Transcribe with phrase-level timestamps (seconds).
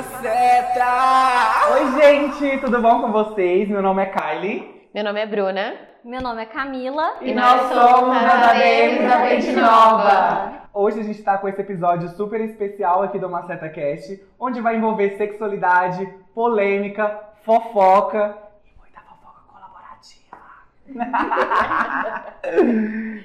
[0.00, 1.72] Maceta!
[1.74, 3.68] Oi, gente, tudo bom com vocês?
[3.68, 4.88] Meu nome é Kylie.
[4.94, 5.74] Meu nome é Bruna.
[6.02, 7.16] Meu nome é Camila.
[7.20, 10.52] E, nós somos a Elizabeth Nova.
[10.72, 14.76] Hoje a gente tá com esse episódio super especial aqui do Maceta Cast, onde vai
[14.76, 20.38] envolver sexualidade, polêmica, fofoca e muita fofoca colaborativa.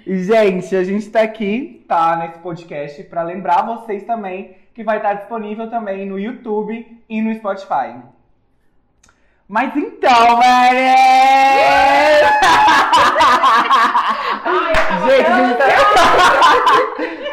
[0.05, 4.97] e, gente, a gente tá aqui, tá, nesse podcast, pra lembrar vocês também que vai
[4.97, 7.95] estar disponível também no YouTube e no Spotify.
[9.47, 10.97] Mas então, velho!
[15.05, 15.65] gente, a gente, tá...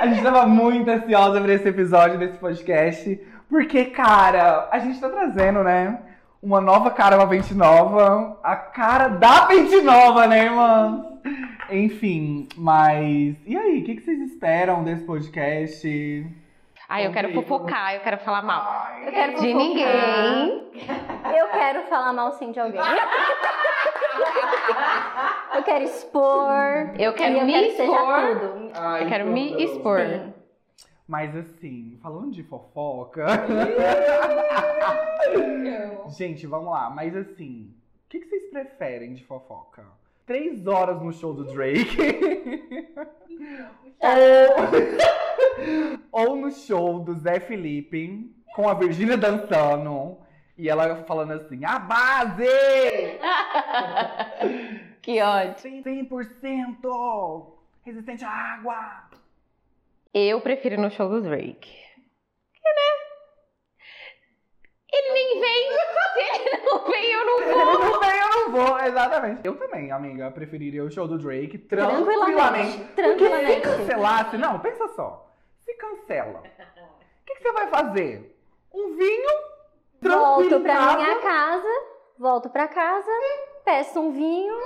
[0.01, 3.21] a gente tava muito ansiosa pra esse episódio desse podcast.
[3.49, 5.99] Porque, cara, a gente tá trazendo, né?
[6.41, 8.39] Uma nova cara, uma Vente Nova.
[8.43, 11.05] A cara da Vente Nova, né, irmã?
[11.71, 13.37] Enfim, mas.
[13.47, 16.42] E aí, o que, que vocês esperam desse podcast?
[16.93, 18.87] Ai, eu quero fofocar, eu quero falar mal.
[19.03, 19.57] Eu quero De fofocar.
[19.57, 20.71] ninguém.
[21.39, 22.81] Eu quero falar mal sim de alguém.
[25.55, 26.95] Eu quero expor.
[26.99, 28.39] Eu quero eu me quero expor.
[28.39, 28.71] tudo.
[29.01, 30.01] Eu quero me expor.
[30.01, 30.33] Sim.
[31.07, 33.27] Mas assim, falando de fofoca.
[36.17, 36.91] Gente, vamos lá.
[36.91, 37.73] Mas assim,
[38.07, 39.85] o que, que vocês preferem de fofoca?
[40.33, 41.95] Três horas no show do Drake.
[44.01, 44.09] ou...
[46.11, 50.17] ou no show do Zé Felipe com a Virgínia dançando.
[50.57, 52.47] E ela falando assim, a base!
[55.03, 55.71] Que ódio.
[55.71, 57.47] 100%
[57.85, 59.11] resistente à água!
[60.15, 61.77] Eu prefiro no show do Drake.
[62.55, 63.02] Porque, né?
[64.93, 65.71] Ele nem vem.
[66.13, 67.65] Se ele não vem, eu não Ele vou.
[67.79, 69.41] não vem, eu não vou, exatamente.
[69.45, 72.15] Eu também, amiga, preferiria o show do Drake Tranquilamente.
[72.15, 72.79] tranquilamente.
[72.79, 73.61] Porque se Tranquilamente.
[73.63, 75.27] cancelasse, não, pensa só.
[75.65, 78.37] Se cancela, o que, que você vai fazer?
[78.75, 79.31] Um vinho
[80.01, 80.97] tranquilo Volto pra casa.
[80.97, 81.69] minha casa,
[82.19, 83.11] volto pra casa,
[83.65, 84.59] peço um vinho,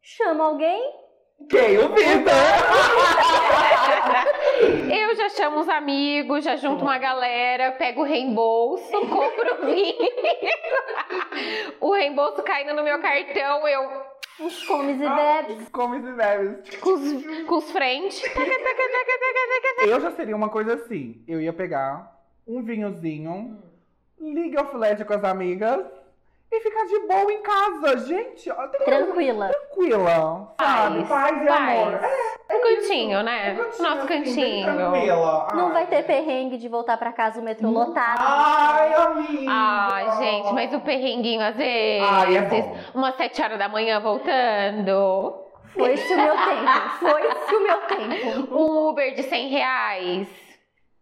[0.00, 1.01] chamo alguém.
[1.48, 1.78] Quem?
[1.78, 2.32] O Vitor!
[4.90, 9.96] Eu já chamo os amigos, já junto uma galera, pego o reembolso, compro o vinho.
[11.80, 14.02] O reembolso caindo no meu cartão, eu
[14.40, 15.68] Uns comes e bebes.
[15.70, 16.76] Come e bebes.
[16.76, 18.22] com os, com os frente.
[19.86, 21.24] Eu já seria uma coisa assim.
[21.26, 22.16] Eu ia pegar
[22.46, 23.60] um vinhozinho,
[24.20, 25.84] League of Legends com as amigas
[26.54, 27.98] e ficar de boa em casa.
[28.06, 28.50] Gente,
[28.84, 29.48] Tranquila.
[29.48, 30.98] tranquila, sabe?
[31.04, 31.78] Paz, Paz e paz.
[31.78, 31.94] amor.
[32.48, 33.52] É, Um cantinho, né?
[33.52, 34.64] um cantinho, Nosso assim, cantinho.
[34.64, 35.48] tranquila.
[35.54, 35.72] Não Ai.
[35.72, 38.18] vai ter perrengue de voltar pra casa o metrô lotado.
[38.20, 39.50] Ai, amiga.
[39.50, 42.06] Ai, gente, mas o perrenguinho às vezes.
[42.08, 42.76] Ai, é bom.
[42.94, 45.38] Umas sete horas da manhã voltando.
[45.72, 46.88] Foi-se o meu tempo.
[47.00, 48.54] Foi-se o meu tempo.
[48.54, 50.28] Um Uber de 100 reais.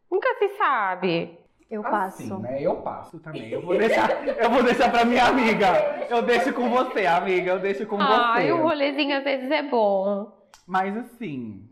[0.09, 1.40] Nunca se sabe.
[1.71, 2.23] Eu passo.
[2.23, 2.61] Assim, né?
[2.61, 3.51] Eu passo também.
[3.51, 6.07] Eu vou deixar, eu vou deixar pra minha amiga.
[6.11, 7.53] Eu deixo com você, amiga.
[7.53, 8.53] Eu deixo com Ai, você.
[8.53, 10.33] o rolezinho às vezes é bom.
[10.67, 11.69] Mas assim,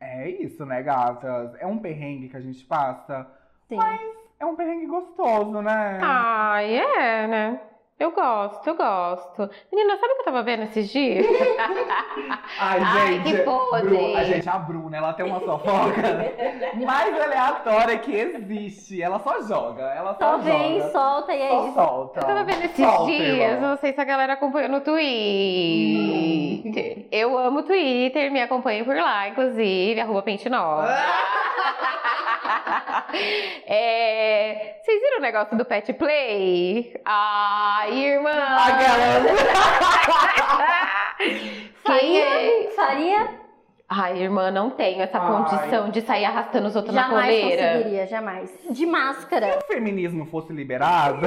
[0.00, 1.54] é isso, né, gatas?
[1.60, 3.26] É um perrengue que a gente passa.
[3.68, 3.78] Sim.
[4.40, 6.00] É um perrengue gostoso, né?
[6.02, 7.60] Ai, é, né?
[8.02, 9.48] Eu gosto, eu gosto.
[9.72, 11.24] Menina, sabe o que eu tava vendo esses dias?
[12.58, 13.30] Ai, Ai, gente.
[13.36, 13.88] que podre.
[13.90, 16.02] Bru- a gente, a Bruna, ela tem uma fofoca
[16.84, 19.00] mais aleatória que existe.
[19.00, 19.82] Ela só joga.
[19.84, 20.90] Ela só, Só vem, joga.
[20.92, 21.74] solta e é Só isso.
[21.74, 22.20] solta.
[22.20, 23.68] Eu tava vendo esses Solta, dias, irmã.
[23.68, 25.02] não sei se a galera acompanhou no Twitter.
[27.12, 30.88] Eu amo o Twitter, me acompanho por lá, inclusive, arroba Pente Nova.
[33.66, 36.94] É, Vocês viram o negócio do pet play?
[37.04, 38.30] Ai, irmã!
[38.30, 39.22] Aquela.
[41.84, 42.22] Quem é?
[42.24, 42.70] Faria?
[42.76, 43.41] Faria?
[43.94, 45.26] Ai, irmã, não tenho essa Ai.
[45.30, 47.72] condição de sair arrastando os outros na Jamais coleira.
[47.74, 48.58] conseguiria, jamais.
[48.70, 49.52] De máscara.
[49.52, 51.26] Se o feminismo fosse liberado,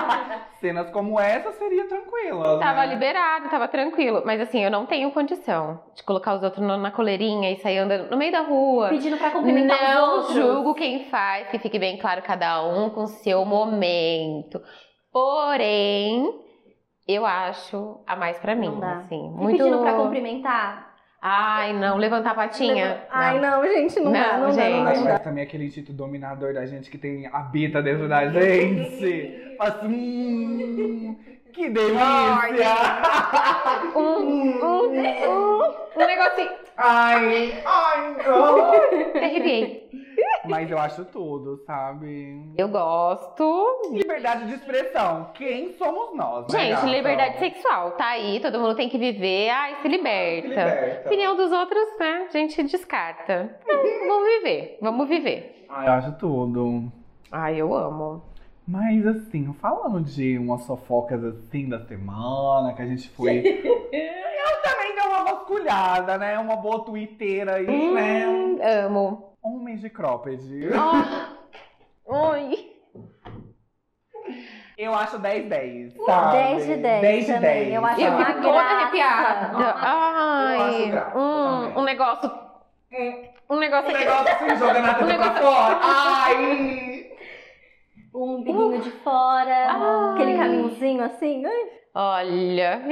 [0.60, 2.58] cenas como essa seria tranquila.
[2.58, 2.86] Tava né?
[2.86, 4.22] liberado, tava tranquilo.
[4.24, 8.10] Mas assim, eu não tenho condição de colocar os outros na coleirinha e sair andando
[8.10, 8.88] no meio da rua.
[8.88, 10.34] Pedindo pra cumprimentar os Não outros.
[10.34, 14.60] julgo quem faz, que fique bem claro, cada um com seu momento.
[15.12, 16.32] Porém,
[17.06, 19.26] eu acho a mais pra mim, Não assim.
[19.26, 19.58] E Muito.
[19.58, 20.91] pedindo pra cumprimentar.
[21.24, 23.04] Ai, não, levantar a patinha.
[23.08, 24.70] Ai, não, gente, não, Não, dá, não dá, gente.
[24.76, 25.18] não dá, não Mas dá.
[25.20, 29.54] também aquele instinto dominador da gente que tem habita dentro da gente.
[29.56, 31.16] Faz assim, hum,
[31.52, 32.02] que delícia!
[33.94, 35.62] Um, um, um,
[35.94, 36.50] um negocinho.
[36.76, 38.72] Ai, ai, não.
[39.22, 39.88] Arrepiei.
[40.44, 42.52] Mas eu acho tudo, sabe?
[42.56, 43.64] Eu gosto.
[43.92, 45.30] Liberdade de expressão.
[45.34, 46.86] Quem somos nós, né, Gente, gata?
[46.86, 49.50] liberdade sexual, tá aí, todo mundo tem que viver.
[49.50, 50.48] Ai, se liberta.
[50.48, 51.08] Liberta.
[51.08, 52.26] Opinião dos outros, né?
[52.28, 53.56] A gente descarta.
[53.62, 55.66] Então, vamos viver, vamos viver.
[55.68, 56.92] Ai, eu acho tudo.
[57.30, 58.22] Ai, eu amo.
[58.66, 63.38] Mas assim, falando de umas fofocas assim da semana, que a gente foi.
[63.92, 66.38] eu também dei uma vasculhada, né?
[66.38, 68.28] Uma boa twitteira aí, né?
[68.28, 69.31] Hum, amo.
[69.42, 70.38] Homens de cropped.
[72.06, 72.14] Oh.
[72.30, 72.72] Oi.
[74.78, 75.94] Eu acho 10 10.
[76.06, 76.32] Sabe?
[76.36, 77.40] 10 de 10 10 de também.
[77.64, 77.74] 10.
[77.74, 78.74] Eu acho Eu uma fico toda graça.
[78.74, 79.58] arrepiada.
[79.58, 80.56] Eu Ai.
[80.56, 82.30] acho graça hum, um negócio.
[83.50, 84.04] Um negócio aqui.
[84.04, 85.78] negócio assim, jogando a teta pra fora.
[85.82, 87.12] Ai!
[88.14, 90.14] Um umbiguinho de fora, Ai.
[90.14, 91.44] aquele caminhozinho assim.
[91.46, 91.70] ai.
[91.94, 92.82] Olha.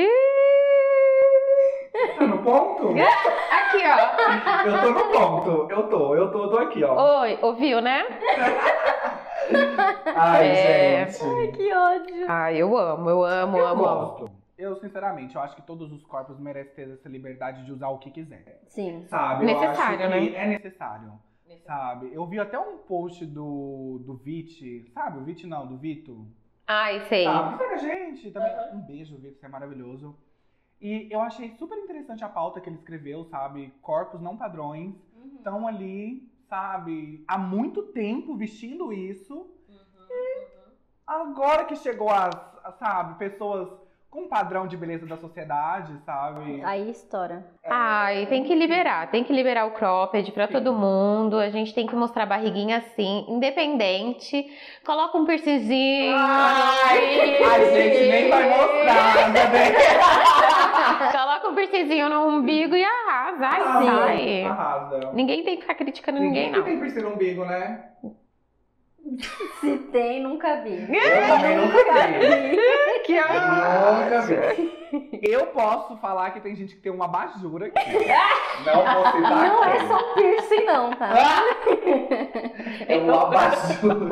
[1.93, 2.89] Tá no ponto?
[3.51, 4.67] Aqui, ó.
[4.67, 5.71] Eu tô no ponto.
[5.71, 7.21] Eu tô, eu tô, eu tô aqui, ó.
[7.23, 8.05] Oi, ouviu, né?
[10.17, 11.07] Ai, É.
[11.07, 11.53] gente.
[11.57, 12.27] Que ódio.
[12.29, 14.01] Ai, eu amo, eu amo, Eu amo, amo.
[14.07, 14.31] gosto.
[14.57, 17.99] Eu, sinceramente, eu acho que todos os corpos merecem ter essa liberdade de usar o
[17.99, 18.61] que quiser.
[18.69, 19.07] Sim.
[19.09, 19.47] Sabe?
[19.47, 20.43] Necessário, eu acho que né?
[20.45, 21.13] É necessário.
[21.67, 22.11] Sabe?
[22.13, 25.19] Eu vi até um post do, do Vit, sabe?
[25.19, 26.27] O Vit não, do Vito.
[26.67, 27.25] Ai, sei.
[27.25, 27.79] Sabe?
[27.79, 28.53] Gente também.
[28.75, 30.17] Um beijo, Vito, você é maravilhoso.
[30.81, 33.73] E eu achei super interessante a pauta que ele escreveu, sabe?
[33.83, 34.95] Corpos não padrões
[35.37, 37.23] estão ali, sabe?
[37.29, 39.51] Há muito tempo vestindo isso.
[39.69, 40.47] E
[41.07, 42.35] agora que chegou as,
[42.65, 43.69] as, sabe, pessoas
[44.11, 46.61] com padrão de beleza da sociedade, sabe?
[46.65, 47.45] Aí estoura.
[47.65, 50.53] Ai, tem que liberar, tem que liberar o cropped pra Sim.
[50.53, 51.39] todo mundo.
[51.39, 54.45] A gente tem que mostrar a barriguinha assim, independente.
[54.85, 56.13] Coloca um piercingzinho.
[56.17, 59.41] Ai, a gente nem vai mostrar, né?
[61.13, 63.47] Coloca um piercingzinho no umbigo e arrasa.
[63.47, 64.45] Ai, sai.
[64.45, 65.13] Arrasa.
[65.13, 66.65] Ninguém tem que ficar criticando ninguém, Ninguém não.
[66.65, 67.85] tem piercing no umbigo, né?
[69.61, 70.87] Se tem, nunca vi.
[70.95, 73.03] Eu também nunca vi.
[73.05, 75.21] Que Nunca vi.
[75.23, 77.75] Eu posso falar que tem gente que tem uma abajur aqui.
[78.67, 79.89] Não vou citar Não é quem.
[79.89, 81.13] só piercing, não, tá?
[82.89, 84.11] É um abajur.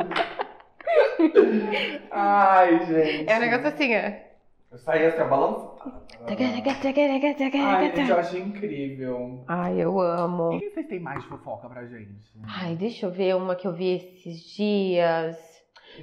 [2.11, 3.29] Ai, gente.
[3.31, 4.28] É um negócio assim, ó.
[4.71, 5.79] Eu saí assim, balançando.
[6.27, 9.43] Ai, gente, eu achei incrível.
[9.47, 10.55] Ai, eu amo.
[10.55, 12.31] O que vocês têm mais de fofoca pra gente?
[12.47, 15.37] Ai, deixa eu ver uma que eu vi esses dias.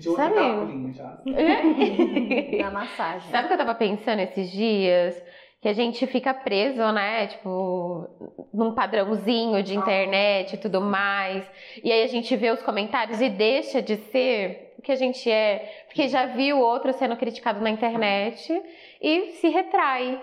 [0.00, 1.22] De outro Sabe- já.
[2.64, 3.30] Na massagem.
[3.30, 5.22] Sabe o que eu tava pensando esses dias?
[5.60, 7.28] Que a gente fica preso, né?
[7.28, 11.48] Tipo, num padrãozinho de internet e tudo mais.
[11.84, 15.30] E aí a gente vê os comentários e deixa de ser o que a gente
[15.30, 15.84] é.
[15.86, 18.62] Porque já viu outro sendo criticado na internet
[19.00, 20.22] e se retrai.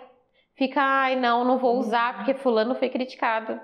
[0.56, 3.60] Fica, ai, não, não vou usar porque fulano foi criticado.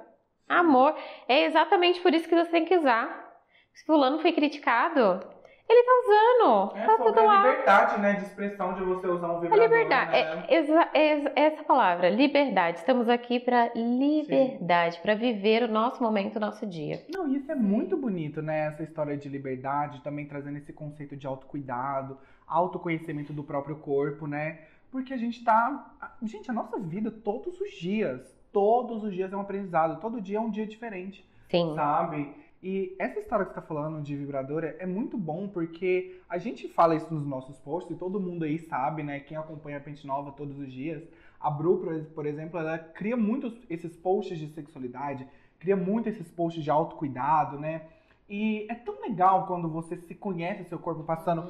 [0.48, 0.96] Amor,
[1.28, 3.30] é exatamente por isso que você tem que usar.
[3.74, 5.24] Se fulano foi criticado,
[5.70, 6.78] ele tá usando.
[6.78, 7.48] É tá tudo a lá.
[7.48, 10.12] liberdade, né, de expressão de você usar um A vibrador, liberdade.
[10.12, 10.46] né?
[10.48, 10.58] É,
[11.00, 12.80] é essa palavra, liberdade.
[12.80, 17.04] Estamos aqui para liberdade, para viver o nosso momento, o nosso dia.
[17.14, 18.68] Não, e isso é muito bonito, né?
[18.68, 22.18] Essa história de liberdade, também trazendo esse conceito de autocuidado,
[22.48, 24.60] autoconhecimento do próprio corpo, né?
[24.92, 25.94] Porque a gente tá.
[26.02, 28.22] a- Gente, a nossa vida todos os dias,
[28.52, 31.74] todos os dias é um aprendizado, todo dia é um dia diferente, Sim.
[31.76, 32.34] sabe?
[32.62, 36.38] E essa história que você tá falando de vibrador é, é muito bom porque a
[36.38, 39.22] gente fala isso nos nossos posts e todo mundo aí sabe, né?
[39.22, 41.02] Quem acompanha a Pente Nova todos os dias.
[41.40, 41.78] A Bru,
[42.14, 45.26] por- exemplo, ela cria muitos esses posts de sexualidade,
[45.58, 47.84] cria muito esses posts de autocuidado, né?
[48.28, 51.50] E é tão legal quando você se conhece seu corpo passando,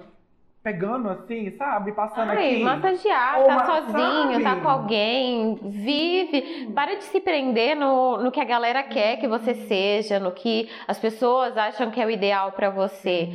[0.63, 1.91] pegando assim, sabe?
[1.93, 2.63] Passando Ai, aqui.
[2.63, 4.61] massagear, tá sozinho, tá sabe?
[4.61, 6.71] com alguém, vive.
[6.75, 10.69] Para de se prender no, no que a galera quer que você seja, no que
[10.87, 13.29] as pessoas acham que é o ideal pra você.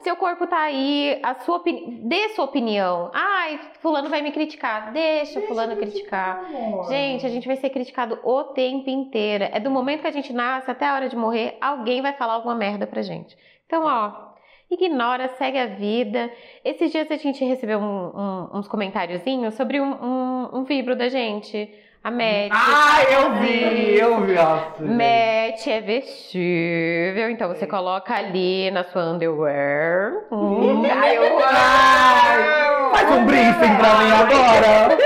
[0.00, 2.00] Seu corpo tá aí, a sua opini...
[2.08, 3.10] dê sua opinião.
[3.12, 4.90] Ai, fulano vai me criticar.
[4.92, 6.42] Deixa, fulano criticar.
[6.46, 6.88] amor.
[6.88, 9.44] Gente, a gente vai ser criticado o tempo inteiro.
[9.44, 12.32] É do momento que a gente nasce até a hora de morrer, alguém vai falar
[12.32, 13.36] alguma merda pra gente.
[13.66, 14.29] Então, ó,
[14.74, 16.30] ignora, segue a vida.
[16.64, 21.68] Esses dias a gente recebeu um- um- uns comentáriozinhos sobre um, um, vibro da gente.
[22.02, 22.50] A Matt.
[22.50, 24.32] Ah, eu vi, eu vi.
[24.32, 24.82] Nossa.
[24.82, 30.12] Matt é vestível, então você coloca ali na sua underwear.
[30.32, 32.90] Hum, ai, eu amo!
[32.94, 34.96] Faz um briefing pra mim agora.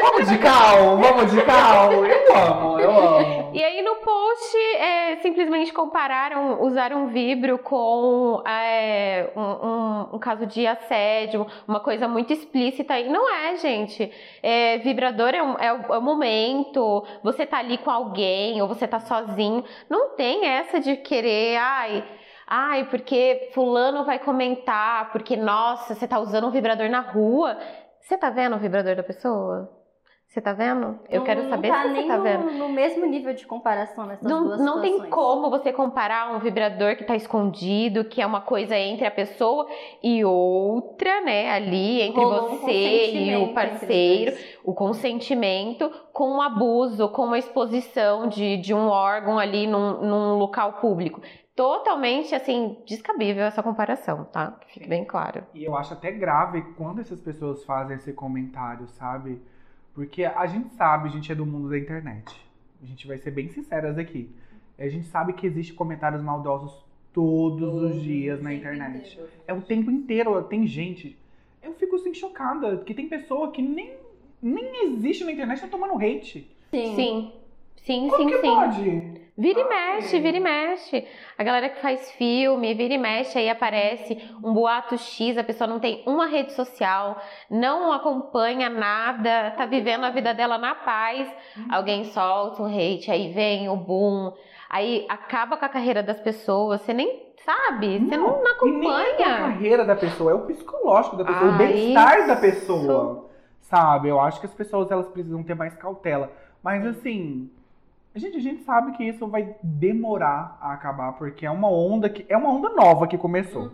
[0.00, 1.92] Vamos de cal, vamos de cal.
[2.04, 2.67] Eu amo.
[4.08, 11.46] Post é, simplesmente compararam, usaram um vibro com é, um, um- um caso de assédio,
[11.66, 12.98] uma coisa muito explícita.
[12.98, 14.10] E não é, gente.
[14.42, 18.88] É, vibrador é, um- é o, é momento, você tá ali com alguém ou você
[18.88, 19.62] tá sozinho.
[19.90, 22.02] Não tem essa de querer, ai.
[22.46, 27.58] Ai, porque fulano vai comentar, porque, nossa, você tá usando um vibrador na rua.
[28.00, 29.77] Você tá vendo o vibrador da pessoa?
[30.28, 30.98] Você tá vendo?
[31.08, 32.52] Eu Não- quero não saber tá se você nem tá no, vendo.
[32.52, 35.14] no mesmo nível de comparação nessas Não, duas não tem situações.
[35.14, 39.66] como você comparar um vibrador que tá escondido, que é uma coisa entre a pessoa
[40.02, 41.50] e outra, né?
[41.50, 47.32] Ali entre Rolou um você e consentimento o parceiro, o consentimento com o abuso, com
[47.32, 51.22] a exposição de, de um órgão ali num, num local público.
[51.56, 54.52] Totalmente, assim, descabível essa comparação, tá?
[54.60, 55.42] Que fique bem claro.
[55.54, 59.40] E eu acho até grave quando essas pessoas fazem esse comentário, sabe?
[59.98, 62.32] Porque a gente sabe, a gente é do mundo da internet.
[62.80, 64.30] A gente vai ser bem sinceras aqui.
[64.78, 66.72] A gente sabe que existem comentários maldosos
[67.12, 69.18] todos os dias na internet.
[69.44, 70.40] É o tempo inteiro.
[70.44, 71.18] Tem gente.
[71.60, 73.96] Eu fico assim chocada que tem pessoa que nem,
[74.40, 76.48] nem existe na internet tá tomando hate.
[76.70, 76.94] Sim.
[76.94, 77.32] Sim.
[77.78, 78.54] Sim, Como sim, que sim.
[78.54, 79.17] pode?
[79.38, 79.68] Vira e Ai.
[79.94, 81.06] mexe, vira e mexe.
[81.38, 85.68] A galera que faz filme, vira e mexe, aí aparece um boato X, a pessoa
[85.68, 91.32] não tem uma rede social, não acompanha nada, tá vivendo a vida dela na paz.
[91.70, 94.32] Alguém solta um hate, aí vem o boom,
[94.68, 98.90] aí acaba com a carreira das pessoas, você nem sabe, você não, não E nem
[98.90, 99.38] é a acompanha.
[99.38, 103.28] carreira da pessoa, é o psicológico da pessoa, Ah, o bem-estar da pessoa.
[103.60, 104.08] Sabe?
[104.08, 106.32] Eu acho que as pessoas elas precisam ter mais cautela.
[106.62, 107.50] Mas assim,
[108.16, 112.24] gente, a gente sabe que isso vai demorar a acabar, porque é uma onda que.
[112.28, 113.72] É uma onda nova que começou.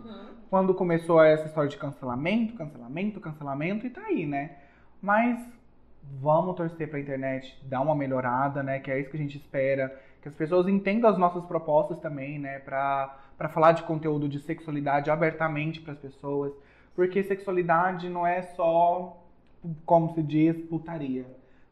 [0.49, 4.57] Quando começou essa história de cancelamento, cancelamento, cancelamento, e tá aí, né?
[5.01, 5.39] Mas
[6.21, 8.79] vamos torcer pra internet dar uma melhorada, né?
[8.79, 9.99] Que é isso que a gente espera.
[10.21, 12.59] Que as pessoas entendam as nossas propostas também, né?
[12.59, 16.53] Pra, pra falar de conteúdo de sexualidade abertamente pras pessoas.
[16.95, 19.21] Porque sexualidade não é só,
[19.85, 21.25] como se diz, putaria,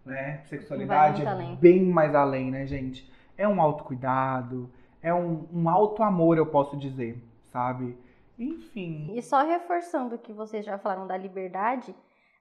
[0.05, 0.41] né?
[0.45, 3.11] Sexualidade é bem mais além, né, gente?
[3.37, 4.69] É um autocuidado,
[5.01, 7.97] é um, um auto-amor, eu posso dizer, sabe?
[8.37, 9.11] Enfim.
[9.13, 11.95] E só reforçando o que vocês já falaram da liberdade,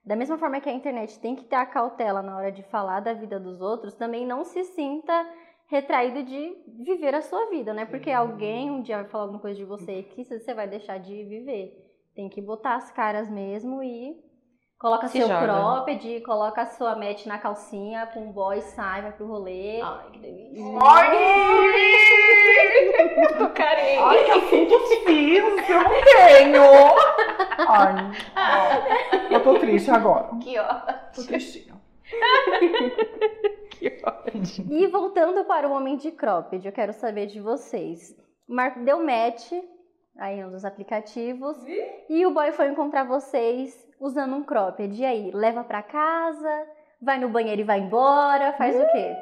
[0.05, 2.99] da mesma forma que a internet tem que ter a cautela na hora de falar
[2.99, 5.13] da vida dos outros, também não se sinta
[5.67, 7.85] retraído de viver a sua vida, né?
[7.85, 11.23] Porque alguém um dia vai falar alguma coisa de você que você vai deixar de
[11.23, 11.79] viver.
[12.13, 14.21] Tem que botar as caras mesmo e
[14.83, 15.45] coloca Se seu joga.
[15.45, 19.79] cropped, coloca a sua match na calcinha com o boy, sai, vai pro rolê.
[19.81, 20.61] Ai, que delícia.
[23.37, 23.45] Tô
[24.03, 26.63] Ai, que assunto difícil, eu não tenho.
[27.65, 30.27] Ai, ó, eu tô triste agora.
[30.41, 30.81] Que ó.
[31.15, 31.81] Tô tristinha.
[33.69, 34.73] Que ótimo.
[34.73, 38.13] E voltando para o homem de cropped, eu quero saber de vocês.
[38.49, 39.53] O Marco deu match
[40.17, 41.57] aí em um dos aplicativos
[42.09, 44.93] e o boy foi encontrar vocês usando um cropped.
[44.93, 46.67] E aí, leva pra casa,
[47.01, 49.15] vai no banheiro e vai embora, faz o quê?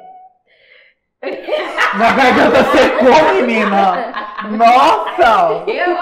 [1.96, 4.12] Na garganta secou, menina.
[4.50, 5.70] Nossa.
[5.70, 5.92] Eu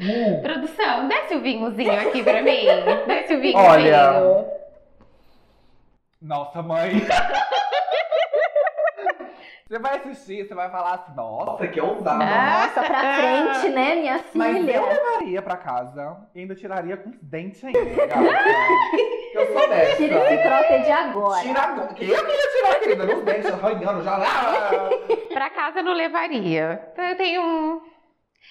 [0.00, 0.42] Hum.
[0.42, 2.66] Produção, desce o vinhozinho aqui pra mim.
[3.06, 3.72] Desce o vinhozinho.
[3.72, 4.46] Olha.
[6.20, 6.92] Nossa, mãe.
[9.68, 12.24] Você vai assistir, você vai falar assim, nossa, que ousada.
[12.24, 14.76] Nossa, pra frente, né, minha Mas filha?
[14.76, 17.78] eu levaria pra casa e ainda tiraria com os dentes ainda.
[19.34, 19.96] Eu sou dessa.
[19.96, 21.42] Tira esse cropped agora.
[21.42, 21.94] Tira agora.
[21.94, 24.26] Que eu queria tirar, querida, nos dentes, arranhando já lá.
[25.34, 26.88] Pra casa eu não levaria.
[26.94, 27.80] Então eu tenho um.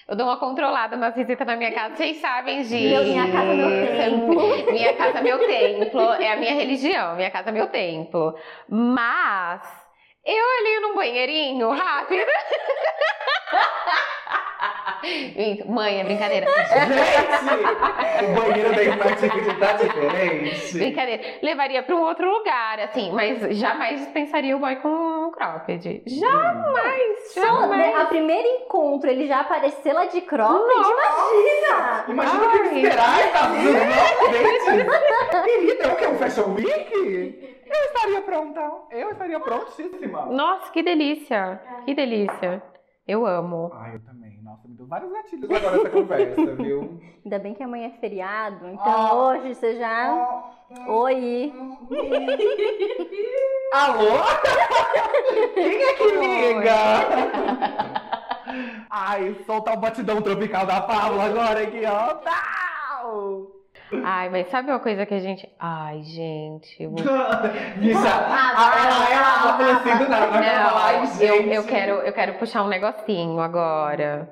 [0.06, 1.96] Eu dou uma controlada nas visitas na minha casa.
[1.96, 2.74] Vocês sabem disso.
[2.74, 4.38] Meu- minha casa, meu templo.
[4.72, 6.00] Minha casa, meu templo.
[6.12, 7.16] É a minha religião.
[7.16, 8.34] Minha casa, meu templo.
[8.68, 9.87] Mas
[10.28, 12.26] eu ali num banheirinho rápido.
[15.66, 16.46] Mãe, é brincadeira.
[16.46, 20.78] Gente, o banheiro da Fit tá diferente.
[20.78, 21.22] Brincadeira.
[21.42, 26.02] Levaria pra um outro lugar, assim, mas jamais dispensaria o boy com um cropped.
[26.06, 27.96] Jamais, né, jamais.
[27.96, 32.04] a primeiro encontro, ele já apareceu lá de cropped, imagina!
[32.08, 32.76] Imagina o que Ai.
[32.82, 35.44] esperar, tá nos nossos dentes.
[35.44, 36.06] Querida, é o que?
[36.06, 37.58] Um Fashion Week?
[37.66, 38.72] Eu estaria pronta.
[38.90, 40.26] Eu estaria prontíssima.
[40.26, 41.60] Nossa, que delícia.
[41.84, 42.62] Que delícia.
[43.06, 43.70] Eu amo.
[43.74, 44.27] Ai, eu também.
[44.58, 47.00] Nossa, me deu vários gatilhos agora essa conversa, viu?
[47.24, 49.14] Ainda bem que amanhã é feriado, então Ah.
[49.14, 50.44] hoje você já...
[50.86, 51.52] Oi!
[53.72, 54.10] Alô?
[55.54, 56.74] Quem é que liga?
[58.90, 62.14] Ai, soltar o batidão tropical da Pablo agora aqui, ó.
[62.14, 63.46] Tau!
[64.04, 65.48] Ai, mas sabe uma coisa que a gente.
[65.58, 66.82] Ai, gente.
[66.82, 66.90] Eu...
[66.90, 70.40] vou- Bicha, ela, ela, ela falou assim do nada.
[70.40, 71.06] Não, eu,
[71.42, 71.54] gente.
[71.54, 74.30] eu, quero, eu quero puxar um negocinho agora.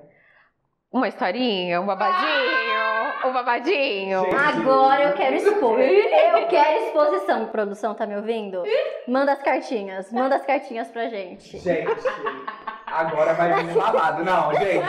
[0.97, 3.27] Uma historinha, um babadinho.
[3.27, 4.25] Um babadinho.
[4.25, 4.35] Gente.
[4.35, 5.79] Agora eu quero expor.
[5.79, 7.45] Eu quero exposição.
[7.49, 8.63] Produção, tá me ouvindo?
[9.07, 10.11] Manda as cartinhas.
[10.11, 11.59] Manda as cartinhas pra gente.
[11.59, 11.87] Gente,
[12.87, 14.25] agora vai vir babado.
[14.25, 14.87] Não, gente.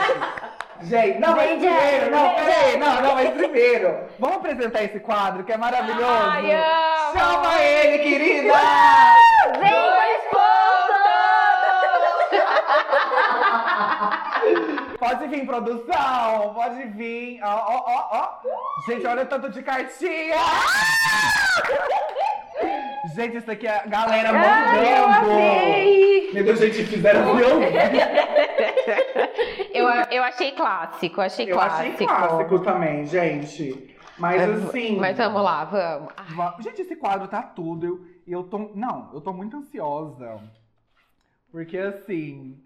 [0.80, 3.98] Gente, não, mas Vem, primeiro, não, peraí, não, não, mas primeiro.
[4.18, 6.06] Vamos apresentar esse quadro que é maravilhoso.
[6.06, 6.46] Ai,
[7.12, 7.20] chama!
[7.20, 8.54] Chama ele, querida!
[9.60, 9.97] Vem,
[14.98, 16.52] Pode vir, produção!
[16.54, 17.40] Pode vir!
[17.42, 18.40] Ó, ó, ó, ó!
[18.86, 20.36] Gente, olha o tanto de cartinha!
[23.14, 25.32] Gente, isso aqui é a galera Ai, eu mandando!
[25.32, 26.30] amei!
[26.32, 27.42] Meu Deus, gente, fizeram assim,
[29.72, 29.72] eu...
[29.72, 31.94] Eu, eu achei clássico, achei Eu clássico.
[31.94, 33.96] achei clássico também, gente.
[34.18, 34.96] Mas assim.
[34.96, 36.12] Mas vamos lá, vamos.
[36.16, 37.86] Ai, Gente, esse quadro tá tudo.
[37.86, 38.70] Eu, eu tô.
[38.74, 40.40] Não, eu tô muito ansiosa.
[41.52, 42.60] Porque assim.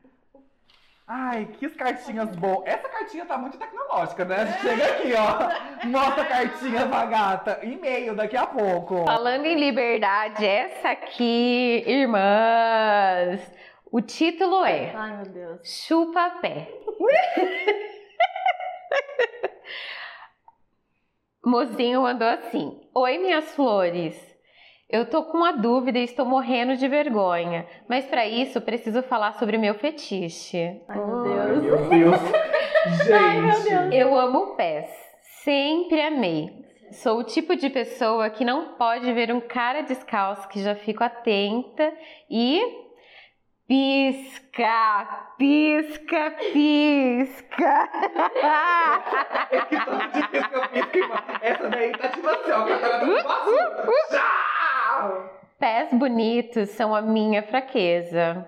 [1.06, 2.62] Ai, que cartinhas boas.
[2.66, 4.59] Essa cartinha tá muito tecnológica, né?
[4.61, 5.49] Chega aqui, ó.
[5.88, 7.59] Mostra a cartinha pra gata.
[7.62, 9.04] E-mail daqui a pouco.
[9.04, 13.40] Falando em liberdade, essa aqui, irmãs,
[13.90, 15.61] o título é Ai, meu Deus.
[15.87, 16.68] Chupa Pé.
[21.44, 24.31] Mozinho mandou assim: Oi, minhas flores.
[24.92, 29.32] Eu tô com uma dúvida e estou morrendo de vergonha, mas para isso preciso falar
[29.38, 30.82] sobre meu fetiche.
[30.87, 31.62] Ai, meu Ai, Deus.
[31.62, 32.20] meu Deus.
[33.06, 33.96] Gente.
[33.96, 34.87] Eu amo pés.
[35.42, 36.50] Sempre amei.
[36.90, 41.02] Sou o tipo de pessoa que não pode ver um cara descalço que já fico
[41.02, 41.90] atenta
[42.30, 42.61] e
[43.66, 45.08] pisca,
[45.38, 47.88] pisca, pisca.
[49.50, 51.16] É que todo dia que eu pisco, irmã.
[51.40, 52.64] Essa daí tá tipo assim, ó.
[52.66, 54.42] Catara tá assim.
[55.59, 58.47] Pés bonitos são a minha fraqueza.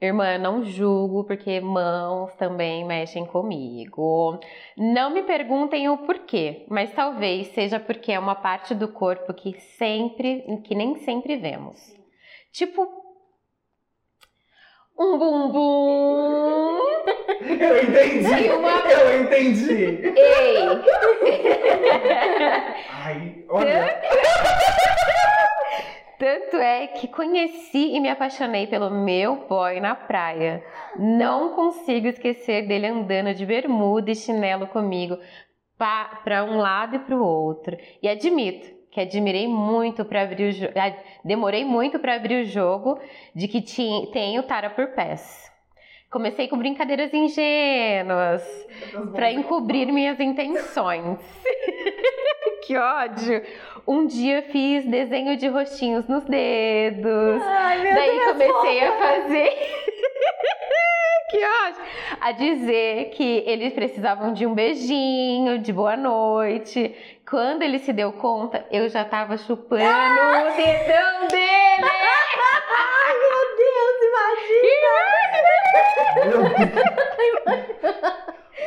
[0.00, 4.38] Irmã, não julgo, porque mãos também mexem comigo.
[4.76, 9.58] Não me perguntem o porquê, mas talvez seja porque é uma parte do corpo que
[9.76, 11.76] sempre, que nem sempre vemos.
[12.52, 12.86] Tipo
[14.96, 16.78] um bumbum.
[17.60, 18.50] Eu entendi!
[18.50, 20.12] Uma- Eu entendi!
[20.16, 20.58] Ei!
[22.90, 24.00] Ai, olha.
[26.18, 30.64] Tanto é que conheci e me apaixonei pelo meu boy na praia.
[30.98, 35.16] Não consigo esquecer dele andando de bermuda e chinelo comigo
[35.78, 37.76] para um lado e para o outro.
[38.02, 40.72] E admito que admirei muito para abrir o jogo,
[41.24, 42.98] demorei muito para abrir o jogo
[43.34, 45.46] de que ti- tenho tara por pés.
[46.10, 48.42] Comecei com brincadeiras ingênuas
[49.12, 51.18] para encobrir minhas intenções.
[52.68, 53.42] que ódio!
[53.86, 57.42] Um dia fiz desenho de rostinhos nos dedos.
[57.42, 58.24] Ai, meu Daí Deus.
[58.32, 59.48] comecei a fazer.
[61.30, 61.82] que ódio!
[62.20, 66.94] A dizer que eles precisavam de um beijinho, de boa noite.
[67.26, 71.88] Quando ele se deu conta, eu já tava chupando o dedão dele.
[72.76, 73.40] Ai, meu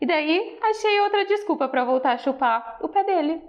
[0.00, 3.42] E daí achei outra desculpa pra voltar a chupar o pé dele.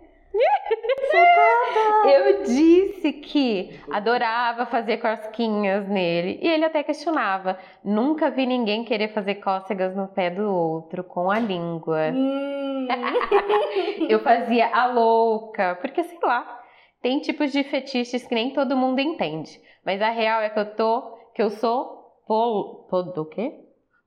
[2.06, 7.58] Eu disse que adorava fazer cosquinhas nele e ele até questionava.
[7.84, 12.12] Nunca vi ninguém querer fazer cócegas no pé do outro com a língua.
[12.14, 12.88] Hum.
[14.10, 16.60] Eu fazia a louca, porque sei lá,
[17.02, 19.60] tem tipos de fetiches que nem todo mundo entende.
[19.86, 21.02] Mas a real é que eu tô,
[21.34, 21.99] que eu sou
[22.30, 23.52] pol, pod, o quê?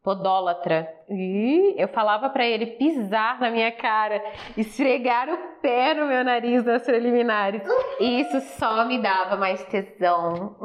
[0.00, 0.88] Podólatra.
[1.10, 4.22] E eu falava pra ele pisar na minha cara,
[4.56, 7.62] esfregar o pé no meu nariz nas preliminares.
[7.98, 10.56] E isso só me dava mais tesão.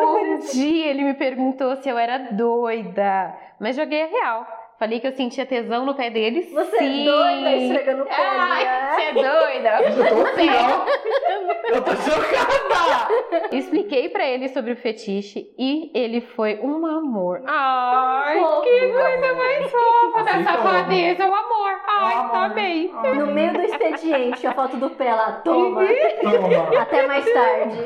[0.00, 4.57] Um dia ele me perguntou se eu era doida, mas joguei a real.
[4.78, 6.42] Falei que eu sentia tesão no pé dele.
[6.52, 7.02] Você sim.
[7.02, 8.92] é doida esfregando o pé, Ai, né?
[8.94, 9.82] você é doida?
[9.82, 11.74] Eu tô assim, ó.
[11.74, 13.56] Eu tô chocada!
[13.56, 17.42] Expliquei pra ele sobre o fetiche e ele foi um amor.
[17.46, 18.62] Ai, Fofo.
[18.62, 20.52] que coisa mais fofa da Aceitou.
[20.62, 21.80] safadeza, o amor.
[21.88, 22.30] Ai, Amor.
[22.30, 22.92] tá bem.
[23.16, 25.32] No meio do expediente, a foto do pé lá.
[25.44, 25.82] Toma.
[26.22, 27.78] Toma, Até mais tarde.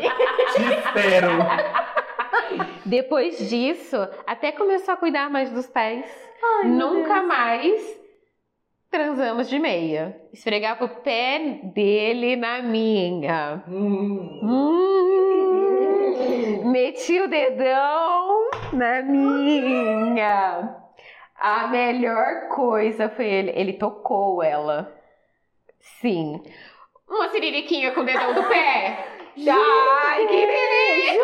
[0.55, 1.29] te espero.
[2.85, 6.05] Depois disso, até começou a cuidar mais dos pés.
[6.43, 8.03] Ai, Nunca mais
[8.91, 10.21] transamos de meia.
[10.33, 13.65] Esfregava o pé dele na minha.
[13.67, 14.41] Hum.
[16.13, 20.77] Hum, meti o dedão na minha.
[21.37, 23.53] A melhor coisa foi ele.
[23.55, 24.95] Ele tocou ela.
[25.81, 26.43] Sim.
[27.09, 29.22] Uma siririquinha com o dedão do pé.
[29.37, 31.23] Ai, que delícia!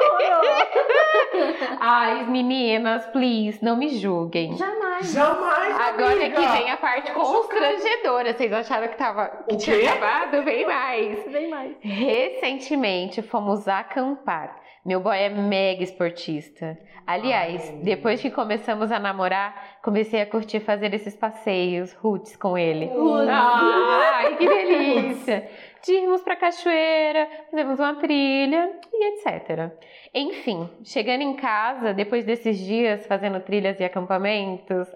[1.81, 4.57] Ai, meninas, please, não me julguem.
[4.57, 5.13] Jamais.
[5.13, 6.41] Jamais, Agora amiga.
[6.41, 8.33] que vem a parte constrangedora.
[8.33, 9.87] Vocês acharam que, tava, que O tinha quê?
[9.87, 10.43] acabado?
[10.43, 11.25] Vem mais.
[11.33, 11.77] Vem mais.
[11.81, 14.57] Recentemente fomos acampar.
[14.85, 16.79] Meu boy é mega esportista.
[17.07, 17.77] Aliás, Ai.
[17.83, 22.87] depois que começamos a namorar, comecei a curtir fazer esses passeios roots com ele.
[22.87, 23.29] Roots.
[23.31, 25.49] Ai, que delícia!
[25.85, 29.71] De irmos pra cachoeira, fazemos uma trilha e etc.
[30.13, 34.89] Enfim, chegando em casa, depois desses dias fazendo trilhas e acampamentos,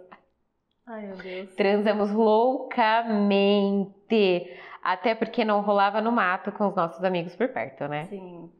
[0.86, 1.54] Ai, meu Deus.
[1.54, 3.92] transamos loucamente.
[4.82, 8.06] Até porque não rolava no mato com os nossos amigos por perto, né?
[8.06, 8.50] Sim.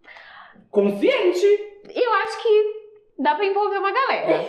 [0.71, 1.45] Consciente.
[1.93, 2.82] Eu acho que
[3.23, 4.45] dá pra envolver uma galera.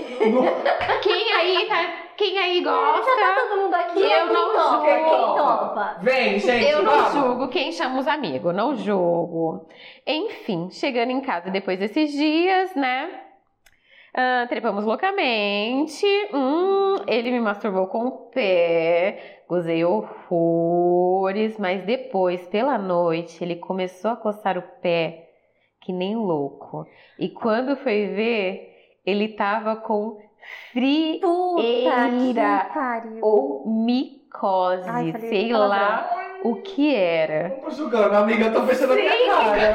[1.01, 1.93] Quem aí tá.
[2.15, 3.11] Quem aí Tá gosta,
[3.49, 4.69] todo mundo aqui, Eu não topa?
[4.69, 4.85] julgo.
[4.85, 5.97] Quem topa?
[6.01, 6.69] Vem, gente.
[6.69, 7.13] eu não vamos.
[7.13, 9.67] julgo quem chama os amigos, não julgo.
[10.05, 13.19] Enfim, chegando em casa depois desses dias, né?
[14.15, 16.05] ah, trepamos loucamente.
[16.31, 19.41] Hum, ele me masturbou com o pé.
[19.49, 21.57] Gozei horrores.
[21.57, 25.22] Mas depois, pela noite, ele começou a coçar o pé
[25.83, 26.87] que nem louco.
[27.19, 30.17] E quando foi ver, ele tava com
[30.71, 31.61] frio Puta
[32.09, 32.65] Eira.
[32.67, 33.19] que pariu.
[33.21, 35.69] ou micose, Ai, falei sei palavrão.
[35.69, 37.49] lá o que era.
[37.49, 38.45] Não tô julgando, amiga.
[38.45, 39.73] Eu tô fechando a minha cara.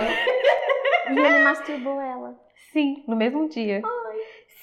[1.10, 2.34] E ele masturbou ela.
[2.72, 3.80] Sim, no mesmo dia.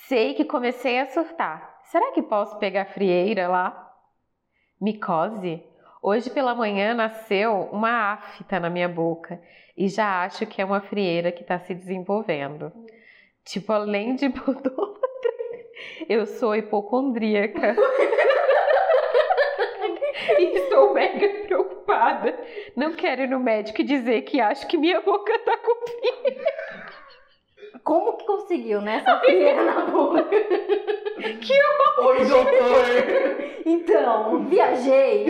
[0.07, 1.79] Sei que comecei a surtar.
[1.85, 3.91] Será que posso pegar frieira lá?
[4.79, 5.63] Micose?
[6.07, 9.41] Hoje pela manhã nasceu uma afta na minha boca
[9.75, 12.71] e já acho que é uma frieira que tá se desenvolvendo.
[13.43, 15.31] Tipo, além de podólatra,
[16.07, 17.75] eu sou hipocondríaca.
[20.37, 22.37] e estou mega preocupada.
[22.75, 25.75] Não quero ir no médico e dizer que acho que minha boca tá com
[27.85, 28.97] Como que conseguiu, né?
[28.97, 30.25] Essa frieira na boca.
[31.99, 32.85] Oi, doutor.
[33.63, 35.27] Então, viajei.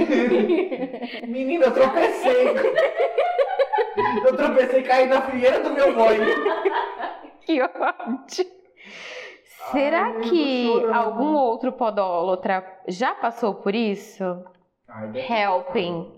[1.28, 2.56] Menina, eu tropecei.
[4.26, 6.18] Eu tropecei e caí na frieira do meu boy.
[7.42, 8.46] Que ódio.
[9.72, 14.24] Será Ai, que algum outro podólatra já passou por isso?
[14.88, 16.10] Ai, Helping,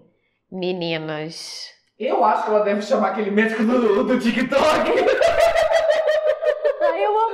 [0.51, 1.71] meninas.
[1.99, 4.91] Eu acho que ela deve chamar aquele médico do, do TikTok.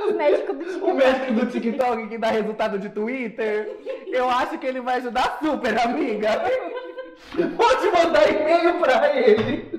[0.06, 0.92] Os médicos do O TikTok.
[0.94, 3.76] médico do TikTok que dá resultado de Twitter.
[4.08, 6.42] Eu acho que ele vai ajudar super, amiga.
[7.56, 9.72] Pode mandar e-mail pra ele.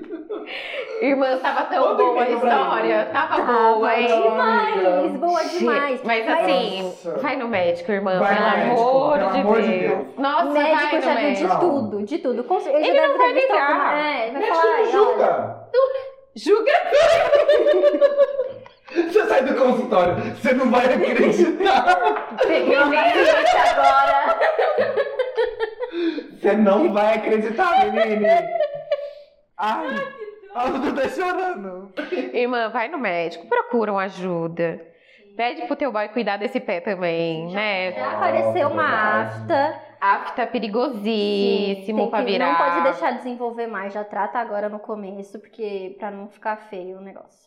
[1.00, 3.08] Irmã, tava tão boa a história.
[3.12, 4.06] Tava boa, hein?
[4.06, 6.00] demais, boa demais.
[6.04, 6.42] Mas Nossa.
[6.42, 8.18] assim, vai no médico, irmã.
[8.18, 9.80] Vai pelo no médico, amor, pelo de, amor de Deus.
[9.98, 10.06] Deus.
[10.18, 12.44] Nossa, o vai médico já viu de tudo, de tudo.
[12.44, 15.56] Com Ele, Ele não vai alguma- É, vai falar, não julga.
[16.34, 16.72] Julga.
[18.92, 22.36] Você sai do consultório, você não vai acreditar.
[22.46, 24.38] Peguei o gente, agora.
[26.32, 28.26] Você não vai acreditar, menine.
[29.58, 29.86] Ai,
[30.54, 31.92] a Dudu tá chorando.
[32.32, 34.80] Irmã, vai no médico, procura uma ajuda.
[35.36, 37.92] Pede pro teu boy cuidar desse pé também, né?
[37.92, 39.82] Já apareceu uma afta.
[40.00, 42.46] Afta perigosíssimo tem pra que- virar.
[42.48, 46.98] Não pode deixar desenvolver mais, já trata agora no começo, porque pra não ficar feio
[46.98, 47.46] o negócio.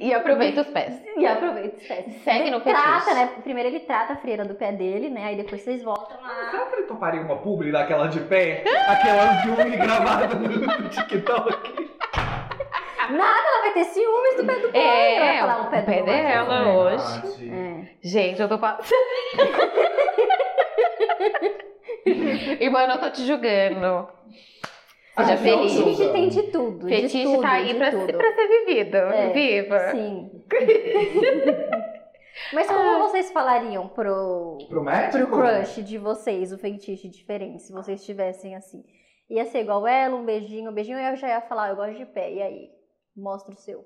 [0.00, 1.00] E aproveita os pés.
[1.16, 2.04] E aproveita os pés.
[2.24, 3.14] Segue no Trata, fetiche.
[3.14, 3.30] né?
[3.44, 5.24] Primeiro ele trata a frieira do pé dele, né?
[5.26, 6.48] Aí depois vocês voltam lá.
[6.50, 8.64] Será que ele toparia uma publi daquela de pé?
[8.88, 11.86] Aquela de uni gravada no TikTok?
[13.08, 14.78] Nada, ela vai ter ciúmes do pé do pé.
[14.78, 16.56] É, ela vai falar o pé, o pé dela.
[16.56, 17.20] É hoje.
[17.20, 17.50] verdade.
[17.54, 17.86] É.
[18.02, 18.98] Gente, eu tô passando.
[22.60, 24.08] Irmã, eu não tô te julgando.
[25.16, 25.72] Seja Ah, feliz.
[25.76, 26.86] Fetiche tem de tudo.
[26.86, 28.18] de Fetiche tudo, tá aí de pra, tudo.
[28.18, 28.96] pra ser vivido.
[28.96, 29.78] É, Viva.
[29.92, 30.30] Sim.
[32.52, 35.26] Mas como vocês falariam pro, Pro médico?
[35.26, 38.84] pro crush de vocês, o feitiço diferente, se vocês estivessem assim?
[39.30, 42.04] Ia ser igual ela, um beijinho, um beijinho, eu já ia falar, eu gosto de
[42.06, 42.70] pé, e aí?
[43.16, 43.84] Mostra o seu.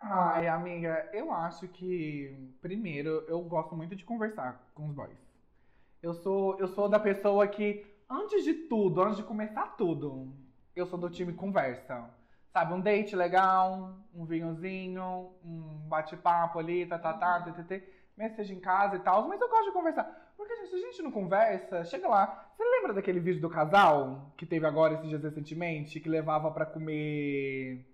[0.00, 5.16] Ai, amiga, eu acho que, primeiro, eu gosto muito de conversar com os boys.
[6.02, 10.32] Eu sou, eu sou da pessoa que, antes de tudo, antes de começar tudo,
[10.74, 12.04] eu sou do time conversa.
[12.52, 17.82] Sabe, um date legal, um vinhozinho, um bate-papo ali, tá, tá, tá, ttt,
[18.16, 20.32] mesmo seja em casa e tal, mas eu gosto de conversar.
[20.36, 22.46] Porque, gente, se a gente não conversa, chega lá.
[22.56, 26.64] Você lembra daquele vídeo do casal que teve agora esses dias recentemente, que levava pra
[26.64, 27.86] comer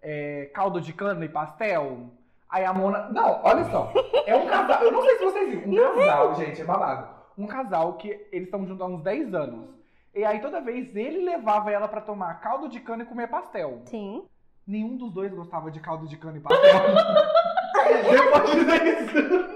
[0.00, 2.10] é, caldo de cana e pastel?
[2.48, 3.08] Aí a Mona.
[3.10, 3.92] Não, olha só.
[4.26, 4.82] É um casal.
[4.82, 5.70] Eu não sei se vocês viram.
[5.70, 7.21] Um casal, gente, é babado.
[7.36, 9.68] Um casal que eles estão juntos há uns 10 anos.
[10.14, 13.80] E aí toda vez ele levava ela pra tomar caldo de cana e comer pastel.
[13.86, 14.24] Sim.
[14.66, 16.70] Nenhum dos dois gostava de caldo de cana e pastel.
[18.12, 19.52] Depois de 10 anos.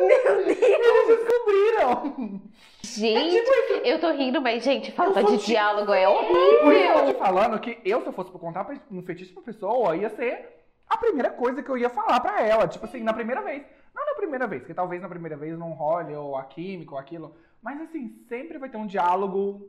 [0.00, 2.40] Eles descobriram.
[2.82, 3.36] Gente,
[3.84, 6.66] eu tô rindo, mas, gente, falta de ti- diálogo é Por isso que eu tô
[6.66, 7.06] horrível.
[7.14, 10.48] te falando que eu, se eu fosse contar pra- um fetiche pra pessoa, ia ser
[10.88, 12.66] a primeira coisa que eu ia falar pra ela.
[12.66, 13.62] Tipo assim, na primeira vez.
[13.98, 17.00] Não na primeira vez, que talvez na primeira vez não role, ou a química, ou
[17.00, 17.34] aquilo.
[17.60, 19.68] Mas assim, sempre vai ter um diálogo.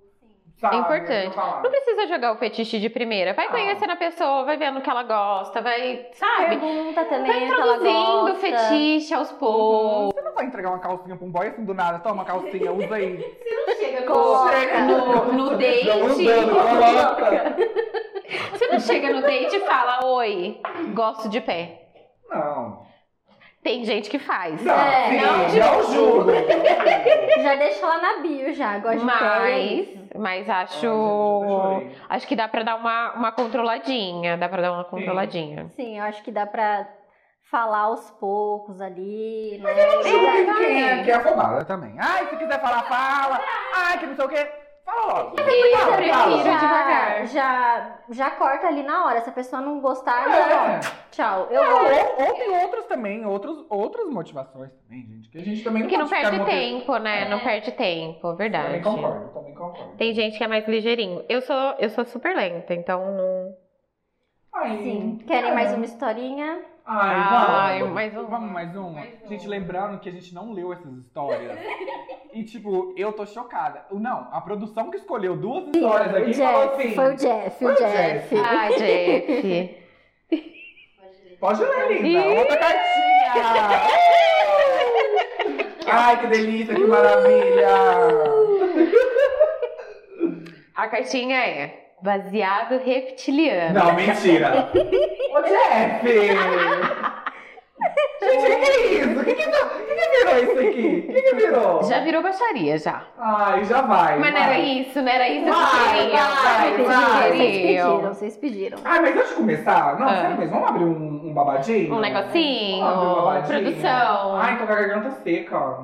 [0.57, 1.37] Sabe, É importante.
[1.37, 3.33] Não precisa jogar o fetiche de primeira.
[3.33, 3.51] Vai Ah.
[3.51, 6.57] conhecendo a pessoa, vai vendo o que ela gosta, vai, sabe?
[6.57, 10.13] Pergunta também Vai introduzindo o fetiche aos poucos.
[10.13, 12.93] Você não vai entregar uma calcinha pra um boy assim do nada, toma calcinha, usa
[12.95, 13.17] aí.
[13.39, 14.79] Você não chega Coloca.
[14.85, 15.85] no, no date.
[15.87, 17.55] Não andando, coloca.
[18.51, 20.59] Você não chega no date e fala, oi,
[20.93, 21.87] gosto de pé.
[22.29, 22.85] Não.
[23.61, 24.63] Tem gente que faz.
[24.63, 26.31] Não, É, sim, não, não julgo.
[27.43, 28.93] Já deixa lá na bio já, de pé.
[28.95, 30.73] é Mas, mas acho.
[30.75, 31.91] gente, eu chorei.
[32.09, 34.37] Acho que dá pra dar uma, uma controladinha.
[34.37, 35.67] Dá pra dar uma controladinha.
[35.75, 36.87] Sim, eu acho que dá pra
[37.51, 39.73] falar aos poucos ali, né?
[40.03, 40.45] Julgo vai.
[40.57, 41.95] quem é, que é afobada também.
[41.99, 43.41] Ai, se quiser falar, fala.
[43.73, 44.47] Ai, que não sei o quê.
[44.89, 45.35] Fala logo.
[45.37, 45.43] Eu
[45.77, 47.27] Fala, prefiro já- devagar.
[47.27, 49.21] Já, já corta ali na hora.
[49.21, 50.31] Se a pessoa não gostar, É.
[50.31, 50.79] já,
[51.11, 51.47] tchau.
[51.51, 52.27] Eu Não, vou.
[52.27, 55.29] ou, tem outros também, outros, outras motivações também, gente.
[55.29, 57.29] Que a gente também Porque não pode perde tempo, né?
[57.29, 58.65] Não perde tempo, verdade.
[58.65, 59.95] Também concordo, também concordo.
[59.97, 61.23] Tem gente que é mais ligeirinho.
[61.29, 63.55] Eu sou, eu sou super lenta, então não.
[64.51, 65.19] Ai, Sim.
[65.27, 65.53] Querem é.
[65.53, 66.59] mais uma historinha?
[66.91, 67.93] Ai, Ai, vamos.
[67.93, 68.25] mais um.
[68.25, 68.89] Vamos mais uma.
[68.89, 69.27] Mais um.
[69.29, 71.59] Gente, lembrando que a gente não leu essas histórias.
[72.33, 73.85] e, tipo, eu tô chocada.
[73.91, 76.81] Não, a produção que escolheu duas histórias aqui falou Jeff.
[76.81, 76.95] assim.
[76.95, 78.35] Foi o Jeff, Foi o o Jeff.
[78.35, 78.35] Jeff.
[78.43, 79.79] Ai, Jeff.
[81.39, 82.27] Pode ler, linda.
[82.27, 83.33] Outra cartinha.
[85.91, 87.67] Ai, que delícia, que maravilha.
[90.75, 93.73] A cartinha é baseado reptiliano.
[93.79, 94.69] Não, mentira.
[95.33, 96.07] Ô, Jeff.
[98.21, 99.19] Gente, o que, que é isso?
[99.19, 101.05] O que, que, tá- que, que virou isso aqui?
[101.09, 101.83] O que, que virou?
[101.83, 103.03] Já virou baixaria, já.
[103.17, 104.19] Ai, já vai.
[104.19, 104.61] Mas não era vai.
[104.61, 106.23] isso, não era isso que Vai, eu queria.
[106.25, 107.31] vai, que vai.
[107.31, 108.77] vocês pediram, vocês pediram.
[108.83, 110.15] Ai, mas antes de começar, não, Ah.
[110.15, 111.95] sério mesmo, vamos abrir um, um babadinho?
[111.95, 113.61] Um negocinho, Vamos abrir um babadinho?
[113.63, 114.35] produção.
[114.35, 115.79] Ai, tô com a garganta seca.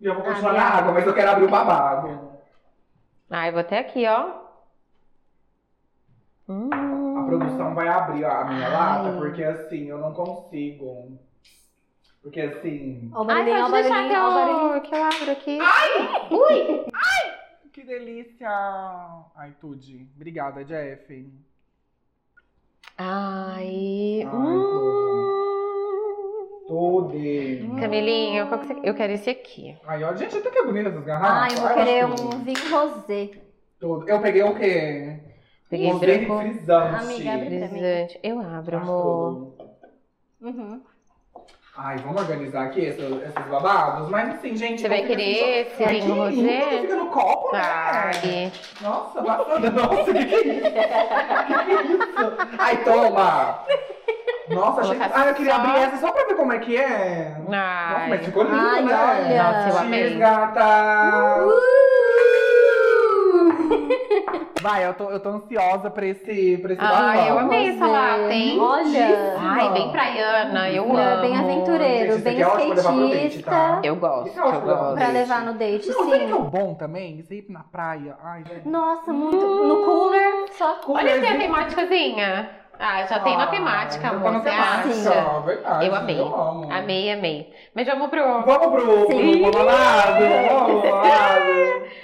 [0.00, 2.28] E eu vou continuar Abre na água, mas eu quero abrir o babado.
[3.30, 4.41] Ai, vou até aqui, ó.
[6.52, 7.18] Hum.
[7.18, 8.72] A produção vai abrir a minha Ai.
[8.72, 11.18] lata, porque assim, eu não consigo.
[12.22, 13.10] Porque assim.
[13.14, 15.04] Ó o Ai, barulhinho, ó o pode deixar que barulhinho, ó o eu, que eu
[15.04, 15.58] abro aqui.
[16.30, 16.86] Ui!
[17.72, 18.48] Que delícia!
[19.34, 20.06] Ai, Tude.
[20.14, 21.32] Obrigada, Jeff.
[22.98, 24.22] Ai.
[24.24, 25.38] Ai, hum.
[26.68, 27.70] Tude.
[27.80, 28.80] Camilinho, qual que você...
[28.84, 29.76] eu quero esse aqui.
[29.86, 31.54] Ai, ó, gente, até que é bonita essas Ai, garrafas.
[31.54, 32.38] eu vou Ai, querer um tudo.
[32.38, 33.30] vinho rosé.
[33.80, 34.08] Tudo.
[34.08, 35.18] Eu peguei o quê?
[35.72, 36.38] Peguei Rosé branco.
[36.38, 36.94] frisante.
[37.02, 37.68] Amiga, abre.
[37.68, 38.20] Frisante.
[38.22, 39.54] Eu abro, amor.
[40.42, 40.82] Uhum.
[41.74, 44.10] Ai, vamos organizar aqui esses, esses babados?
[44.10, 44.82] Mas assim, gente...
[44.82, 46.30] Você vai querer esse que rosé?
[46.30, 47.62] lindo, Fica no copo, né?
[47.64, 48.52] Ai.
[48.82, 49.70] Nossa, bacana.
[49.72, 50.60] Nossa, que que é isso?
[50.60, 52.36] Que que é isso?
[52.58, 53.64] Ai, toma!
[54.50, 54.96] Nossa, achei...
[54.98, 57.34] Colocar Ai, eu queria abrir essa só pra ver como é que é.
[57.48, 58.08] Nossa, Ai.
[58.10, 58.94] mas ficou lindo, Ai, né?
[58.94, 59.42] olha.
[59.42, 60.00] Nossa, eu amei.
[60.00, 61.44] Cheers, gata!
[61.46, 61.81] Uh!
[64.62, 67.28] Vai, eu tô, eu tô ansiosa pra esse, pra esse Ai, babado.
[67.28, 68.58] eu amei essa lata, hein?
[68.60, 69.36] Olha.
[69.40, 71.20] Ai, bem praiana, eu É, amo.
[71.20, 73.50] bem aventureiro, Gente, bem pro skatista.
[73.50, 73.80] tá?
[73.82, 74.94] Eu gosto, é eu pra levar gosto.
[74.94, 76.32] Pra levar no date, Não, sabe o que é sim.
[76.32, 77.18] o bom também?
[77.18, 78.16] Isso aí na praia.
[78.22, 78.44] Ai.
[78.64, 79.36] Nossa, muito.
[79.36, 82.50] No cooler, só Olha assim a temáticazinha.
[82.78, 84.32] Ah, já tem na temática, já tá amor.
[84.32, 85.40] Você temática, acha?
[85.40, 85.86] verdade.
[85.86, 86.20] Eu amei.
[86.20, 86.72] Eu amo.
[86.72, 87.52] Amei, amei.
[87.74, 88.22] Mas vamos pro.
[88.42, 89.42] Vamos pro, Sim.
[89.42, 90.24] pro babado?
[90.48, 91.82] Vamos pro babado.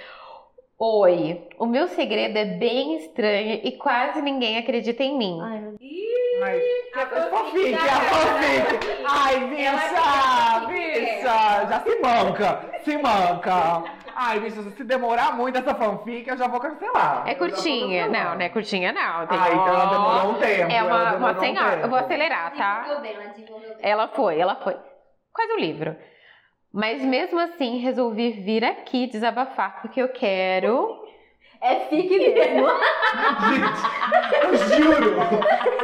[0.80, 5.40] Oi, o meu segredo é bem estranho e quase ninguém acredita em mim.
[5.42, 5.88] Ai, meu Deus.
[6.40, 6.60] Ai,
[6.94, 9.04] A fanfic, a fanfic.
[9.08, 11.66] Ai, bicha, Ela quer bicha.
[11.68, 13.82] Já se manca, se manca.
[14.14, 17.24] Ai, bicha, se demorar muito essa fanfic, eu já vou cancelar.
[17.26, 18.04] É curtinha.
[18.04, 18.26] cancelar.
[18.26, 19.26] Não, não é curtinha, não.
[19.26, 20.72] Tem Ai, então ela demorou um tempo.
[20.72, 21.80] É uma, uma demorou um senhora.
[21.80, 23.02] Eu vou acelerar, tá?
[23.80, 24.76] Ela foi, ela foi.
[25.32, 25.96] Quase um livro.
[26.72, 31.06] Mas mesmo assim, resolvi vir aqui desabafar porque eu quero.
[31.60, 32.68] É fique mesmo.
[33.48, 33.82] Gente,
[34.44, 35.16] eu juro,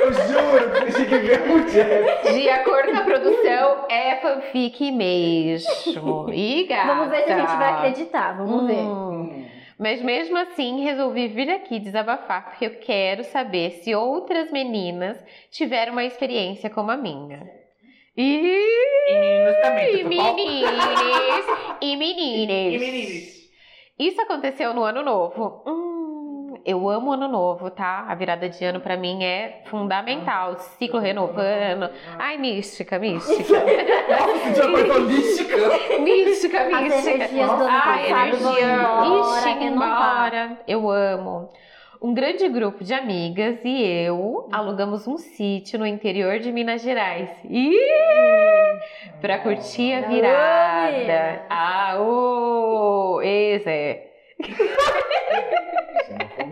[0.00, 2.32] eu juro que tinham que ver o Jeff.
[2.32, 6.30] De acordo com a produção, é fanfic mesmo.
[6.32, 6.86] Ih, gata.
[6.86, 8.76] Vamos ver se a gente vai acreditar, vamos ver.
[8.76, 9.44] Hum.
[9.76, 15.18] Mas mesmo assim, resolvi vir aqui desabafar porque eu quero saber se outras meninas
[15.50, 17.63] tiveram uma experiência como a minha.
[18.16, 18.22] E
[19.08, 20.34] E meninos também, bom?
[20.34, 21.44] meninas
[21.80, 22.74] e meninas.
[22.74, 23.34] E meninos.
[23.98, 25.62] Isso aconteceu no ano novo.
[25.66, 28.06] Hum, Eu amo ano novo, tá?
[28.08, 30.56] A virada de ano pra mim é fundamental.
[30.78, 31.90] Ciclo renovando.
[32.18, 33.52] Ai, mística, mística.
[33.60, 37.10] Nossa, já foi mística, As mística.
[37.10, 38.78] energias do ano Ai, passado energia.
[39.20, 40.58] Ixi, embora.
[40.66, 41.50] Eu amo.
[42.00, 47.30] Um grande grupo de amigas e eu alugamos um sítio no interior de Minas Gerais.
[47.48, 47.72] Ih!
[49.20, 51.46] Pra curtir a virada.
[51.48, 53.20] Ah, ô!
[53.22, 54.10] Esse é.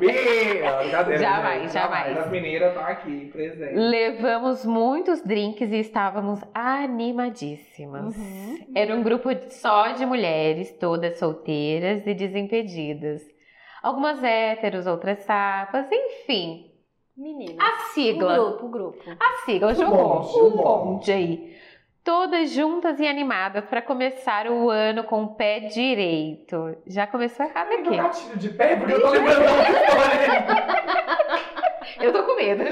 [0.03, 2.19] Brincadeira, Jamais, jamais.
[2.19, 3.75] As mineiras tá aqui, presente.
[3.75, 8.17] Levamos muitos drinks e estávamos animadíssimas.
[8.17, 8.59] Uhum.
[8.75, 13.32] Era um grupo só de mulheres, todas solteiras e desimpedidas.
[13.83, 16.71] Algumas héteros, outras sapas, enfim.
[17.17, 17.57] Meninas.
[17.59, 18.35] A O sigla.
[18.35, 19.03] grupo, o grupo.
[19.21, 20.63] A sigla O jogou o um bonde.
[20.63, 21.57] bonde aí.
[22.05, 26.77] Todas juntas e animadas para começar o ano com o pé direito.
[26.87, 27.97] Já começou errado aqui.
[27.97, 31.43] gatilho de pé, porque eu tô lembrando da história.
[32.01, 32.65] Eu tô com medo.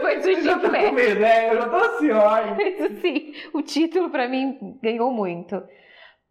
[0.00, 0.88] Foi Eu surgir já o tô pé.
[0.88, 1.50] com medo, né?
[1.50, 2.30] Eu já tô assim, ó.
[2.56, 5.60] Mas assim, o título pra mim ganhou muito.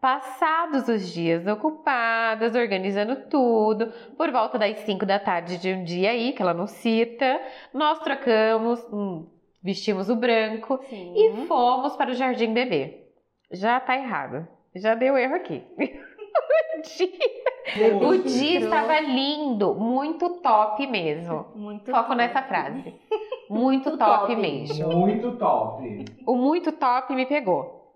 [0.02, 6.12] Passados os dias ocupadas, organizando tudo, por volta das 5 da tarde de um dia
[6.12, 7.42] aí, que ela não cita,
[7.74, 9.28] nós trocamos, hum,
[9.62, 11.14] vestimos o branco Sim.
[11.18, 13.08] e fomos para o Jardim Bebê.
[13.52, 14.48] Já tá errado.
[14.74, 15.64] Já deu erro aqui.
[15.78, 21.48] o dia, o dia estava lindo, muito top mesmo.
[21.56, 22.16] Muito Foco top.
[22.16, 22.94] nessa frase.
[23.50, 24.36] Muito Muito top top.
[24.36, 24.90] mesmo.
[24.96, 26.06] Muito top.
[26.28, 27.96] O muito top me pegou.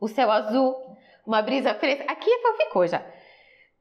[0.00, 0.74] O céu azul,
[1.26, 2.04] uma brisa fresca.
[2.10, 3.04] Aqui ficou já.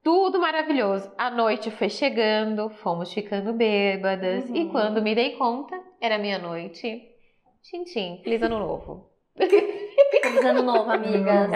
[0.03, 1.11] Tudo maravilhoso.
[1.17, 4.49] A noite foi chegando, fomos ficando bêbadas.
[4.49, 4.55] Uhum.
[4.55, 7.01] E quando me dei conta, era meia-noite.
[7.61, 9.09] Tchim, feliz ano novo.
[9.37, 11.51] Feliz ano novo, amigas.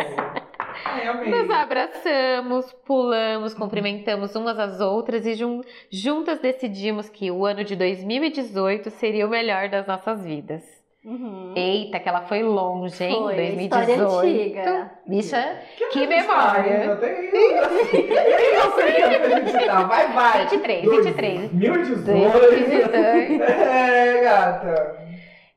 [0.86, 1.30] Ai.
[1.30, 7.76] Nos abraçamos, pulamos, cumprimentamos umas às outras e jun- juntas decidimos que o ano de
[7.76, 10.64] 2018 seria o melhor das nossas vidas.
[11.08, 11.54] Uhum.
[11.56, 13.16] Eita, que ela foi longe, hein?
[13.16, 13.62] Foi, 2018.
[13.64, 14.92] história antiga.
[15.08, 15.60] Bicha,
[15.94, 16.84] que Ai, memória.
[16.84, 17.16] eu tenho.
[17.18, 19.88] Eu sei que é pra gente dar.
[19.88, 20.42] Vai, vai.
[20.48, 21.40] 23, 23.
[21.52, 22.40] 2018.
[22.40, 23.44] 2018.
[23.44, 24.98] É, gata.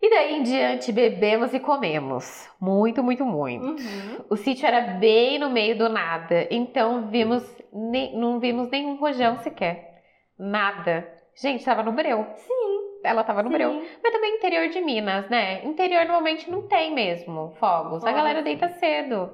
[0.02, 2.48] E daí em diante bebemos e comemos.
[2.60, 3.66] Muito, muito, muito.
[3.66, 4.16] Uhum.
[4.30, 9.36] O sítio era bem no meio do nada, então vimos ne- não vimos nenhum rojão
[9.38, 10.00] sequer.
[10.38, 11.06] Nada.
[11.34, 12.24] Gente, tava no breu.
[12.36, 12.59] Sim.
[13.02, 13.82] Ela tava no breu.
[14.02, 15.64] Mas também interior de Minas, né?
[15.64, 18.04] Interior normalmente não tem mesmo fogos.
[18.04, 19.30] A galera deita cedo.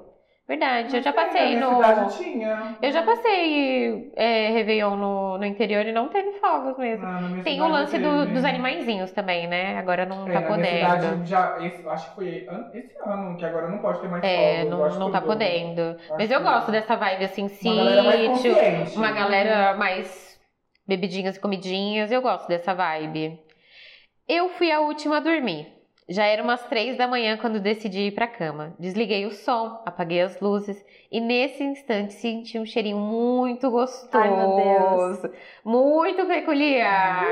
[0.49, 1.83] Verdade, eu já passei no.
[2.17, 2.77] tinha.
[2.81, 7.05] Eu já passei é, Réveillon no, no interior e não teve fogos mesmo.
[7.07, 9.77] Ah, Tem o lance do- dos animaizinhos também, né?
[9.77, 11.01] Agora não É, tá podendo.
[11.01, 14.65] cidade já, esse- acho que foi esse ano, que agora não pode ter mais É,
[14.65, 15.81] fogos, eu não, não tá podendo.
[15.81, 18.55] Acho Mas eu gosto dessa vibe assim, Uma galera mais sítio,
[18.95, 20.41] uma galera mais
[20.87, 22.13] bebidinhas e comidinhas.
[22.13, 23.37] Eu gosto dessa vibe.
[24.29, 25.73] Eu fui a última a dormir.
[26.09, 28.75] Já era umas três da manhã quando decidi ir pra cama.
[28.79, 34.09] Desliguei o som, apaguei as luzes e nesse instante senti um cheirinho muito gostoso.
[34.13, 35.33] Ai, meu Deus.
[35.65, 37.25] Muito peculiar.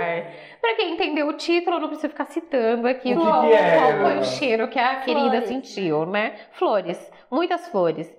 [0.61, 3.53] Pra quem entendeu o título, eu não preciso ficar citando aqui O que qual, que
[3.53, 3.81] era?
[3.81, 5.49] qual foi o cheiro que a querida Flores.
[5.49, 6.35] sentiu, né?
[6.53, 8.13] Flores, muitas flores.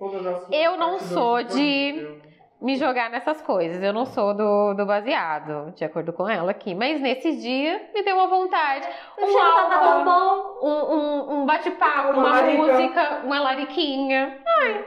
[0.50, 2.18] Eu não sou de-.
[2.60, 3.82] Me jogar nessas coisas.
[3.82, 6.74] Eu não sou do, do baseado, de acordo com ela aqui.
[6.74, 8.88] Mas nesse dia me deu uma vontade.
[9.18, 10.58] O Um tão bom.
[10.62, 14.38] Um, um, um bate-papo, Uma uma, música, uma lariquinha.
[14.62, 14.84] Ai,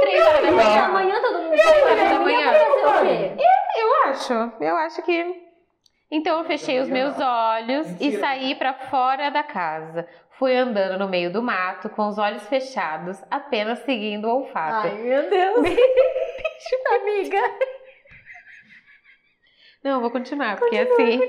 [0.00, 0.56] três horas da Não.
[0.56, 0.84] manhã.
[0.84, 2.50] Amanhã todo mundo horas da manhã?
[2.50, 3.36] O quê?
[3.76, 5.48] Eu acho, eu acho que.
[6.10, 10.08] Então eu fechei os meus olhos e saí pra fora da casa.
[10.38, 14.86] Fui andando no meio do mato com os olhos fechados, apenas seguindo o olfato.
[14.86, 15.66] Ai, meu Deus.
[17.02, 17.42] Amiga.
[19.82, 21.20] Não, eu vou continuar, porque assim.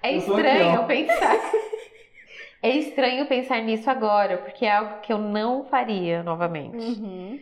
[0.00, 0.84] É Eu tô estranho ó.
[0.84, 1.36] pensar.
[2.64, 6.76] É estranho pensar nisso agora, porque é algo que eu não faria novamente.
[6.76, 7.40] Uhum.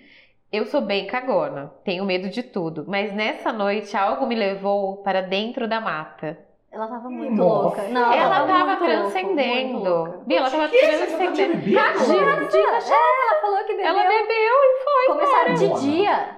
[0.50, 5.20] Eu sou bem cagona, tenho medo de tudo, mas nessa noite algo me levou para
[5.20, 6.38] dentro da mata.
[6.72, 7.62] Ela tava muito Nossa.
[7.64, 7.83] louca.
[7.88, 9.78] Não, ela tava muito louca, transcendendo.
[9.83, 10.18] louca.
[10.26, 10.87] Bia, ela tava Que isso?
[10.87, 11.56] Você nunca tinha transcendendo.
[11.56, 11.76] bebido?
[11.76, 13.87] Tadinha, É, ela falou que bebeu.
[13.87, 15.80] Ela bebeu e foi Começaram embora.
[15.80, 16.37] de dia.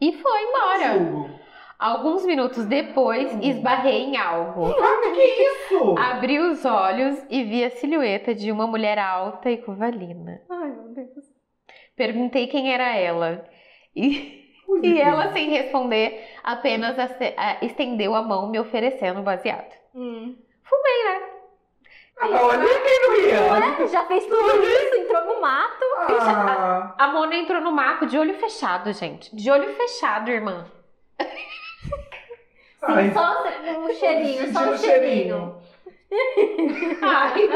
[0.00, 1.32] E foi embora.
[1.78, 4.66] Alguns minutos depois, esbarrei em algo.
[4.78, 5.94] Ah, que isso?
[5.98, 10.40] Abri os olhos e vi a silhueta de uma mulher alta e curvalina.
[10.48, 11.24] Ai, meu Deus.
[11.96, 13.44] Perguntei quem era ela.
[13.96, 14.41] E,
[14.78, 19.72] E que- ela, sem responder, apenas a- estendeu a mão me oferecendo um baseado.
[19.94, 20.36] Hum.
[20.64, 21.26] Fumei, né?
[22.20, 23.52] Ah, não, ali quem não ia?
[23.80, 25.84] Ué, já fez tudo isso, entrou no mato.
[25.98, 29.34] Ah, A Mona entrou no mato de olho fechado, gente.
[29.34, 30.66] De olho fechado, irmã.
[32.82, 33.44] Ai, Sim, só
[33.78, 35.56] um cheirinho, só um cheirinho.
[37.02, 37.48] Ai,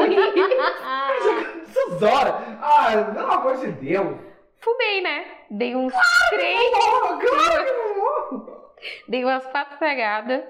[1.67, 2.33] Essas horas.
[2.61, 4.17] Ah, pelo amor de Deus.
[4.59, 5.25] Fumei, né?
[5.49, 5.93] Dei uns
[6.29, 8.73] três, claro que eu vou.
[9.07, 10.43] dei umas quatro pegadas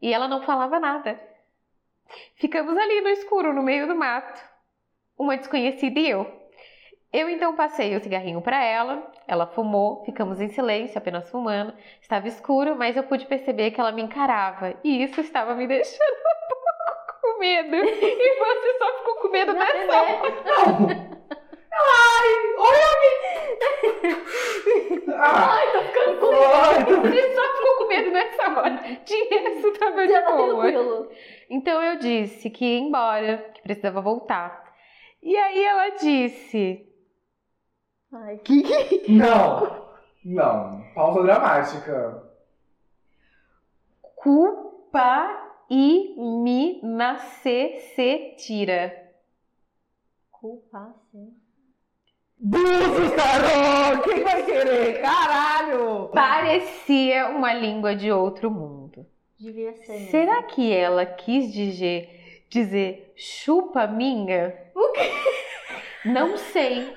[0.00, 1.20] e ela não falava nada.
[2.36, 4.42] Ficamos ali no escuro, no meio do mato.
[5.18, 6.44] Uma desconhecida e eu.
[7.12, 11.72] Eu então passei o cigarrinho para ela, ela fumou, ficamos em silêncio, apenas fumando.
[12.00, 16.02] Estava escuro, mas eu pude perceber que ela me encarava e isso estava me deixando
[16.10, 17.76] um pouco com medo.
[17.76, 21.10] E você só ficou com medo nessa hora.
[21.76, 22.94] Ai, olha
[25.16, 28.80] Ah, Ai, tô ficando com tô- Você só ficou com medo nessa hora.
[29.04, 30.62] De resto, tava de Tava boa.
[30.62, 31.08] tranquilo.
[31.50, 34.64] Então eu disse que ia embora, que precisava voltar.
[35.22, 36.86] E aí ela disse:
[38.12, 38.40] Ai,
[39.08, 39.84] Não.
[40.24, 40.84] Não.
[40.94, 42.22] Pausa dramática.
[44.16, 49.02] culpa e me nascer se tira.
[50.30, 51.34] culpa, sim.
[52.38, 54.02] Búzios, Carol!
[54.02, 55.00] Quem vai querer?
[55.00, 56.08] Caralho!
[56.12, 59.06] Parecia uma língua de outro mundo.
[59.38, 59.92] Devia ser.
[59.92, 60.10] mesmo.
[60.10, 64.54] Será que ela quis dizer, dizer chupa minha?
[66.04, 66.94] Não sei.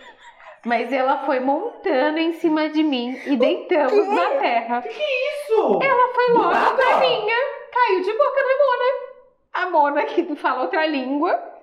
[0.65, 4.83] Mas ela foi montando em cima de mim e deitamos na terra.
[4.85, 5.79] Isso!
[5.81, 7.35] Ela foi logo pra minha,
[7.71, 9.07] caiu de boca na Mona.
[9.53, 11.57] A Mona, que fala outra língua,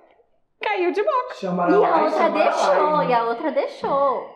[0.61, 1.33] caiu de boca.
[1.35, 4.35] Chama E ela a outra ela deixou, lá, e a outra deixou.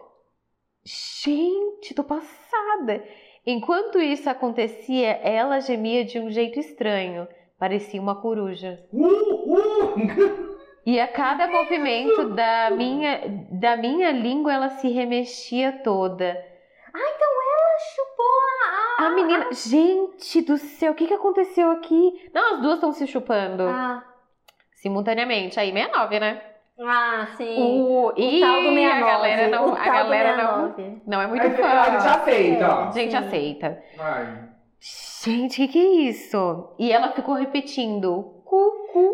[0.84, 3.03] Gente, tô passada.
[3.45, 7.28] Enquanto isso acontecia, ela gemia de um jeito estranho.
[7.57, 8.86] Parecia uma coruja.
[8.93, 10.57] Uh, uh!
[10.86, 16.49] E a cada movimento da minha, da minha língua, ela se remexia toda.
[17.95, 18.26] Chupou
[18.97, 19.05] a.
[19.05, 19.47] A menina.
[19.53, 22.30] Gente do céu, o que, que aconteceu aqui?
[22.34, 24.03] Não, as duas estão se chupando Ah,
[24.82, 25.59] simultaneamente.
[25.59, 26.41] Aí, 69, né?
[26.82, 27.55] ah sim.
[27.61, 28.84] O, O e tal do 69.
[28.86, 31.01] a galera não, a galera não, 69.
[31.05, 31.63] não é muito fã.
[31.65, 32.65] a gente aceita.
[32.65, 32.91] É.
[32.93, 33.17] Gente, Sim.
[33.17, 33.84] aceita.
[33.97, 34.49] Vai.
[35.25, 36.73] Gente, o que, que é isso?
[36.80, 38.23] E ela ficou repetindo.
[38.45, 39.11] Cu, cu.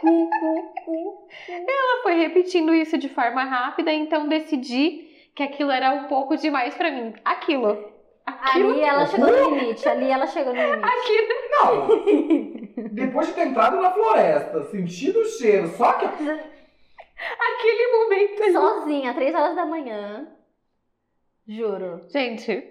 [0.00, 1.28] Cu, cu, cu.
[1.48, 6.74] Ela foi repetindo isso de forma rápida, então decidi que aquilo era um pouco demais
[6.74, 7.14] pra mim.
[7.24, 7.88] Aquilo.
[8.26, 8.70] Aquilo.
[8.72, 9.88] Ali ela chegou no limite.
[9.88, 10.84] Ali ela chegou no limite.
[10.84, 11.28] Aquilo.
[11.50, 12.68] Não.
[12.90, 16.06] Depois de ter entrado na floresta, sentido o cheiro, só que.
[17.20, 18.52] Aquele momento.
[18.52, 20.28] Sozinha, três horas da manhã.
[21.46, 22.06] Juro.
[22.08, 22.64] Gente,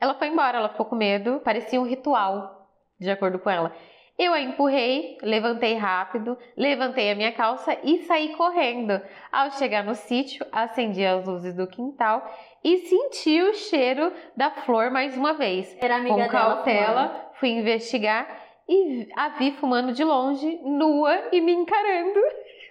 [0.00, 2.68] ela foi embora, ela ficou com medo, parecia um ritual,
[2.98, 3.74] de acordo com ela.
[4.18, 9.00] Eu a empurrei, levantei rápido, levantei a minha calça e saí correndo.
[9.32, 12.30] Ao chegar no sítio, acendi as luzes do quintal
[12.62, 15.74] e senti o cheiro da flor mais uma vez.
[15.80, 16.30] Era amiga Com dela.
[16.30, 18.28] cautela, fui investigar
[18.72, 22.20] e a vi fumando de longe, nua e me encarando.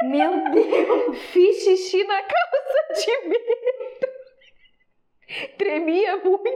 [0.04, 1.18] Meu Deus.
[1.34, 4.10] Fiz xixi na calça de medo.
[5.58, 6.50] Tremia muito.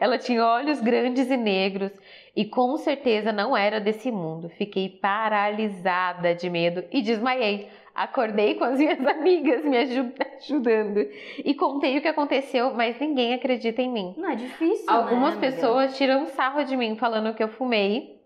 [0.00, 1.92] Ela tinha olhos grandes e negros
[2.34, 4.48] e com certeza não era desse mundo.
[4.48, 7.68] Fiquei paralisada de medo e desmaiei.
[7.94, 11.06] Acordei com as minhas amigas me aju- ajudando
[11.44, 14.14] e contei o que aconteceu, mas ninguém acredita em mim.
[14.16, 14.88] Não é difícil.
[14.88, 18.19] Algumas né, pessoas tiram sarro de mim falando que eu fumei.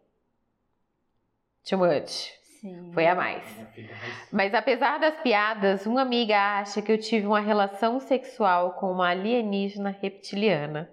[1.68, 2.32] Too much.
[2.60, 2.90] Sim.
[2.94, 3.42] Foi a mais.
[4.32, 9.10] Mas apesar das piadas, uma amiga acha que eu tive uma relação sexual com uma
[9.10, 10.90] alienígena reptiliana,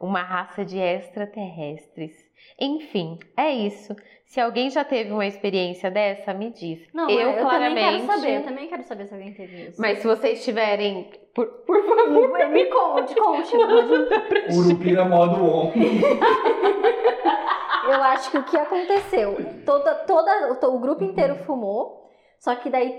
[0.00, 2.12] uma raça de extraterrestres.
[2.58, 3.94] Enfim, é isso.
[4.24, 6.80] Se alguém já teve uma experiência dessa, me diz.
[6.94, 7.74] Não, eu, eu, claramente.
[7.74, 8.36] também quero saber.
[8.36, 9.80] Eu também quero saber se alguém teve isso.
[9.80, 13.50] Mas se vocês tiverem, por, por favor, Me conte, conte.
[13.58, 14.56] conte.
[14.56, 15.72] Urupira modo on.
[17.84, 22.08] Eu acho que o que aconteceu, toda, toda, o, grupo inteiro fumou,
[22.38, 22.98] só que daí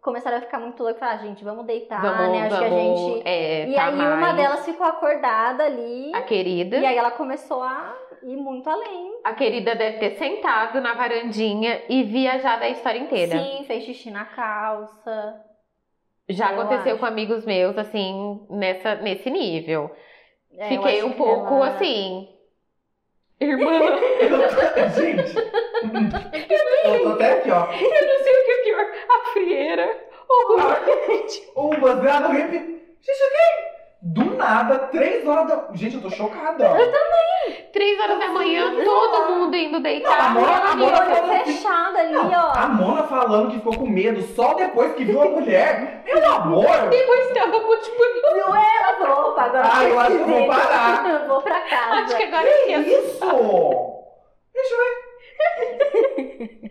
[0.00, 2.46] começaram a ficar muito louco e falaram, "Ah, gente, vamos deitar, vamos, né?
[2.46, 3.28] Acho que a vamos, gente.
[3.28, 4.36] é, e tá aí uma mais.
[4.36, 6.12] delas ficou acordada ali.
[6.14, 9.12] a querida, E aí ela começou a ir muito além.
[9.24, 13.38] a querida deve ter sentado na varandinha e viajado a história inteira.
[13.38, 15.40] Sim, fez xixi na calça.
[16.28, 17.00] Já Eu aconteceu acho.
[17.00, 19.90] com amigos meus, assim, nessa, nesse nível.
[20.56, 22.28] É, Fiquei um pouco ela- assim.
[23.42, 23.80] Irmã,
[24.96, 25.36] Gente.
[26.84, 27.64] Eu tô até aqui, ó.
[27.64, 28.86] eu não sei o que é pior.
[29.08, 32.52] A frieira ou o O baseado rep.
[32.52, 33.71] Gente.
[34.04, 35.68] Do nada, três horas da.
[35.74, 36.68] Gente, eu tô chocada.
[37.72, 40.34] Três horas da manhã, todo mundo indo deitar.
[40.34, 41.24] Não, amor, ela amor, me- amor.
[41.30, 42.68] Olho fechado ali, A ó.
[42.68, 46.02] Mona falando que ficou com medo só depois que viu a mulher.
[46.04, 46.88] Meu amor!
[46.90, 48.02] Depois tava tipo.
[48.36, 48.76] Não é?
[48.82, 51.10] Ela falou, opa, agora Ah, eu acho que eu vou parar.
[51.22, 51.92] Eu vou pra casa.
[52.02, 52.90] Acho que agora Que é isso.
[53.08, 54.02] isso?
[54.52, 55.02] Deixa eu ver.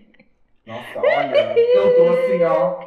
[0.68, 2.80] Nossa, olha, eu tô assim, ó.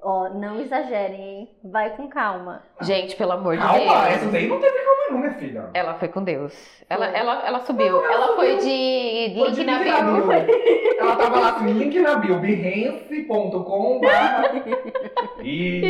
[0.00, 1.48] Ó, não exagerem, hein?
[1.64, 2.62] Vai com calma.
[2.82, 4.14] Gente, pelo amor de Calma, Deus.
[4.14, 5.70] essa daí não teve calma não, minha filha.
[5.74, 6.54] Ela foi com Deus.
[6.88, 8.04] Ela, ela, ela subiu.
[8.04, 10.26] ela ela foi de Foi link de na link na bio.
[10.26, 11.00] bio.
[11.00, 14.00] Ela tava lá assim, link na bio, behance.com.
[15.42, 15.82] Ih.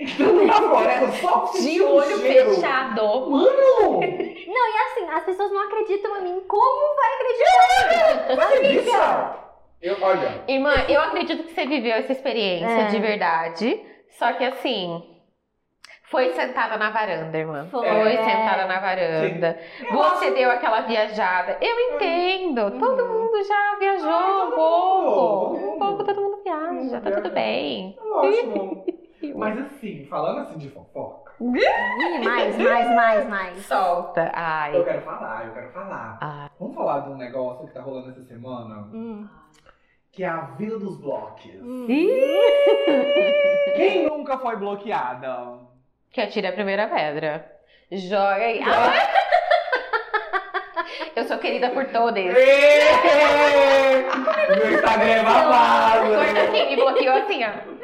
[0.00, 2.54] Então na floresta só De olho cheiro.
[2.54, 3.02] fechado.
[3.30, 4.00] Mano!
[4.00, 6.40] Não, e assim, as pessoas não acreditam em mim.
[6.46, 8.36] Como vai acreditar?
[8.36, 9.36] Vai, bicha!
[9.80, 12.86] Eu, olha, Irmã, eu acredito que você viveu essa experiência É.
[12.88, 13.80] de verdade.
[14.18, 15.02] Só que assim.
[16.10, 17.68] Foi sentada na varanda, irmã.
[17.70, 17.86] Foi.
[17.86, 18.24] É.
[18.24, 19.58] sentada na varanda.
[19.90, 21.58] Você deu aquela viajada.
[21.60, 22.70] Eu entendo.
[22.78, 25.58] Todo mundo já viajou Ah, um todo pouco.
[25.58, 27.00] mundo, Um pouco todo mundo viaja.
[27.02, 27.34] Tá tudo viaja.
[27.34, 27.98] bem.
[28.00, 28.84] é ótimo.
[29.34, 33.66] Mas assim, falando assim de fofoca, Ih, mais, mais, mais, mais.
[33.66, 34.22] Solta.
[34.22, 34.84] eu Ai.
[34.84, 36.18] quero falar, eu quero falar.
[36.20, 36.50] Ah.
[36.58, 39.28] Vamos falar de um negócio que tá rolando essa semana, Hum.
[40.12, 41.44] que é a vida dos blocos.
[41.62, 41.86] Hum.
[43.76, 45.58] Quem nunca foi bloqueada?
[46.10, 47.50] Que atire a primeira pedra.
[47.92, 48.60] Joga aí.
[48.62, 48.92] Ah,
[51.16, 52.16] eu sou querida por todos.
[52.18, 52.80] Ê!
[54.56, 56.08] Meu Instagram é babado.
[56.14, 57.77] Corta quem me bloqueou assim, ó.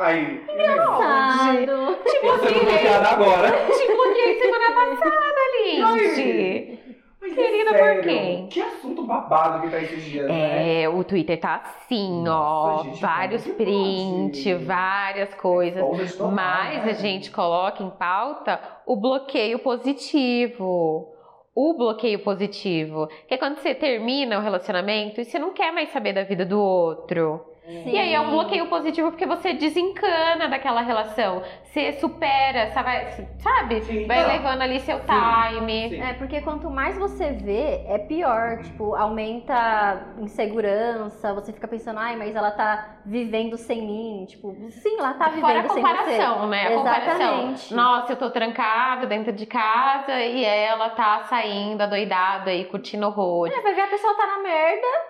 [0.00, 1.98] Aí, Engraçado.
[2.04, 2.64] Te bloqueei.
[2.64, 3.48] bloqueada agora.
[3.50, 6.80] Te bloqueei semana passada, Lindy.
[7.20, 8.46] Mas é Querida por quem?
[8.46, 10.82] Que assunto babado que tá esses dias, né?
[10.84, 12.84] É, o Twitter tá assim, Nossa, ó.
[12.84, 14.64] gente, vários prints, pode?
[14.64, 16.16] várias coisas.
[16.16, 16.90] Total, Mas né?
[16.90, 21.08] a gente coloca em pauta o bloqueio positivo.
[21.54, 23.06] O bloqueio positivo.
[23.28, 26.46] Que é quando você termina o relacionamento e você não quer mais saber da vida
[26.46, 27.44] do outro.
[27.70, 27.90] Sim.
[27.90, 31.42] E aí é um bloqueio positivo porque você desencana daquela relação.
[31.64, 33.80] Você supera, sabe?
[33.82, 35.88] Sim, Vai levando ali seu Sim, time.
[35.90, 36.02] sim.
[36.02, 38.58] É, porque quanto mais você vê, é pior.
[38.62, 44.24] Tipo, aumenta a insegurança, você fica pensando, ai, mas ela tá vivendo sem mim.
[44.28, 45.80] Tipo, sim, ela tá vivendo Fora a sem você.
[45.80, 46.66] comparação, né?
[46.66, 47.14] A comparação.
[47.14, 47.74] Exatamente.
[47.74, 53.48] Nossa, eu tô trancada dentro de casa e ela tá saindo adoidada e curtindo horror.
[53.48, 55.09] É, vai ver a pessoa tá na merda.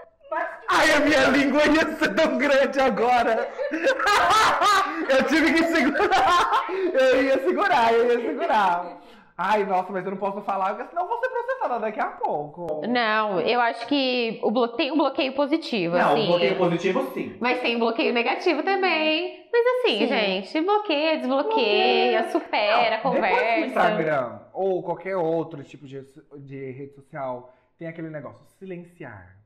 [0.68, 3.48] Ai, a minha língua ia ser tão grande agora.
[5.08, 6.66] eu tive que segurar.
[6.92, 9.00] Eu ia segurar, eu ia segurar.
[9.42, 12.86] Ai, nossa, mas eu não posso falar, porque senão vou ser processada daqui a pouco.
[12.86, 14.68] Não, eu acho que o blo...
[14.68, 16.24] tem um bloqueio positivo, Não, assim.
[16.24, 17.36] o bloqueio positivo sim.
[17.40, 19.48] Mas tem bloqueio negativo também.
[19.50, 20.06] Mas assim, Sim.
[20.08, 23.66] gente, bloqueia, desbloqueia, supera, Não, Depois conversa.
[23.66, 26.04] Instagram ou qualquer outro tipo de,
[26.36, 29.36] de rede social tem aquele negócio, silenciar,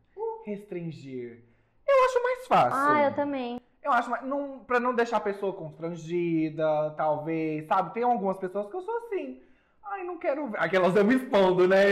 [0.45, 1.42] restringir.
[1.86, 2.78] Eu acho mais fácil.
[2.95, 3.61] Ah, eu também.
[3.82, 7.92] Eu acho, mais- não, pra não deixar a pessoa constrangida, talvez, sabe?
[7.95, 9.42] Tem algumas pessoas que eu sou assim.
[9.87, 10.59] Ai, não quero ver.
[10.59, 11.85] Aquelas eu me expondo, né?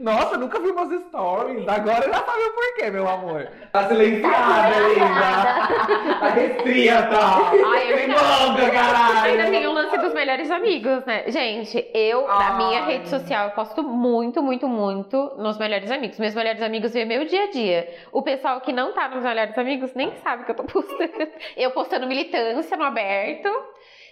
[0.00, 1.68] Nossa, nunca vi meus stories.
[1.68, 3.48] Agora já sabe o porquê, meu amor.
[3.70, 6.18] Tá silenciada ainda.
[6.18, 7.18] Tá restrita.
[7.66, 9.30] Ai, é manda, caralho.
[9.30, 11.24] Ainda tem o lance dos melhores amigos, né?
[11.28, 12.56] Gente, eu, na Ai.
[12.56, 16.18] minha rede social, eu posto muito, muito, muito nos melhores amigos.
[16.18, 17.88] Meus melhores amigos vê meu dia a dia.
[18.12, 21.28] O pessoal que não tá nos melhores amigos nem sabe que eu tô postando.
[21.56, 23.48] Eu postando militância no aberto.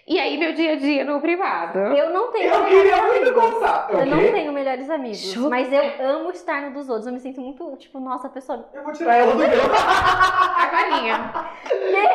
[0.07, 1.79] E aí, meu dia a dia no privado.
[1.79, 3.51] Eu não tenho Eu melhores queria muito amigos.
[3.53, 3.87] gostar.
[3.89, 5.49] Eu O não tenho melhores amigos, Chupa.
[5.49, 7.07] mas eu amo estar no dos outros.
[7.07, 8.69] Eu me sinto muito, tipo, nossa, a pessoa.
[8.71, 9.47] Eu vou tirar ela do meu.
[10.61, 11.33] Agorinha.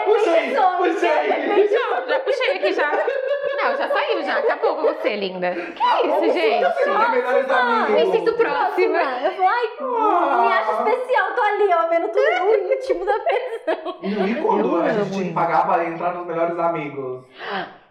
[0.04, 1.68] Puxa aí, puxa aí.
[1.68, 2.92] Já, já puxei aqui já.
[2.92, 4.38] Não, já saiu já.
[4.38, 5.50] Acabou com você, linda.
[5.52, 6.86] Que isso, gente?
[7.10, 7.90] Melhores amigos.
[7.90, 8.98] Me sinto próxima.
[9.24, 10.42] Eu falo, ai, Ah.
[10.42, 13.96] me acho especial, tô ali, ó, vendo tudo o íntimo da pessoa.
[14.28, 17.24] E quando Eu a gente pagar pra entrar nos melhores amigos?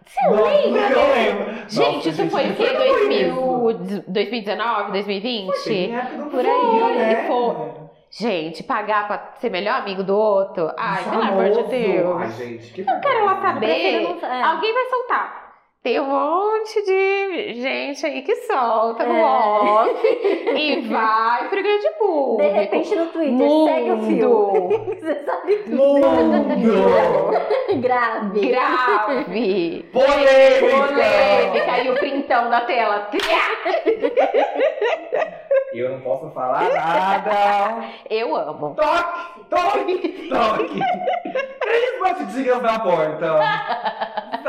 [0.06, 0.80] Você Nossa, lembra?
[0.90, 1.54] Eu lembro.
[1.68, 2.74] Gente, Nossa, isso foi o que quê?
[2.76, 3.34] foi isso?
[3.34, 5.46] 2000, 2019, 2020?
[5.54, 7.24] Foi bem na época do Por Flow, aí, né?
[7.28, 7.80] foi.
[8.12, 10.72] Gente, pagar pra ser melhor amigo do outro?
[10.76, 11.62] Ai, pelo amor de.
[11.62, 12.16] Deus.
[12.20, 14.00] Ai, gente, que Eu quero prefiro saber.
[14.20, 14.42] não- é.
[14.42, 15.39] Alguém vai soltar.
[15.82, 19.22] Tem um monte de gente aí que solta no É.
[19.24, 19.90] off
[20.54, 22.42] e vai pro grande público.
[22.42, 23.70] De repente no Twitter, Mundo.
[23.70, 24.68] segue o fio.
[25.00, 25.76] Você sabe tudo.
[25.76, 27.30] Mundo!
[27.80, 28.46] Grave.
[28.46, 29.88] Grave.
[29.90, 30.86] Polêmica!
[30.86, 33.08] Polêmica e o printão da tela.
[35.72, 37.84] Eu não posso falar nada.
[38.10, 38.74] Eu amo.
[38.74, 39.40] Toque!
[39.48, 40.28] Toque!
[40.28, 40.80] Toque!
[41.60, 43.38] Três batidinhas na porta.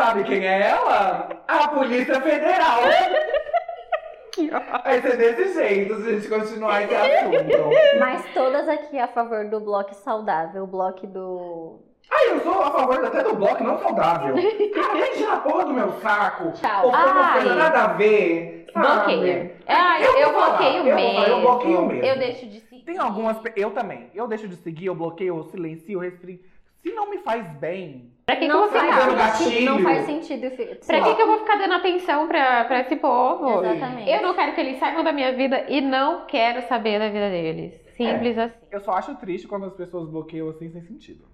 [0.02, 1.30] Sabe quem é ela?
[1.48, 2.80] A Polícia Federal.
[4.84, 7.70] Vai ser desse jeito se a gente continuar esse assunto.
[8.00, 11.82] Mas todas aqui a favor do bloco saudável, o bloco do.
[12.12, 14.34] Ai, eu sou a favor até do bloco não saudável.
[14.74, 16.52] Cara, vai tirar a porra do meu saco.
[16.54, 16.86] Tchau.
[16.88, 17.56] Ou foi uma coisa Ai.
[17.58, 18.66] nada a ver.
[18.74, 19.56] Bloqueia.
[19.68, 21.14] Ai, eu, Eu vou falar, bloqueio eu mesmo.
[21.14, 22.06] falar, eu bloqueio mesmo.
[22.06, 22.86] Eu deixo de seguir.
[22.86, 23.38] Tem algumas.
[23.56, 24.10] Eu também.
[24.16, 26.42] Eu deixo de seguir, eu bloqueio, eu silencio, eu restringo.
[26.82, 28.12] Se não me faz bem.
[28.26, 29.16] Pra que, que eu não, vou faz ficar?
[29.16, 29.66] gatilho.
[29.66, 30.50] não faz sentido.
[30.86, 33.64] Pra que, que eu vou ficar dando atenção pra, pra esse povo?
[33.64, 34.10] Exatamente.
[34.10, 37.30] Eu não quero que eles saibam da minha vida e não quero saber da vida
[37.30, 37.74] deles.
[37.98, 38.56] Simples assim.
[38.72, 41.26] Eu só acho triste quando as pessoas bloqueiam assim sem sentido.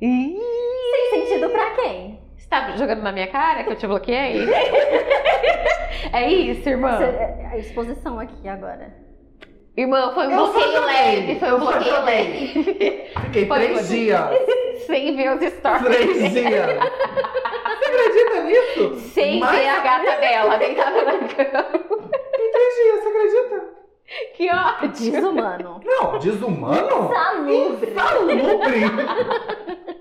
[0.00, 0.40] Tem
[1.10, 2.20] sentido pra quem?
[2.36, 4.48] Você tá jogando na minha cara que eu te bloqueei?
[6.12, 6.98] é isso, irmã.
[6.98, 8.92] Cê- A exposição aqui agora.
[9.76, 11.38] Irmã, foi um Eu bloqueio leve.
[11.38, 12.46] Foi um Eu bloqueio leve.
[13.22, 14.20] Fiquei Foi três dias.
[14.86, 15.82] Sem ver os stories.
[15.84, 16.66] Três dias.
[17.78, 18.96] Você acredita nisso?
[19.12, 21.66] Sem Mas- ver a gata dela deitada na cama.
[22.38, 23.80] Em três dias, você acredita?
[24.34, 25.12] Que ódio.
[25.12, 25.80] Desumano.
[25.84, 27.08] Não, desumano?
[27.12, 27.90] Salubre.
[27.90, 28.80] Insalubre.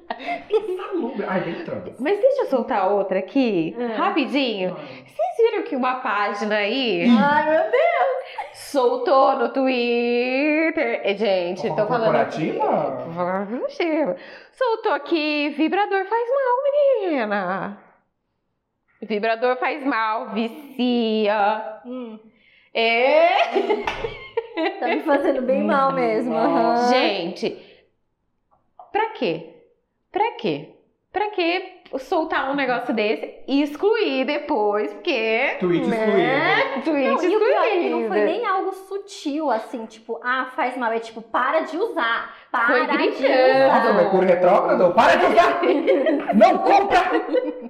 [0.49, 1.25] Insalubre.
[1.27, 1.99] Ai, vem trans.
[1.99, 3.85] Mas deixa eu soltar outra aqui, É.
[3.95, 4.75] rapidinho.
[4.75, 8.55] Vocês viram que uma página aí Ai, meu Deus.
[8.55, 11.01] soltou no Twitter.
[11.03, 12.03] Eh, Gente, tô falando.
[12.05, 13.05] Corporativa?
[14.51, 17.77] Soltou aqui: vibrador faz mal, menina.
[19.01, 21.79] Vibrador faz mal, vicia.
[21.85, 22.19] Hum,
[22.73, 23.27] É.
[24.79, 26.35] tá me fazendo bem mal mesmo.
[26.35, 26.87] aham.
[26.89, 27.57] Gente,
[28.91, 29.55] pra quê?
[30.11, 30.69] Pra quê?
[31.11, 34.93] Pra que soltar um negócio desse e excluir depois?
[34.93, 35.55] Porque.
[35.59, 36.77] Tweet Né?
[36.77, 36.83] excluído.
[36.83, 38.25] Tweet Não, e o pior é que não foi excluído.
[38.25, 40.91] nem algo sutil, assim, tipo, ah, faz mal.
[40.91, 42.35] É tipo, para de usar.
[42.51, 43.67] Para Foi de gritando.
[43.67, 43.93] Nossa, usar.
[43.93, 44.93] Mercúrio retrógrado?
[44.93, 45.61] Para de usar!
[46.35, 46.99] Não compra!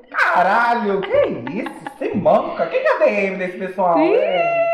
[0.09, 1.79] Caralho, que isso?
[1.97, 2.65] Você manca.
[2.67, 3.97] Quem é a DM desse pessoal?
[3.99, 4.69] Ih, É.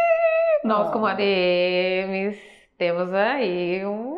[0.64, 2.40] Nós, como ADMs,
[2.80, 4.15] temos aí um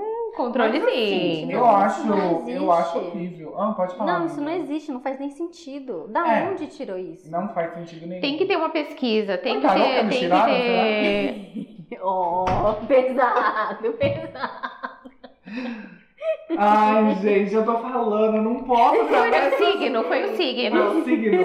[0.56, 1.52] Mas assim, controlezinho.
[1.52, 3.60] eu Não, acho, não eu acho horrível.
[3.60, 4.20] Ah, pode falar.
[4.20, 4.64] Não, isso não amiga.
[4.64, 6.08] existe, não faz nem sentido.
[6.10, 6.50] Da É.
[6.50, 7.30] onde tirou isso?
[7.30, 8.22] Não faz sentido nenhum.
[8.22, 10.10] Tem que ter uma pesquisa, tem Ah, que tá, não ter.
[10.10, 12.00] Tem que tirar, ter.
[12.02, 12.46] Oh,
[12.88, 14.68] pesado, pesado.
[16.57, 20.36] Ai, gente, eu tô falando, eu não posso Foi o essas signo, foi o Foi
[20.38, 20.89] signo.
[20.89, 21.41] o signo.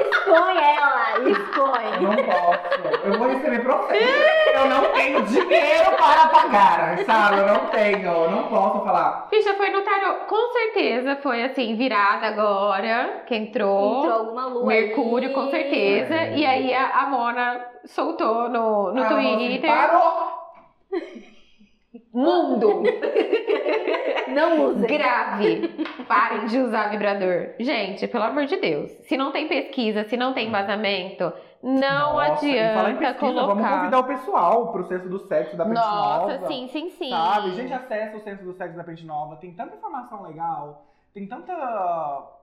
[0.00, 2.00] Expõe ela, Eu expõe.
[2.00, 3.04] não posso.
[3.04, 4.04] Eu vou receber processo.
[4.54, 7.38] Eu não tenho dinheiro para pagar, sabe?
[7.40, 8.06] Eu não tenho.
[8.06, 9.26] Eu não posso falar.
[9.30, 10.14] Ficha foi no tarô.
[10.28, 13.98] Com certeza foi assim, virada agora, que entrou.
[14.04, 15.34] Entrou alguma lua Mercúrio, aí.
[15.34, 16.14] com certeza.
[16.14, 16.36] É.
[16.36, 19.70] E aí a, a Mona soltou no, no Ah, Twitter.
[19.70, 21.33] assim, parou!
[22.12, 22.82] Mundo!
[24.28, 24.86] Não usa.
[24.86, 25.68] Grave!
[26.08, 27.50] Parem de usar vibrador.
[27.60, 28.90] Gente, pelo amor de Deus.
[29.06, 31.32] Se não tem pesquisa, se não tem vazamento,
[31.62, 33.54] não Nossa, e falar em adianta pesquisa, colocar.
[33.54, 36.46] Vamos convidar o pessoal pro Censo do Sexo da Pente Nossa, Nova.
[36.48, 37.10] sim, sim, sim.
[37.10, 37.54] Sabe?
[37.54, 39.36] Gente, acessa o Censo do Sexo da Pente Nova.
[39.36, 40.84] Tem tanta informação legal.
[41.12, 41.54] Tem tanta.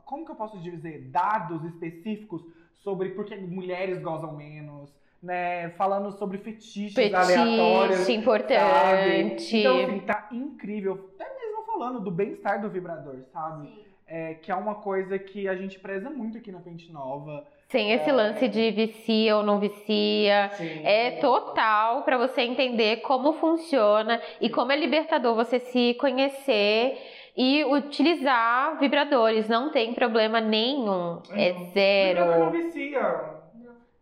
[0.05, 1.09] Como que eu posso dizer?
[1.11, 2.41] Dados específicos
[2.77, 4.89] sobre por que mulheres gozam menos.
[5.21, 5.69] Né?
[5.77, 7.97] Falando sobre fetiches aleatórios.
[7.99, 8.13] Petite, sabe?
[8.13, 9.57] importante.
[9.57, 11.11] Então, assim, tá incrível.
[11.15, 13.69] Até mesmo falando do bem-estar do vibrador, sabe?
[14.07, 17.45] É, que é uma coisa que a gente preza muito aqui na Pente Nova.
[17.69, 20.49] Sem esse lance de vicia ou não vicia.
[20.55, 20.81] Sim.
[20.83, 26.97] É total pra você entender como funciona e como é libertador você se conhecer
[27.37, 29.47] e utilizar vibradores.
[29.47, 31.21] Não tem problema nenhum.
[31.31, 32.51] É Vibrador não zero.
[32.51, 33.30] vicia.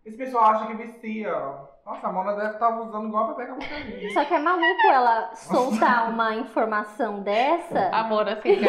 [0.05, 1.31] Esse pessoal acha que vicia.
[1.85, 3.61] Nossa, a Mona deve estar usando igual pra pegar uma
[4.13, 7.89] Só que é maluco ela soltar uma informação dessa.
[7.91, 8.59] Amor, assim,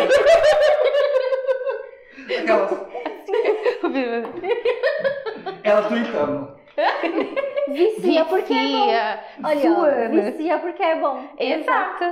[2.38, 2.70] Aquelas,
[5.62, 6.60] ela tweetando.
[7.68, 8.86] Vicia porque é bom.
[8.86, 10.22] Vicia, Olha, ó, suando.
[10.22, 11.28] vicia porque é bom.
[11.38, 12.04] Exato.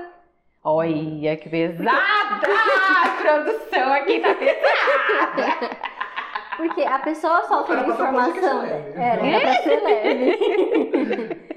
[0.65, 1.91] Olha que pesada!
[1.91, 5.88] A produção aqui tá pesada.
[6.59, 8.63] Porque a pessoa solta Era uma pra ser um podcast informação.
[8.63, 9.01] leve.
[9.01, 11.49] Era, era pra ser leve.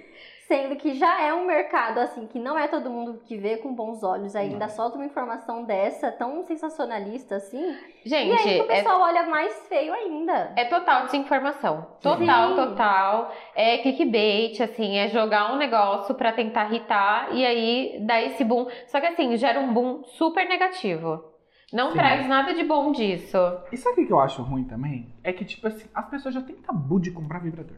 [0.47, 3.74] Sendo que já é um mercado, assim, que não é todo mundo que vê com
[3.74, 4.70] bons olhos, ainda Não.
[4.70, 7.74] solta uma informação dessa, tão sensacionalista assim.
[8.06, 10.52] Gente, e aí que o é pessoal olha mais feio ainda.
[10.58, 11.88] É total desinformação.
[12.02, 12.10] Sim.
[12.10, 12.56] Total, Sim.
[12.56, 13.32] total.
[13.56, 18.68] É clickbait, assim, é jogar um negócio pra tentar irritar e aí dá esse boom.
[18.88, 21.31] Só que assim, gera um boom super negativo.
[21.72, 21.98] Não Sim.
[21.98, 23.38] traz nada de bom disso.
[23.72, 25.08] E sabe o que eu acho ruim também?
[25.24, 27.78] É que, tipo assim, as pessoas já têm tabu de comprar vibrador.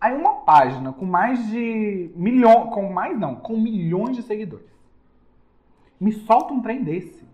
[0.00, 4.66] Aí uma página com mais de milhões, com mais não, com milhões de seguidores.
[6.00, 7.24] Me solta um trem desse.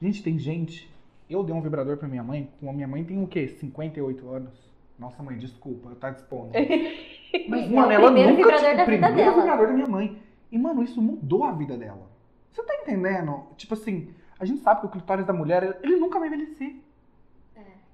[0.00, 0.90] Gente, tem gente.
[1.28, 2.48] Eu dei um vibrador pra minha mãe.
[2.66, 3.48] A minha mãe tem o quê?
[3.48, 4.70] 58 anos.
[4.98, 6.52] Nossa, mãe, desculpa, tá dispondo.
[7.48, 10.18] Mas, É mano, o ela nunca da o primeiro vibrador da minha mãe.
[10.50, 12.10] E, mano, isso mudou a vida dela.
[12.50, 13.44] Você tá entendendo?
[13.56, 16.76] Tipo assim, a gente sabe que o clitóris da mulher, ele nunca vai envelhecer.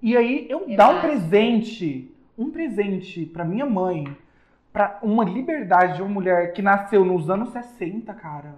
[0.02, 4.16] E aí, eu Eu dar um presente, um presente pra minha mãe,
[4.72, 8.54] pra uma liberdade de uma mulher que nasceu nos anos 60, cara.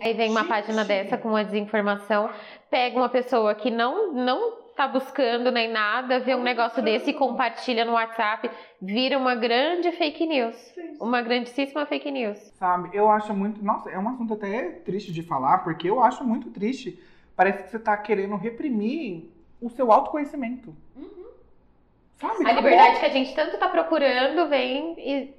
[0.00, 0.48] Aí vem uma Gente.
[0.48, 2.30] página dessa com uma desinformação,
[2.70, 7.12] pega uma pessoa que não não tá buscando nem nada, vê um negócio desse e
[7.12, 8.48] compartilha no WhatsApp,
[8.80, 10.54] vira uma grande fake news.
[11.00, 12.38] Uma grandíssima fake news.
[12.54, 12.90] Sabe?
[12.96, 13.60] Eu acho muito.
[13.60, 16.96] Nossa, é um assunto até triste de falar, porque eu acho muito triste.
[17.34, 19.28] Parece que você tá querendo reprimir
[19.60, 20.72] o seu autoconhecimento.
[22.20, 22.48] Sabe?
[22.48, 25.34] A liberdade que a gente tanto tá procurando vem e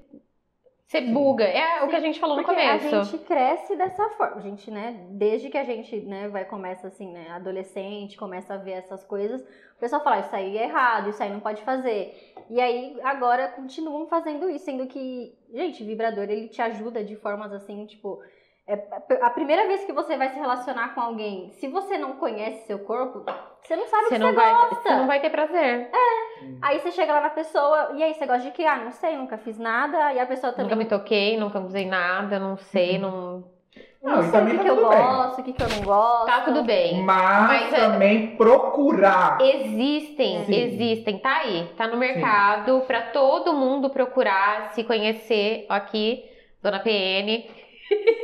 [0.89, 1.43] você buga.
[1.43, 2.95] É o que a gente falou no começo.
[2.95, 4.37] a gente cresce dessa forma.
[4.37, 8.57] A gente, né, desde que a gente, né, vai começa assim, né, adolescente, começa a
[8.57, 12.33] ver essas coisas, o pessoal fala, isso aí é errado, isso aí não pode fazer.
[12.49, 17.53] E aí, agora, continuam fazendo isso, sendo que, gente, vibrador, ele te ajuda de formas
[17.53, 18.19] assim, tipo...
[18.69, 22.67] é a primeira vez que você vai se relacionar com alguém, se você não conhece
[22.67, 23.23] seu corpo,
[23.63, 24.75] você não sabe o Você que não, você vai, gosta.
[24.75, 25.89] você não vai ter prazer.
[26.61, 28.63] Aí você chega lá na pessoa, e aí, você gosta de quê?
[28.65, 30.13] Ah, não sei, nunca fiz nada.
[30.13, 33.43] E a pessoa também Nunca me toquei, nunca usei nada, não sei, não.
[34.01, 34.83] Não, não e sei o que, tá que eu bem.
[34.85, 36.25] gosto, o que, que eu não gosto.
[36.25, 37.03] Tá tudo bem.
[37.03, 39.37] Mas, Mas é- também procurar.
[39.41, 40.55] Existem, Sim.
[40.55, 46.23] existem, tá aí, tá no mercado pra todo mundo procurar, se conhecer aqui,
[46.63, 47.45] Dona PN.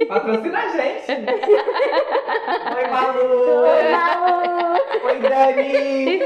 [0.07, 1.11] Patrocina a gente.
[2.76, 3.63] Oi, Malu.
[3.63, 4.80] Oi, Malu!
[5.05, 6.20] Oi, Dani.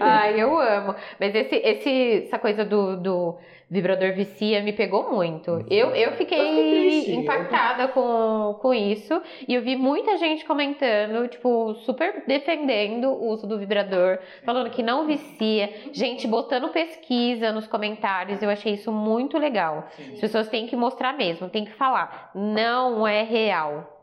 [0.00, 0.94] Ai, eu amo.
[1.18, 3.38] Mas esse, esse, essa coisa do, do
[3.70, 5.64] vibrador vicia me pegou muito.
[5.70, 9.20] Eu, eu Eu fiquei impactada com, com isso.
[9.46, 14.82] E eu vi muita gente comentando, tipo, super defendendo o uso do vibrador, falando que
[14.82, 15.72] não vicia.
[15.92, 18.42] Gente botando pesquisa nos comentários.
[18.42, 19.86] Eu achei isso muito legal.
[20.12, 22.30] As pessoas têm que mostrar mesmo, têm que falar.
[22.34, 23.94] Não é real.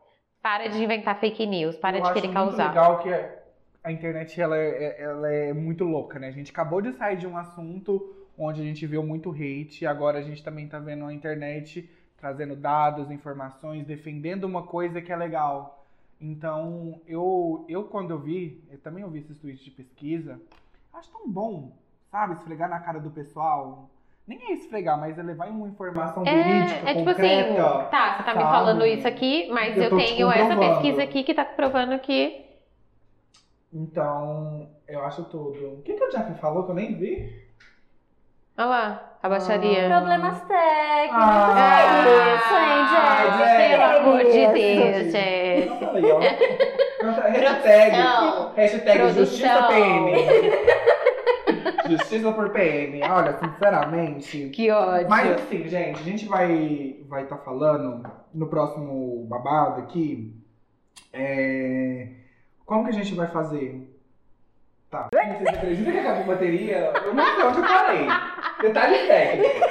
[0.41, 2.69] Para de inventar fake news, para Eu de querer causar.
[2.69, 3.09] legal que
[3.83, 6.27] a internet ela é, ela é muito louca, né?
[6.27, 9.87] A gente acabou de sair de um assunto onde a gente viu muito hate e
[9.87, 15.11] agora a gente também tá vendo a internet trazendo dados, informações, defendendo uma coisa que
[15.11, 15.85] é legal.
[16.19, 20.39] Então, eu, eu quando eu vi, eu também ouvi esses tweets de pesquisa,
[20.93, 21.71] acho tão bom,
[22.09, 22.33] sabe?
[22.33, 23.89] Esfregar na cara do pessoal.
[24.27, 27.85] Nem é esfregar, mas é levar uma informação verídica, É, é tipo assim, concreta.
[27.91, 28.51] tá, você tá me sabe?
[28.51, 31.99] falando isso aqui, mas Eu eu, tô te tenho essa pesquisa aqui que tá provando
[31.99, 32.43] que.
[33.73, 35.79] Então, eu acho tudo.
[35.79, 37.44] O que, que o Jeff falou que eu nem vi?
[38.57, 39.89] Olha lá, a baixaria.
[39.89, 41.17] Problemas técnicos.
[41.19, 43.43] Ah, é isso, hein, ah, Jeff?
[43.43, 43.57] Jeff.
[43.69, 44.47] Pelo amor de.
[44.47, 46.19] Deus, aí, ó.
[47.27, 47.95] Hashtag,
[48.55, 49.25] hashtag Produção.
[49.25, 50.05] Justiça PN.
[51.89, 53.01] Justiça por PN.
[53.11, 54.49] Olha, sinceramente.
[54.49, 55.09] Que ódio.
[55.09, 60.33] Mas assim, gente, a gente vai vai estar falando no próximo babado aqui.
[61.11, 62.07] É,
[62.65, 63.91] como que a gente vai fazer?
[64.89, 65.09] Tá.
[65.11, 66.93] Vocês acreditam que acabou a bateria?
[67.03, 68.07] Eu não sei onde eu parei.
[68.61, 69.65] Detalhe técnico.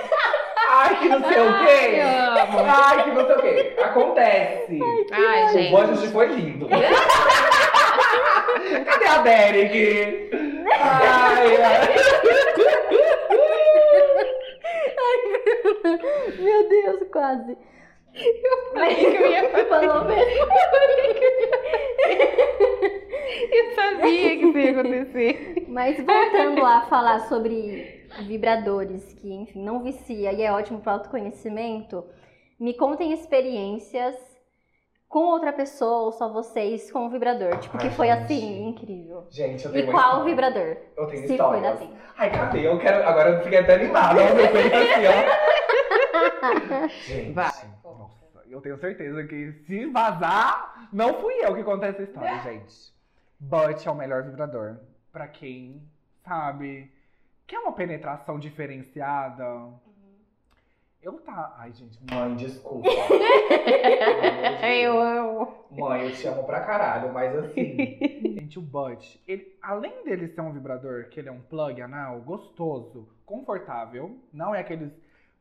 [0.71, 2.01] Ai, que não sei o Ai, quê.
[2.01, 2.59] amo.
[2.67, 3.77] Ai, que não sei o quê.
[3.83, 4.79] Acontece.
[5.13, 5.71] Ai, O gente.
[5.71, 6.69] budget foi lindo.
[8.85, 10.31] Cadê a Derek?
[10.71, 11.95] Ai, ai.
[16.39, 17.57] Meu Deus, quase.
[18.73, 19.69] Falei que eu ia fazer.
[19.69, 20.47] Falou mesmo.
[23.51, 25.65] Eu sabia que isso ia acontecer.
[25.69, 32.05] Mas voltando a falar sobre vibradores, que, enfim, não vicia e é ótimo para autoconhecimento,
[32.59, 34.17] me contem experiências
[35.09, 37.59] com outra pessoa ou só vocês com o vibrador.
[37.59, 38.19] Tipo, que Ai, foi gente.
[38.23, 39.27] assim, incrível.
[39.31, 40.25] Gente, eu E tenho uma qual história.
[40.25, 40.77] vibrador?
[40.97, 41.97] Eu tenho Se foi assim.
[42.17, 42.67] Ai, cadê?
[42.67, 43.07] Eu quero.
[43.09, 44.21] Agora eu fiquei até animada.
[44.35, 46.89] Meu peito assim, ó.
[47.07, 47.51] Gente, Vai.
[47.83, 52.93] nossa, eu tenho certeza que se vazar, não fui eu que contei essa história, gente.
[53.41, 54.79] But é o melhor vibrador.
[55.13, 55.83] Pra quem,
[56.25, 56.91] sabe,
[57.47, 59.45] Quer uma penetração diferenciada?
[61.05, 61.55] Eu tá.
[61.59, 62.89] Ai, gente, mãe, desculpa.
[64.67, 65.55] Eu amo.
[65.71, 67.99] Mãe, eu te amo pra caralho, mas assim.
[68.41, 72.21] gente, o Bud, ele, além dele ser um vibrador, que ele é um plug anal,
[72.21, 74.91] gostoso, confortável, não é aqueles.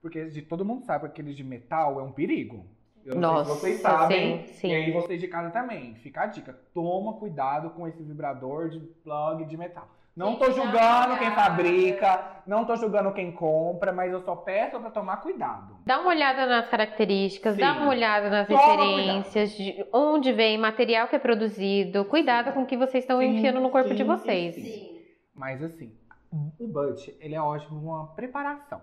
[0.01, 2.65] Porque de, todo mundo sabe que aqueles de metal é um perigo.
[3.05, 4.47] Eu não Nossa, sei se vocês sabem.
[4.47, 4.67] sim, sim.
[4.67, 5.95] E aí vocês de casa também.
[5.95, 6.59] Fica a dica.
[6.73, 9.87] Toma cuidado com esse vibrador de plug de metal.
[10.15, 14.79] Não dar julgando uma quem fabrica, não tô julgando quem compra, mas eu só peço
[14.79, 15.75] pra tomar cuidado.
[15.83, 17.61] Dá uma olhada nas características, Sim.
[17.61, 22.05] dá uma olhada nas Toma referências, de onde vem material que é produzido.
[22.05, 24.53] Cuidado com o que vocês estão Sim, enfiando no corpo sim, de vocês.
[24.53, 25.01] sim.
[25.33, 25.91] Mas assim,
[26.31, 28.81] o Bud, ele é ótimo numa preparação,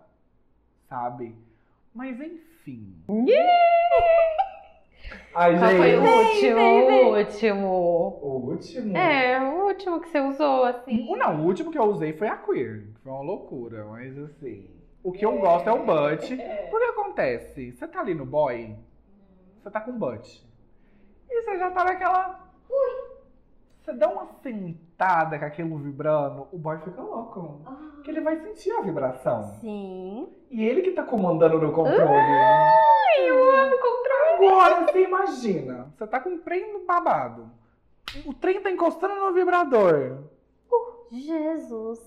[0.89, 1.37] sabe?
[1.95, 2.93] Mas enfim.
[5.35, 6.11] Ai, Qual foi o gente.
[6.11, 6.55] último?
[6.57, 7.05] vem, vem.
[7.05, 7.67] O último.
[8.23, 8.97] O último.
[8.97, 11.07] É, o último que você usou, assim.
[11.09, 14.19] O, não, o último que eu usei foi a Queer, que foi uma loucura, mas
[14.19, 14.69] assim.
[15.03, 16.37] O que eu gosto é o butt.
[16.71, 17.73] Porque acontece?
[17.73, 18.77] Você tá ali no boy,
[19.63, 20.45] você tá com butt.
[21.29, 22.49] E você já tá naquela.
[23.91, 27.61] Você dá uma sentada com aquilo vibrando, o boy fica louco.
[27.95, 29.43] Porque ele vai sentir a vibração.
[29.61, 30.29] Sim.
[30.49, 32.01] E ele que tá comandando no controle.
[32.05, 34.47] Ai, eu amo controle.
[34.47, 37.51] Agora você imagina, você tá com o trem no babado.
[38.25, 40.19] O trem tá encostando no vibrador.
[41.11, 41.99] Jesus.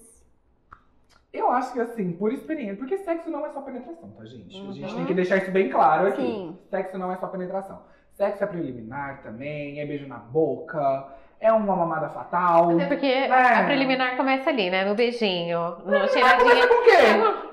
[1.34, 4.55] Eu acho que assim, por experiência, porque sexo não é só penetração, tá, gente?
[4.55, 4.95] A gente Uhum.
[4.99, 6.21] tem que deixar isso bem claro aqui.
[6.21, 6.57] Sim.
[6.69, 7.81] Sexo não é só penetração.
[8.13, 11.11] Sexo é preliminar também, é beijo na boca,
[11.44, 12.72] é uma mamada fatal.
[12.72, 13.30] Até porque É.
[13.30, 14.86] a preliminar começa ali, né?
[14.86, 16.50] No beijinho, no Ah, cheiradinho.
[16.50, 17.44] começa com o quê?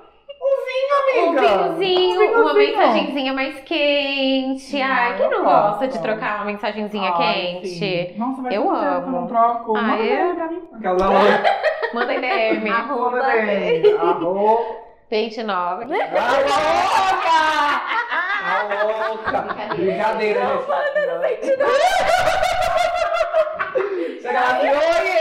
[0.43, 1.41] Um Amiga!
[1.75, 4.79] vinhozinho, Um uma mensagenzinha mais quente.
[4.79, 7.69] Não, Ai, quem não eu gosta de trocar uma mensagenzinha Ai, quente?
[7.69, 8.15] sim.
[8.17, 9.21] Nossa, vai Eu um que eu amo.
[9.21, 9.77] não troco.
[9.77, 10.17] Ah, Manda eu?
[10.27, 10.63] DM pra mim.
[10.73, 10.97] Aquela.
[11.93, 12.71] Manda DM.
[12.71, 13.11] Arroba.
[13.11, 13.93] Manda DM.
[13.99, 14.61] Arroba.
[15.11, 15.83] Pente nova.
[15.83, 17.41] A louca!
[18.47, 19.75] A louca!
[19.75, 20.41] Brincadeira,
[21.29, 21.57] gente.
[24.21, 25.21] Chega lá oiê!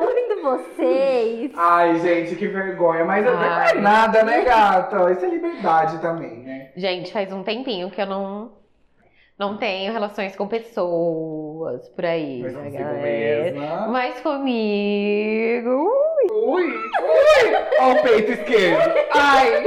[0.00, 1.50] Ouvindo vocês.
[1.56, 3.04] Ai, gente, que vergonha.
[3.04, 3.70] Mas não Ai.
[3.70, 5.10] é nada, né, gata?
[5.12, 6.70] Isso é liberdade também, né?
[6.76, 8.52] Gente, faz um tempinho que eu não,
[9.38, 13.02] não tenho relações com pessoas por aí, Mas né, galera?
[13.02, 13.88] mesma.
[13.88, 15.90] Mas comigo.
[16.32, 17.54] Ui, ui!
[17.80, 18.94] Ó o peito esquerdo.
[19.12, 19.64] Ai!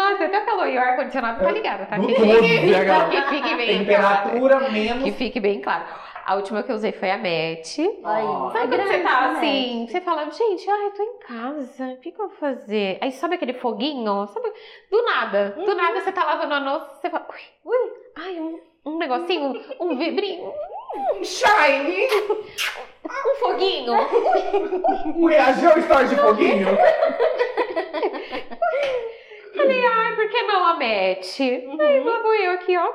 [0.00, 1.98] Nossa, até calor e o ar-condicionado tá ligado, tá?
[1.98, 2.70] Que 12, fique,
[3.10, 4.30] que fique bem claro.
[4.30, 5.04] Temperatura menos.
[5.04, 5.84] Que fique bem claro.
[6.24, 7.16] A última que eu usei foi a.
[7.16, 8.50] Aí, Ó.
[8.50, 9.36] Sabe quando você tá né?
[9.36, 12.98] assim, você fala, gente, ai, eu tô em casa, o que, que eu vou fazer?
[13.00, 14.52] Aí sobe aquele foguinho, sabe?
[14.90, 18.60] Do nada, do nada você tá lavando a louça, você fala, ui, ui, ai, um,
[18.86, 20.52] um negocinho, um vibrinho,
[21.22, 22.06] Shine!
[23.04, 23.92] um foguinho.
[25.16, 26.68] Um reagiu história de foguinho?
[29.60, 31.40] Falei, ai, por que não a Match?
[31.40, 32.88] Aí lá vou eu aqui, ó,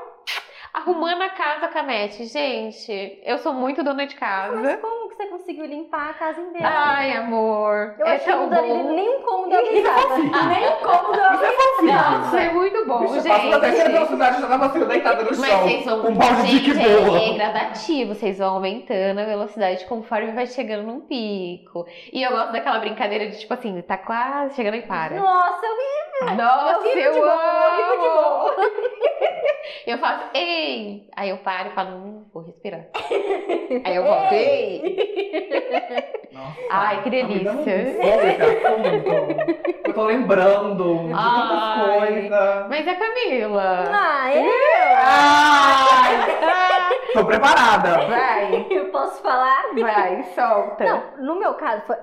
[0.73, 2.19] arrumando a casa com a Match.
[2.21, 4.77] Gente, eu sou muito dona de Mas casa.
[4.77, 6.67] como que você conseguiu limpar a casa inteira?
[6.67, 8.93] Ai, amor, eu é achei tão bom.
[8.93, 10.17] nem um cômodo habilitado.
[10.49, 11.55] Nem um cômodo habilitado.
[11.83, 13.93] Nossa, é muito bom, Bicho, passou da terceira gente.
[13.93, 15.59] velocidade, já tava assim, deitada no Mas chão.
[15.61, 16.01] vocês vão.
[16.01, 17.19] Com um balde de gente, que é, boa.
[17.19, 21.85] é gradativo, vocês vão aumentando a velocidade conforme vai chegando num pico.
[22.11, 25.15] E eu gosto daquela brincadeira de tipo assim, tá quase chegando e para.
[25.15, 26.04] Nossa, eu vi.
[26.35, 27.33] Nossa, eu eu, de boa,
[27.79, 28.55] eu amo!
[29.99, 31.09] Faço, ei!
[31.15, 32.85] Aí eu paro e falo, hum, vou respirar.
[33.83, 36.29] Aí eu volto, ei!
[36.31, 38.05] Nossa, Ai, que tá me dando delícia.
[38.05, 39.87] um assunto.
[39.87, 41.35] Eu tô lembrando de Ai.
[41.35, 42.67] tantas coisas.
[42.69, 43.83] Mas é Camila.
[43.91, 44.51] Ah, eu?
[45.05, 46.25] Ai!
[47.13, 48.07] Tô preparada.
[48.07, 49.63] Vai, Eu posso falar?
[49.79, 50.83] vai, solta.
[50.83, 51.95] Não, no meu caso, foi,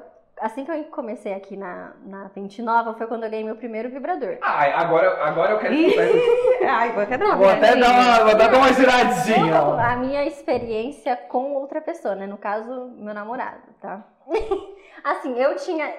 [0.43, 3.88] assim que eu comecei aqui na, na Pente Nova, foi quando eu ganhei meu primeiro
[3.88, 4.36] vibrador.
[4.43, 5.74] Ai, agora, agora eu quero.
[6.68, 9.59] Ai, vou até dar uma Vou até dar uma, vou até dar uma giradinha.
[9.59, 12.26] A minha experiência com outra pessoa, né?
[12.26, 14.05] No caso, meu namorado, tá?
[15.05, 15.93] assim, eu tinha.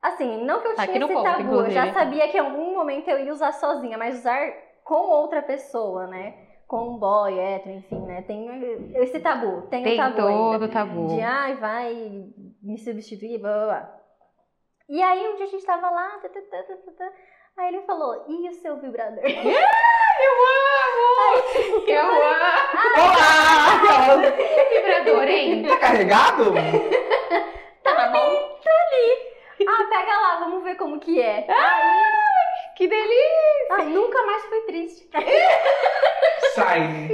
[0.00, 2.72] Assim, não que eu Tá tinha esse ponto, tabu, eu já sabia que em algum
[2.72, 4.52] momento eu ia usar sozinha, mas usar
[4.84, 6.34] com outra pessoa, né?
[6.68, 8.22] Com um boy, hétero, enfim, né?
[8.22, 10.58] Tem esse tabu, tem, Tem um tabu ainda.
[10.58, 11.06] todo tabu.
[11.08, 12.26] De ai, vai
[12.62, 14.00] me substituir, blá blá blá.
[14.88, 17.12] E aí um dia a gente tava lá, tá, tá, tá, tá, tá, tá.
[17.56, 19.22] aí ele falou, e o seu vibrador?
[20.18, 21.86] Eu amo!
[21.86, 22.18] Eu amo!
[22.96, 24.32] Olá!
[24.68, 25.62] Que vibrador, hein?
[25.68, 26.52] Tá carregado?
[27.84, 28.58] Tá na mão?
[29.68, 31.46] ah, pega lá, vamos ver como que é.
[32.76, 33.66] Que delícia!
[33.70, 35.08] Ai, nunca mais foi triste.
[36.54, 37.10] Shine.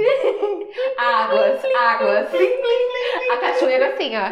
[0.97, 2.29] Águas, águas.
[3.31, 4.29] A cachoeira assim, ó.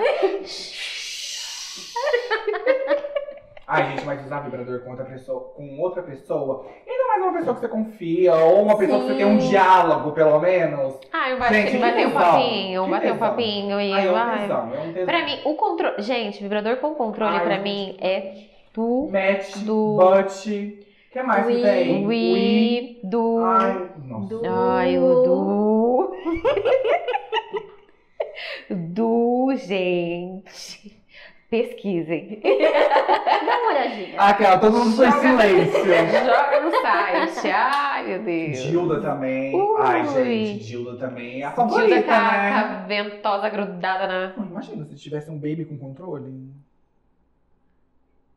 [3.65, 7.55] Ai, gente, mas usar vibrador com outra pessoa, com outra pessoa, ainda mais uma pessoa
[7.55, 9.49] que você confia, ou uma pessoa que você tem um Sim.
[9.49, 10.99] diálogo, pelo menos.
[11.13, 14.11] Ah, eu acho Gente, que bater um papinho, Que bater um papinho e Ai, é
[14.11, 14.39] um vai.
[14.41, 15.05] tesão, é um tesão.
[15.05, 15.95] Pra mim, o controle.
[16.01, 17.63] Gente, vibrador com controle Ai, pra gente.
[17.63, 18.33] mim é
[18.73, 20.49] tu, Match, do- butt,
[21.09, 22.99] o que mais que Wii.
[23.01, 23.09] tem?
[23.09, 23.37] Do.
[23.45, 24.27] Ai, nossa.
[24.27, 26.13] Do- Ai, o do.
[28.75, 31.01] do, gente.
[31.53, 32.41] Pesquisem.
[33.45, 34.19] Dá uma olhadinha.
[34.19, 35.85] Aquela, todo mundo foi em silêncio.
[36.25, 37.51] Joga no site.
[37.51, 38.57] Ai, meu Deus.
[38.63, 39.53] Dilda também.
[39.53, 39.75] Ui.
[39.79, 42.55] Ai, gente, Dilda também é a Dilda favorita, com a, com né?
[42.55, 44.35] a ventosa grudada na.
[44.35, 46.49] Não, Imagina se tivesse um baby com controle.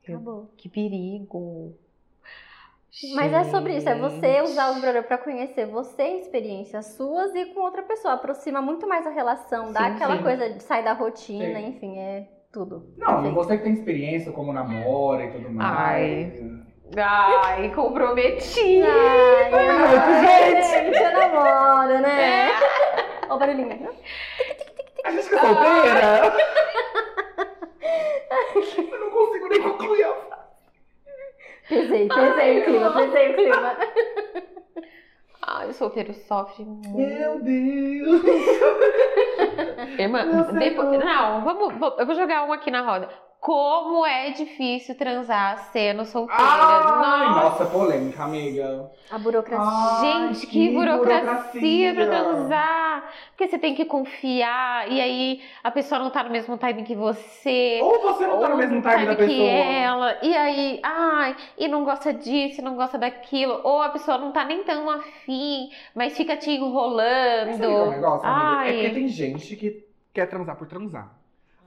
[0.05, 0.51] Acabou.
[0.55, 1.75] Que perigo.
[3.15, 7.47] Mas é sobre isso, é você usar o vibrador pra conhecer você, experiências suas e
[7.47, 8.13] com outra pessoa.
[8.13, 10.23] Aproxima muito mais a relação, dá Sim, aquela sim.
[10.23, 11.67] coisa de sair da rotina, Sim.
[11.69, 12.87] enfim, é tudo.
[12.97, 13.35] Não, Perfeito.
[13.35, 16.33] você que tem experiência como namora e tudo mais.
[16.33, 16.57] Ai.
[16.97, 18.81] Ai, comprometi.
[18.83, 22.49] Ai, muito, gente, eu namoro, né?
[22.49, 22.53] É.
[23.29, 23.91] Ó o barulhinho.
[25.05, 26.33] A gente que é solteira.
[28.55, 30.47] Eu não consigo nem concluir a frase.
[31.69, 33.77] Pesei, pesei o clima, pesei o clima.
[35.49, 36.89] Ai, o solteiro sofre muito.
[36.91, 38.23] Meu Deus.
[39.99, 40.25] Irmã,
[40.59, 43.09] depois, não, vamos- eu vou jogar um aqui na roda.
[43.47, 46.43] Como é difícil transar sendo solteira.
[46.43, 47.45] Ai, Nossa.
[47.45, 48.91] nossa, polêmica, amiga.
[49.09, 49.71] A burocracia.
[49.71, 52.07] Ai, Gente, que, burocracia, pra burocracia.
[52.09, 53.13] transar.
[53.29, 56.97] Porque você tem que confiar, e aí a pessoa não tá no mesmo time que
[56.97, 57.79] você.
[57.85, 59.49] Ou você não tá no ou mesmo não time da que pessoa.
[59.49, 64.33] ela, e aí, ai, e não gosta disso, não gosta daquilo, ou a pessoa não
[64.33, 67.63] tá nem tão afim, mas fica te enrolando.
[67.63, 68.71] é o negócio, amiga?
[68.71, 71.15] É porque tem gente que quer transar por transar.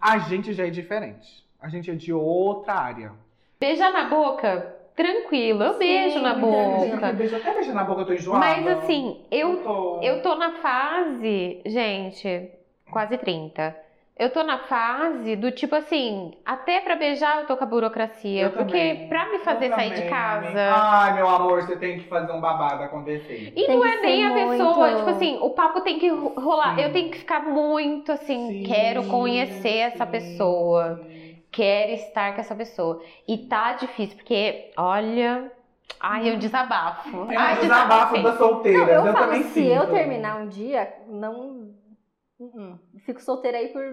[0.01, 1.47] A gente já é diferente.
[1.62, 3.12] A gente é de outra área.
[3.60, 7.12] Beijar na boca, tranquilo, eu Sim, beijo na boca.
[7.12, 8.39] beija- Até beijar na boca eu tô enjoada.
[8.45, 9.99] Mas assim, eu tô...
[10.01, 12.49] Eu tô na fase, gente,
[12.89, 13.76] quase 30.
[14.18, 18.43] Eu tô na fase do tipo assim, até pra beijar eu tô com a burocracia.
[18.43, 19.07] Eu porque também.
[19.07, 20.60] pra me fazer Eu sair também, de casa.
[20.74, 23.53] Ai, meu amor, você tem que fazer um babado acontecer.
[23.55, 26.34] E Tem não é nem a pessoa, muito- tipo assim, o papo tem que ro-
[26.38, 26.76] rolar.
[26.76, 26.82] Sim.
[26.82, 31.28] Eu tenho que ficar muito assim, Sim, quero conhecer essa sim, pessoa, sim.
[31.52, 33.02] Quero estar com essa pessoa.
[33.28, 35.52] E tá difícil, porque, olha,
[36.00, 37.32] ai, eu desabafo.
[37.32, 38.88] É ai, desabafo das solteiras.
[38.88, 39.72] Não, eu, falo, também se sinto.
[39.72, 41.74] eu terminar um dia, não.
[42.39, 42.80] Uh-uh.
[43.06, 43.84] Fico solteira aí por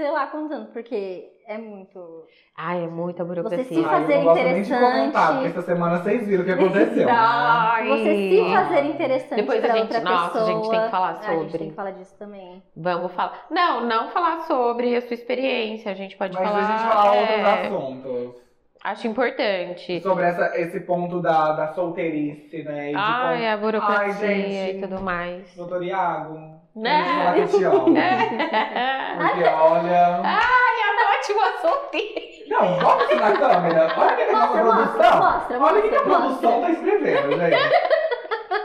[0.00, 2.24] sei lá quantos anos, porque é muito.
[2.56, 3.64] Ai, é muita burocracia.
[3.64, 5.34] Você se Ai, eu fazer não gosto nem de comentar, interessante.
[5.34, 7.06] porque essa semana vocês viram o que aconteceu.
[7.06, 7.12] né?
[7.12, 7.88] Ai.
[7.88, 10.42] Você se fazer interessante Depois a pra gente- outra nossa, pessoa.
[10.42, 11.58] a gente tem que falar Ah, A gente sobre.
[11.58, 12.62] tem que falar disso também.
[12.76, 13.46] Vamos falar.
[13.50, 15.90] Não, não falar sobre a sua experiência.
[15.92, 16.58] A gente pode Mas falar.
[16.58, 18.40] a gente falar é, outros assuntos.
[18.82, 20.00] Acho importante.
[20.00, 22.88] Sobre essa, esse ponto da, da solteirice, né?
[22.88, 24.78] E de Ai, a burocracia Ai, gente.
[24.78, 25.54] e tudo mais.
[25.54, 27.32] Doutor Iago, Né?
[27.34, 27.94] que te amo.
[27.98, 29.16] É.
[29.16, 30.20] Porque olha...
[30.24, 32.20] Ai, a ótima solteira.
[32.48, 33.92] Não, aqui na câmera.
[33.96, 35.18] Olha o que nossa Mostra, produção.
[35.20, 36.66] mostra, mostra, Olha o que que a mostra, produção mostra.
[36.66, 37.74] tá escrevendo, gente.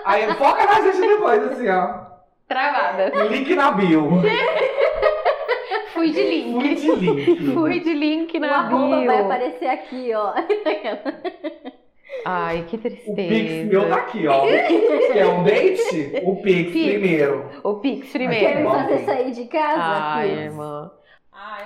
[0.05, 2.05] Aí foca na gente depois, assim, ó.
[2.47, 3.09] Travada.
[3.29, 4.21] Link na bio.
[5.93, 6.61] Fui de link.
[6.61, 7.53] Fui de link.
[7.53, 9.05] Fui de link O na arroba bio.
[9.07, 10.33] vai aparecer aqui, ó.
[12.25, 13.15] Ai, que O tristeza.
[13.15, 14.41] Pix meu tá aqui, ó.
[15.13, 16.21] Quer um date?
[16.23, 16.87] O Pix, Pix.
[16.91, 17.49] primeiro.
[17.63, 18.57] O Pix Quer primeiro.
[18.59, 18.71] me bom.
[18.71, 19.81] fazer sair de casa?
[19.81, 20.41] Ai, Pix?
[20.41, 20.91] irmã.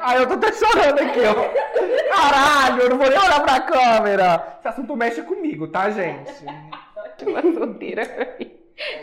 [0.01, 2.14] Ai, eu tô até chorando aqui, ó.
[2.16, 4.57] Caralho, eu não vou nem olhar pra câmera.
[4.60, 6.32] Esse assunto mexe comigo, tá, gente?
[6.97, 8.38] Ótima solteira.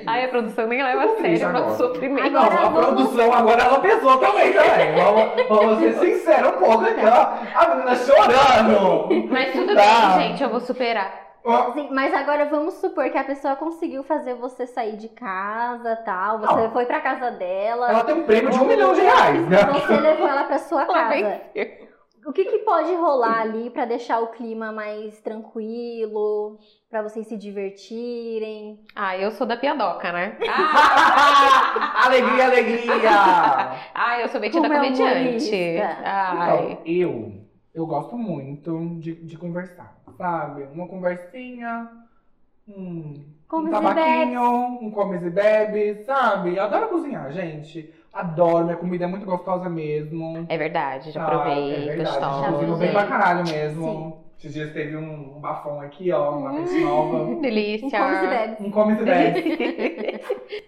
[0.07, 2.31] Ai, a produção nem leva a sério o nosso sofrimento.
[2.31, 4.95] Não, a produção agora ela pesou também, também.
[4.95, 7.59] Vamos, vamos ser sinceros um pouco aqui, ó.
[7.61, 9.29] A menina chorando.
[9.31, 10.17] Mas tudo Tá.
[10.17, 11.26] bem, gente, eu vou superar.
[11.47, 15.95] Ó, Sim, mas agora vamos supor que a pessoa conseguiu fazer você sair de casa
[16.05, 16.41] tal.
[16.41, 16.71] Você Não.
[16.73, 17.89] foi pra casa dela.
[17.91, 19.59] Ela tem um prêmio de um milhão de reais, né?
[19.73, 21.41] Você levou ela pra sua casa.
[22.27, 26.59] O que, que pode rolar ali pra deixar o clima mais tranquilo,
[26.91, 28.81] pra vocês se divertirem?
[28.97, 30.37] Ah, eu sou da piadoca, né?
[30.49, 33.11] Ah, alegria, alegria!
[33.95, 35.55] ah, eu sou metida é comediante.
[36.05, 36.73] Ai.
[36.73, 37.33] Então, eu,
[37.73, 40.65] eu gosto muito de, de conversar, sabe?
[40.73, 41.89] Uma conversinha,
[42.69, 44.43] um, um Comes e tabaquinho,
[44.83, 46.57] um comes e bebes, sabe?
[46.57, 47.93] Eu adoro cozinhar, gente.
[48.13, 50.47] Adoro, minha comida é muito gostosa mesmo.
[50.49, 52.53] É verdade, já Ah, provei, é verdade, gostosa.
[52.53, 54.23] Cozinho bem pra caralho mesmo.
[54.39, 57.25] Esses dias teve um, um bafão aqui, ó, uma pente nova.
[57.31, 57.99] Um Delícia.
[57.99, 58.57] come se bebe.
[58.61, 60.16] Um come se bebe.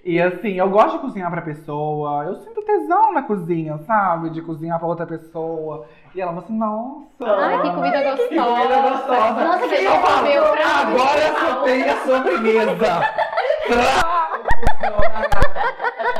[0.04, 2.24] E assim, eu gosto de cozinhar pra pessoa.
[2.24, 4.30] Eu sinto tesão na cozinha, sabe?
[4.30, 5.86] De cozinhar pra outra pessoa.
[6.14, 7.40] E ela fala assim, nossa.
[7.40, 8.28] Ai, que comida gostosa.
[8.28, 9.44] Que comida gostosa.
[9.44, 10.66] Nossa, que eu comeu pra.
[10.80, 13.00] Agora eu só tenho a sobremesa.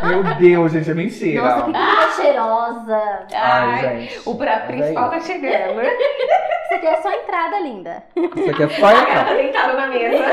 [0.02, 1.42] Meu Deus, gente, é mentira.
[1.42, 3.26] Nossa, que comida cheirosa.
[3.34, 4.28] Ai, gente.
[4.28, 5.80] o prato é principal tá chegando.
[5.82, 8.02] Isso aqui é só entrada linda.
[8.14, 9.14] Isso aqui é só A entrar.
[9.14, 10.24] gata deitada na mesa.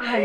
[0.00, 0.24] Ai.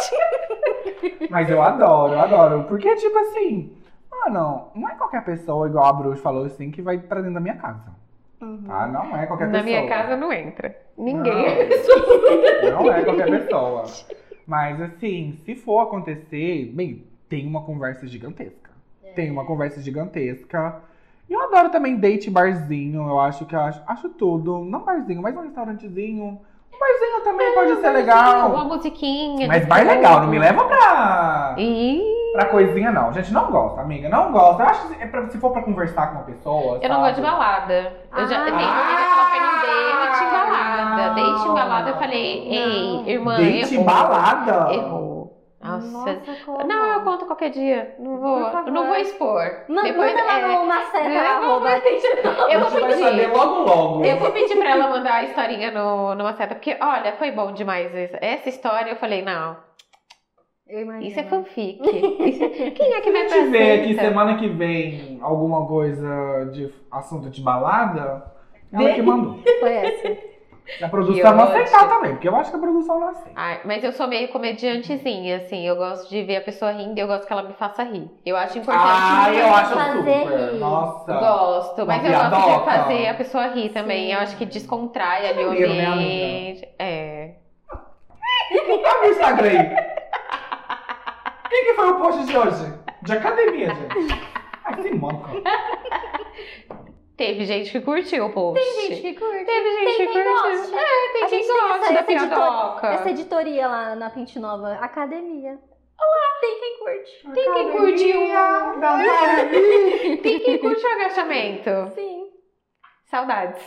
[1.30, 2.64] Mas eu adoro, eu adoro.
[2.64, 3.76] Porque, tipo assim,
[4.10, 7.40] mano, não é qualquer pessoa, igual a Bruxa falou assim, que vai pra dentro da
[7.40, 7.96] minha casa.
[8.40, 8.62] Uhum.
[8.62, 8.86] Tá?
[8.86, 9.64] Não é qualquer Na pessoa.
[9.64, 10.76] minha casa não entra.
[10.96, 11.46] Ninguém.
[12.64, 13.84] Não, não é qualquer pessoa.
[14.46, 18.70] Mas assim, se for acontecer, bem, tem uma conversa gigantesca.
[19.14, 20.80] Tem uma conversa gigantesca.
[21.28, 23.06] E eu adoro também date barzinho.
[23.06, 24.64] Eu acho que eu acho, acho tudo.
[24.64, 26.40] Não barzinho, mas um restaurantezinho.
[26.78, 28.48] Um barzinho também pode ser Uma legal.
[28.66, 29.48] musiquinha.
[29.48, 31.54] Mas de bar legal, não me leva pra.
[31.58, 32.00] Ih,
[32.34, 33.12] Pra coisinha, não.
[33.12, 34.08] Gente, não gosta, amiga.
[34.08, 34.62] Não gosta.
[34.62, 36.78] Eu acho que é pra- se for pra conversar com uma pessoa.
[36.80, 37.92] eu não gosto de balada.
[38.16, 38.44] Eu já Ah.
[38.44, 38.96] tem uma amiga
[39.32, 41.14] que ela date em balada.
[41.14, 43.04] Date em balada, eu falei, Não.
[43.06, 43.84] ei, irmã, Date errou.
[43.84, 44.72] balada.
[44.72, 45.07] Errou.
[45.60, 46.20] Nossa.
[46.44, 46.66] como?
[46.66, 47.96] Não, eu conto qualquer dia.
[47.98, 48.40] Não vou,
[48.70, 49.42] não vou expor.
[49.68, 50.66] Ma- Depois, Manda lá é, no vou-
[51.48, 51.68] arroba.
[52.50, 53.36] eu vou gente vai saber pedir.
[53.36, 54.04] logo logo.
[54.04, 57.52] Eu vou pedir pra ela mandar a historinha no, numa seta, porque, olha, foi bom
[57.52, 58.90] demais essa, essa história.
[58.90, 59.56] Eu falei, não,
[60.68, 61.04] Eu imagino.
[61.10, 61.80] isso é fanfic.
[62.76, 67.30] Quem é que vai Se pra tiver aqui semana que vem alguma coisa de assunto
[67.30, 68.24] de balada,
[68.72, 69.40] ela que mandou.
[69.60, 70.27] Foi essa.
[70.82, 73.30] A produção não aceitar também, porque eu acho que a produção não aceita.
[73.34, 75.66] Ai, mas eu sou meio comediantezinha, assim.
[75.66, 78.08] Eu gosto de ver a pessoa rindo e eu gosto que ela me faça rir.
[78.24, 78.86] Eu acho importante.
[78.86, 80.26] Ah, eu acho Fazer super.
[80.52, 80.58] rir.
[80.58, 81.12] Nossa.
[81.14, 82.70] Gosto, mas eu gosto de piadoca.
[82.70, 84.06] fazer a pessoa rir também.
[84.06, 84.12] Sim.
[84.12, 86.68] Eu acho que descontrai ali o Maneiro, né, ambiente.
[86.78, 87.30] É.
[88.52, 89.76] Olha o Instagram aí.
[91.48, 92.74] Quem que foi o post de hoje?
[93.02, 94.20] De academia, gente.
[94.64, 95.30] Ai, se manca.
[97.18, 98.64] Teve gente que curtiu o post.
[98.64, 99.44] Tem gente que curte.
[99.44, 100.32] Teve gente Tem que curtiu.
[100.32, 100.74] goste.
[100.74, 102.86] É, tem A quem gente tem gosta essa- da essa editor- piadoca.
[102.86, 105.58] Essa editoria lá na Pente Nova, academia.
[106.00, 107.34] Olá, tem quem curte.
[107.34, 108.20] Tem quem curtiu.
[110.22, 111.70] Tem quem curte o agachamento.
[111.94, 112.28] Sim.
[113.06, 113.62] Saudades.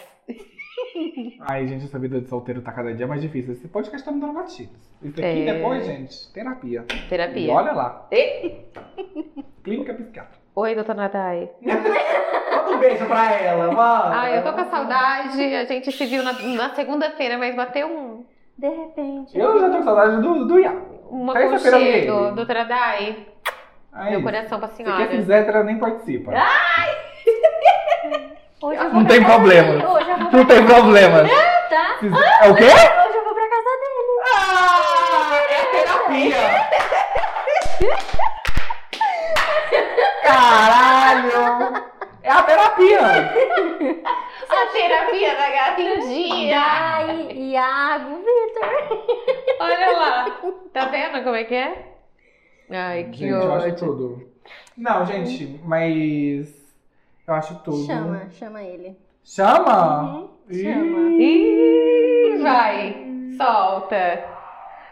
[1.41, 3.51] Ai, gente, essa vida de solteiro tá cada dia mais difícil.
[3.51, 4.71] Esse podcast tá me dando gatilhos.
[5.01, 5.53] Isso aqui É.
[5.53, 6.85] depois, gente, terapia.
[6.89, 7.53] E Terapia.
[7.53, 8.07] olha lá.
[8.11, 8.61] E-
[9.61, 10.39] Clínica psiquiatra.
[10.55, 11.49] Oi, doutora Nadai.
[12.71, 14.13] Manda um beijo pra ela, mano.
[14.15, 15.55] Ai, eu tô com a saudade.
[15.55, 18.25] A gente se viu na, na segunda-feira, mas bateu um,
[18.57, 19.37] De repente.
[19.37, 20.99] Eu já tô com saudade do, do Iago.
[21.11, 22.25] um Terça-feira eu vi aconchego.
[22.27, 22.35] ele.
[22.35, 23.27] Doutora Dai,
[23.93, 25.05] Aí, meu coração pra Se senhora.
[25.07, 26.31] quem fizer, ela nem participa.
[28.61, 29.67] Hoje eu vou Não pra tem casa problema.
[29.71, 29.85] dele.
[29.85, 31.17] Hoje eu vou pra Não tem problema.
[31.69, 31.97] tá?
[32.45, 32.63] É o quê?
[32.65, 34.13] Hoje eu vou pra casa dele.
[34.33, 36.37] Ah, é terapia.
[40.23, 41.90] Caralho.
[42.23, 42.99] É a terapia.
[44.51, 46.55] A terapia da gata em dia.
[46.59, 49.05] Dai, Iago, Vitor.
[49.59, 50.25] Olha lá.
[50.73, 51.85] Tá vendo como é que é?
[52.69, 53.75] Ai, que Gente, eu acho ódio.
[53.77, 54.29] tudo.
[54.77, 56.49] Não, gente, mas...
[57.27, 57.85] Eu acho tudo.
[57.85, 58.97] Chama, chama ele.
[59.23, 60.03] Chama?
[60.03, 61.09] Uhum, chama.
[61.21, 63.05] Ih, vai.
[63.37, 64.25] Solta.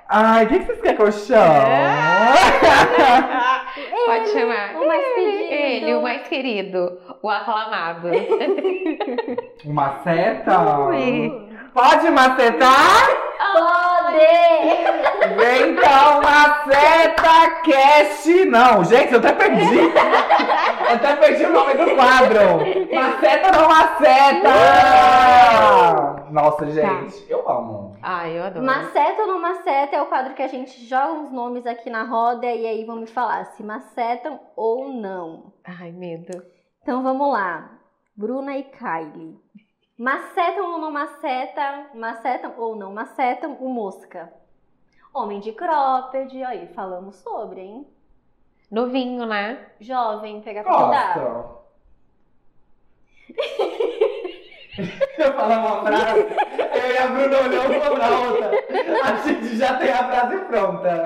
[0.08, 1.40] Ai, o que, que vocês querem que eu chame?
[4.06, 4.76] Pode chamar.
[4.76, 8.10] o mais ele, ele, o mais querido, o aclamado.
[9.66, 10.60] Uma seta?
[10.88, 11.50] Ui.
[11.74, 13.08] Pode macetar?
[14.12, 15.36] Pode!
[15.36, 18.46] Vem então, maceta cast.
[18.46, 19.78] Não, gente, eu até perdi.
[19.78, 22.40] Eu até perdi o nome do quadro.
[22.94, 24.50] Maceta não maceta.
[26.32, 27.98] Nossa, gente, eu amo.
[28.02, 28.66] Ai, eu adoro.
[28.66, 32.04] Maceta ou não maceta é o quadro que a gente joga uns nomes aqui na
[32.04, 35.54] roda e aí vão me falar se macetam ou não.
[35.64, 36.42] Ai, medo.
[36.82, 37.72] Então vamos lá.
[38.16, 39.38] Bruna e Kylie.
[40.00, 41.88] Macetam ou não macetam?
[41.94, 44.32] Macetam ou não macetam o mosca?
[45.14, 47.86] Homem de cropped, aí falamos sobre, hein?
[48.72, 49.60] Novinho, né?
[49.78, 51.20] Jovem, pega pra cuidar.
[51.20, 51.60] Gosta.
[55.18, 58.52] Eu falar uma frase, eu e a Bruna olhou uma pra outra.
[59.04, 61.04] A gente já tem a frase pronta.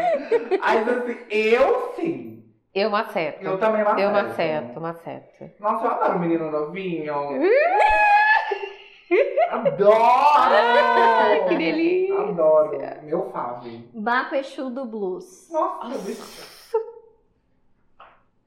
[0.62, 2.46] Aí assim, eu sim.
[2.76, 3.44] Eu maceto.
[3.44, 4.02] Eu também maceto.
[4.02, 5.52] Eu maceto, maceto.
[5.60, 7.16] Nossa, eu adoro menino novinho.
[9.54, 11.48] Adoro!
[11.48, 12.20] que delícia.
[12.20, 12.80] Adoro.
[13.04, 13.88] Meu fave.
[13.94, 15.50] Baco Exu do Blues.
[15.52, 16.74] Nossa.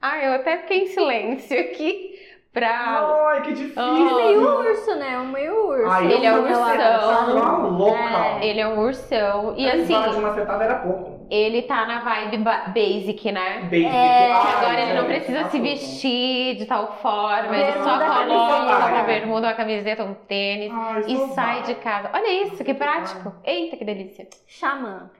[0.00, 2.14] Ai, eu até fiquei em silêncio aqui.
[2.52, 3.28] pra.
[3.28, 3.82] Ai, que difícil.
[3.82, 4.14] Ah.
[4.16, 5.18] Meio urso, né?
[5.18, 5.90] Um meio urso.
[5.90, 7.70] Ai, Ele é um ursão.
[7.70, 7.98] louca.
[7.98, 8.46] É.
[8.46, 9.54] Ele é um ursão.
[9.56, 11.15] E A risada de assim, uma setada era pouco.
[11.31, 13.61] Ele tá na vibe ba- basic, né?
[13.62, 13.85] Basic.
[13.86, 15.62] É, Ai, Agora ele não precisa se assunto.
[15.62, 21.03] vestir de tal forma, ele só Bermuda, coloca uma bermuda, uma camiseta, um tênis Ai,
[21.09, 22.11] e sai de casa.
[22.15, 23.35] Olha isso, que prático.
[23.44, 24.27] Eita, que delícia.
[24.47, 25.11] Xamã.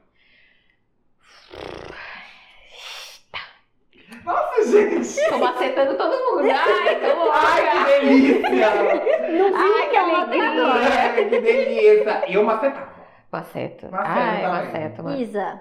[4.24, 5.28] Nossa, gente.
[5.28, 6.49] Tô macetando todo mundo.
[6.51, 7.39] Ai, tô louca.
[7.39, 8.69] Ai, que delícia.
[9.55, 10.66] Ai, que alegria.
[10.73, 12.23] Ai, que delícia.
[12.28, 12.95] Eu macetava.
[13.33, 13.91] Maceto.
[13.91, 14.49] Maceto Ai, também.
[14.49, 15.20] maceto, mano.
[15.20, 15.61] Isa.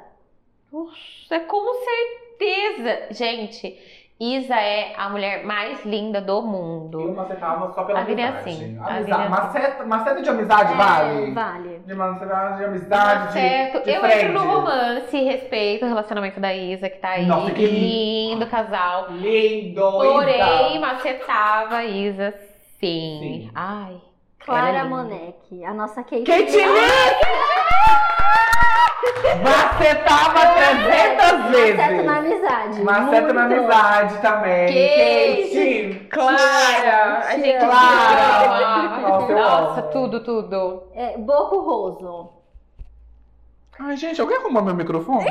[0.79, 3.07] Nossa, com certeza.
[3.13, 3.77] Gente,
[4.19, 7.13] Isa é a mulher mais linda do Eu mundo.
[7.15, 8.49] macetava só pela A vida é amizade.
[8.49, 9.03] assim, a Amizade.
[9.05, 9.29] vida é assim.
[9.29, 11.31] Maceta, maceta de amizade, É, vale?
[11.31, 11.79] Vale.
[11.85, 13.77] De maceta de amizade, Certo.
[13.79, 14.23] de, de Eu friends.
[14.23, 17.25] entro no romance, respeito o relacionamento da Isa, que tá aí.
[17.25, 19.07] Nossa, que lindo casal.
[19.11, 20.79] Lindo, Porém, Isa.
[20.79, 22.33] macetava a Isa,
[22.79, 23.19] sim.
[23.21, 23.51] Sim.
[23.55, 23.95] Ai.
[24.41, 24.85] é Clara linda.
[24.85, 25.65] Monek.
[25.65, 26.23] A nossa Kate.
[26.23, 26.57] Kate
[29.43, 31.75] Macetava 300 vezes.
[31.77, 32.81] Maceta na amizade.
[32.83, 34.67] Maceta na amizade também.
[34.67, 35.49] Kate.
[35.53, 36.07] Kate.
[36.09, 37.19] Clara!
[37.27, 39.33] A gente Clara.
[39.33, 40.83] Nossa, tudo, tudo.
[40.93, 42.29] É, Boco Roso.
[43.79, 45.25] Ai, gente, alguém arrumou meu microfone?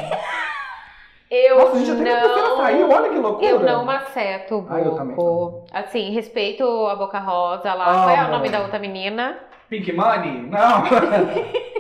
[1.31, 2.57] Eu Nossa, gente, não.
[2.59, 3.47] saiu, olha que loucura.
[3.47, 5.67] Eu não maceto o Ah, eu também boco.
[5.73, 7.89] Assim, respeito a Boca Rosa lá.
[7.91, 8.05] Amo.
[8.05, 9.39] Qual é o nome da outra menina?
[9.69, 10.43] Pink Money?
[10.43, 10.85] Não.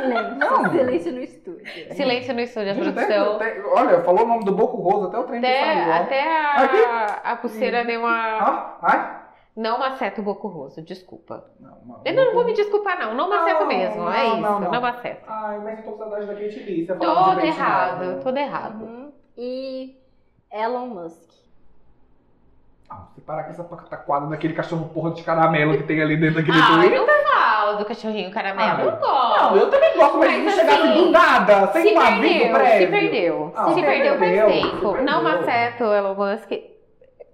[0.00, 0.34] Silêncio.
[0.36, 0.70] Não.
[0.70, 1.94] Silêncio no estúdio.
[1.94, 3.36] Silêncio no estúdio, a Gente, até- produção.
[3.36, 5.92] até- olha, falou o nome do Boco Roso, até o trem Até, saiu.
[5.92, 6.84] até Aqui?
[6.84, 8.10] a, a pulseira deu uma.
[8.38, 9.22] Ah, ai.
[9.54, 11.44] Não maceto o boco roso, desculpa.
[11.60, 12.00] Não, não.
[12.06, 13.14] Eu não vou me desculpar, não.
[13.14, 13.96] Não maceto mesmo.
[14.04, 14.36] não, é isso.
[14.38, 14.80] não, Não, não.
[14.80, 15.24] maceto.
[15.26, 16.86] Ai, mas eu tô com saudade da Kate Lee.
[16.86, 18.82] Todo de errado, todo errado.
[18.82, 19.12] Uhum.
[19.36, 19.98] E
[20.50, 21.30] Elon Musk.
[22.92, 26.36] Ah, você parar com essa pataquada daquele cachorro porra de caramelo que tem ali dentro
[26.42, 26.92] daquele Ah, Twitter.
[26.98, 28.80] eu não falo do cachorrinho caramelo.
[28.80, 29.42] Ah, eu gosto.
[29.42, 32.78] Não, eu também gosto, mas, Mas chegasse assim, do nada, sem se um perdeu, prévio.
[32.78, 33.52] se perdeu.
[33.56, 34.66] Ah, se se perdeu faz perdeu, tempo.
[34.76, 35.02] se perdeu.
[35.04, 36.50] Não maceto o Elon Musk.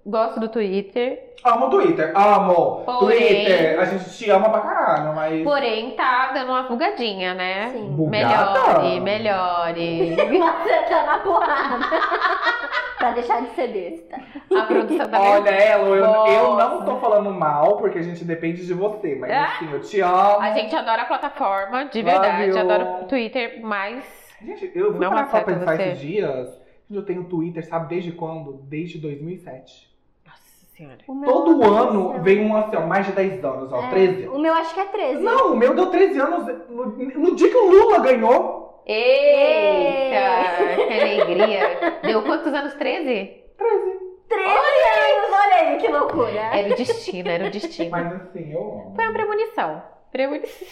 [0.06, 1.34] Gosto do Twitter.
[1.44, 2.82] Amo o Twitter, amo.
[2.84, 5.44] Porém- Twitter, a gente te ama pra caralho, mas.
[5.44, 7.70] Porém, tá dando uma bugadinha, né?
[7.72, 7.90] Sim.
[7.90, 8.78] Bugada?
[9.00, 10.38] Melhore, melhore.
[10.38, 11.86] Maceta na porrada.
[12.98, 14.20] pra deixar de ser besta.
[14.58, 18.66] A produção tá Olha, Elo, eu, eu não tô falando mal, porque a gente depende
[18.66, 19.44] de você, mas Ah.
[19.44, 20.40] assim, eu te amo.
[20.40, 22.50] A gente adora a plataforma, de verdade.
[22.50, 22.58] you.
[22.58, 24.04] Adora o Twitter, mas.
[24.42, 25.82] Gente, eu fui Não parar pra pensar você.
[25.82, 26.68] esses dias.
[26.90, 28.54] Eu tenho Twitter, sabe desde quando?
[28.62, 29.88] Desde 2007.
[30.24, 30.96] Nossa senhora.
[31.06, 31.76] O meu Todo aconteceu.
[31.76, 34.28] ano vem um assim, ó, mais de 10 anos, ó, É, 13.
[34.28, 35.22] O meu acho que é 13.
[35.22, 38.67] Não, o meu deu 13 anos no, no dia que o Lula ganhou.
[38.86, 42.00] Eita, que alegria.
[42.02, 42.74] Deu quantos anos?
[42.74, 43.44] 13?
[43.56, 43.98] 13.
[44.28, 46.40] 13 anos, olha aí que loucura.
[46.40, 47.90] Era o destino, era o destino.
[47.90, 48.92] Mas assim, eu amo.
[48.94, 49.82] Foi uma premonição.
[50.12, 50.68] Premonição.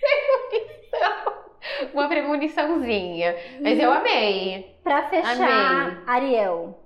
[0.00, 1.32] Premonição.
[1.94, 3.36] Uma premoniçãozinha.
[3.60, 4.76] Mas eu amei.
[4.82, 5.96] Pra fechar, Amei.
[6.06, 6.81] Ariel.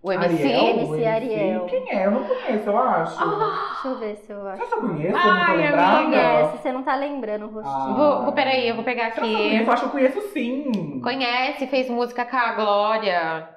[0.00, 0.26] O MC.
[0.44, 0.66] Ariel?
[0.68, 1.06] MC O MC?
[1.06, 1.64] Ariel.
[1.66, 2.06] Quem é?
[2.06, 3.18] Eu não conheço, eu acho.
[3.18, 4.56] Deixa eu ver se eu acho.
[4.56, 5.08] Será que eu conheço?
[5.08, 6.04] eu não tô Ai.
[6.04, 7.74] Conhece, você não tá lembrando o rostinho.
[7.76, 7.94] Ah.
[7.96, 9.34] Vou, vou, peraí, eu vou pegar que eu aqui.
[9.34, 9.64] conheço?
[9.64, 11.00] Eu acho que eu conheço sim.
[11.02, 13.48] Conhece, fez música com a Glória.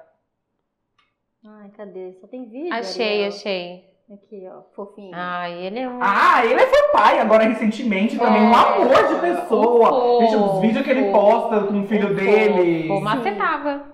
[1.44, 2.12] Ai, cadê?
[2.20, 2.72] Só tem vídeo.
[2.72, 3.28] Achei, Ariel.
[3.28, 3.84] achei.
[4.12, 5.12] Aqui, ó, fofinho.
[5.14, 5.98] Ai, ele é um.
[6.02, 8.42] Ah, ele foi pai agora recentemente também.
[8.42, 8.54] Um É.
[8.54, 10.18] amor de pessoa.
[10.18, 12.88] Um Gente, os vídeos que ele posta com o filho Um dele.
[12.88, 13.00] fofo.
[13.00, 13.92] Macetava.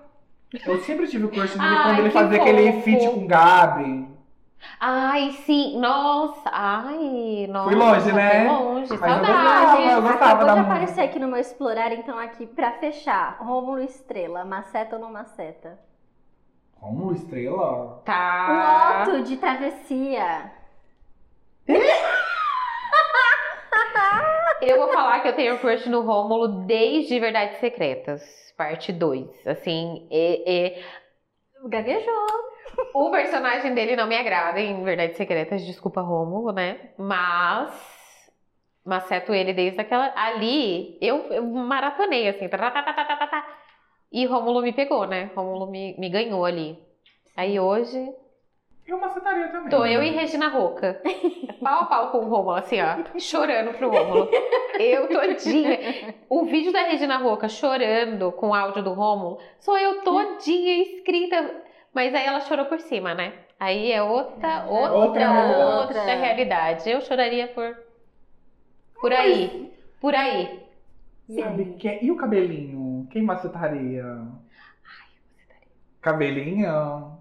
[0.65, 2.83] Eu sempre tive o crush dele Ai, quando ele fazia aquele fofo.
[2.83, 4.07] feat com o Gabi.
[4.79, 5.79] Ai, sim.
[5.79, 6.49] Nossa.
[6.51, 7.69] Ai, nossa.
[7.69, 8.45] Fui longe, né?
[8.47, 8.89] Foi longe.
[8.89, 9.31] Mas eu Saudade.
[9.43, 10.73] gostava, eu gostava da música.
[10.73, 13.37] aparecer aqui no meu Explorar, então aqui, pra fechar.
[13.39, 15.79] Rômulo Estrela, maceta ou não maceta?
[16.79, 18.01] Como estrela?
[18.05, 19.03] Tá.
[19.05, 20.51] Loto de travessia.
[24.61, 28.21] Eu vou falar que eu tenho crush no Rômulo desde Verdades Secretas,
[28.57, 29.47] parte 2.
[29.47, 30.83] Assim, e, e-
[31.69, 32.27] Gaguejou.
[32.93, 36.91] o personagem dele não me agrada em Verdades Secretas, desculpa, Rômulo, né?
[36.97, 37.73] Mas
[38.85, 40.11] maceto ele desde aquela.
[40.15, 42.47] Ali, eu, eu maratonei, assim.
[42.49, 43.57] Tá, tá, tá, tá, tá, tá, tá.
[44.11, 45.29] E Rômulo me pegou, né?
[45.35, 46.77] Rômulo me, me ganhou ali.
[47.35, 48.13] Aí hoje,
[48.89, 49.69] Eu macetaria também.
[49.69, 50.99] tô eu e Regina Roca.
[51.61, 53.19] Pau a pau com o Rômulo, assim, ó.
[53.19, 54.27] Chorando pro Rômulo.
[54.79, 55.77] Eu todinha.
[56.27, 61.63] O vídeo da Regina Roca chorando com o áudio do Rômulo, sou eu todinha escrita.
[61.93, 63.33] Mas aí ela chorou por cima, né?
[63.59, 65.31] Aí é outra, outra, Outra
[65.81, 66.21] outra, realidade.
[66.21, 66.89] realidade.
[66.89, 67.75] Eu choraria por.
[69.01, 69.71] Por aí.
[69.99, 70.63] Por aí.
[71.27, 71.73] E Sabe aí?
[71.77, 73.07] quem- E o cabelinho?
[73.11, 74.03] Quem macetaria?
[74.03, 75.67] Ai, eu macetaria.
[76.01, 77.18] Cabelinho?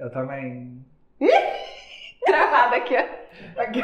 [0.00, 0.82] Eu também.
[2.24, 3.60] Travada aqui, ó.
[3.60, 3.82] Aqui.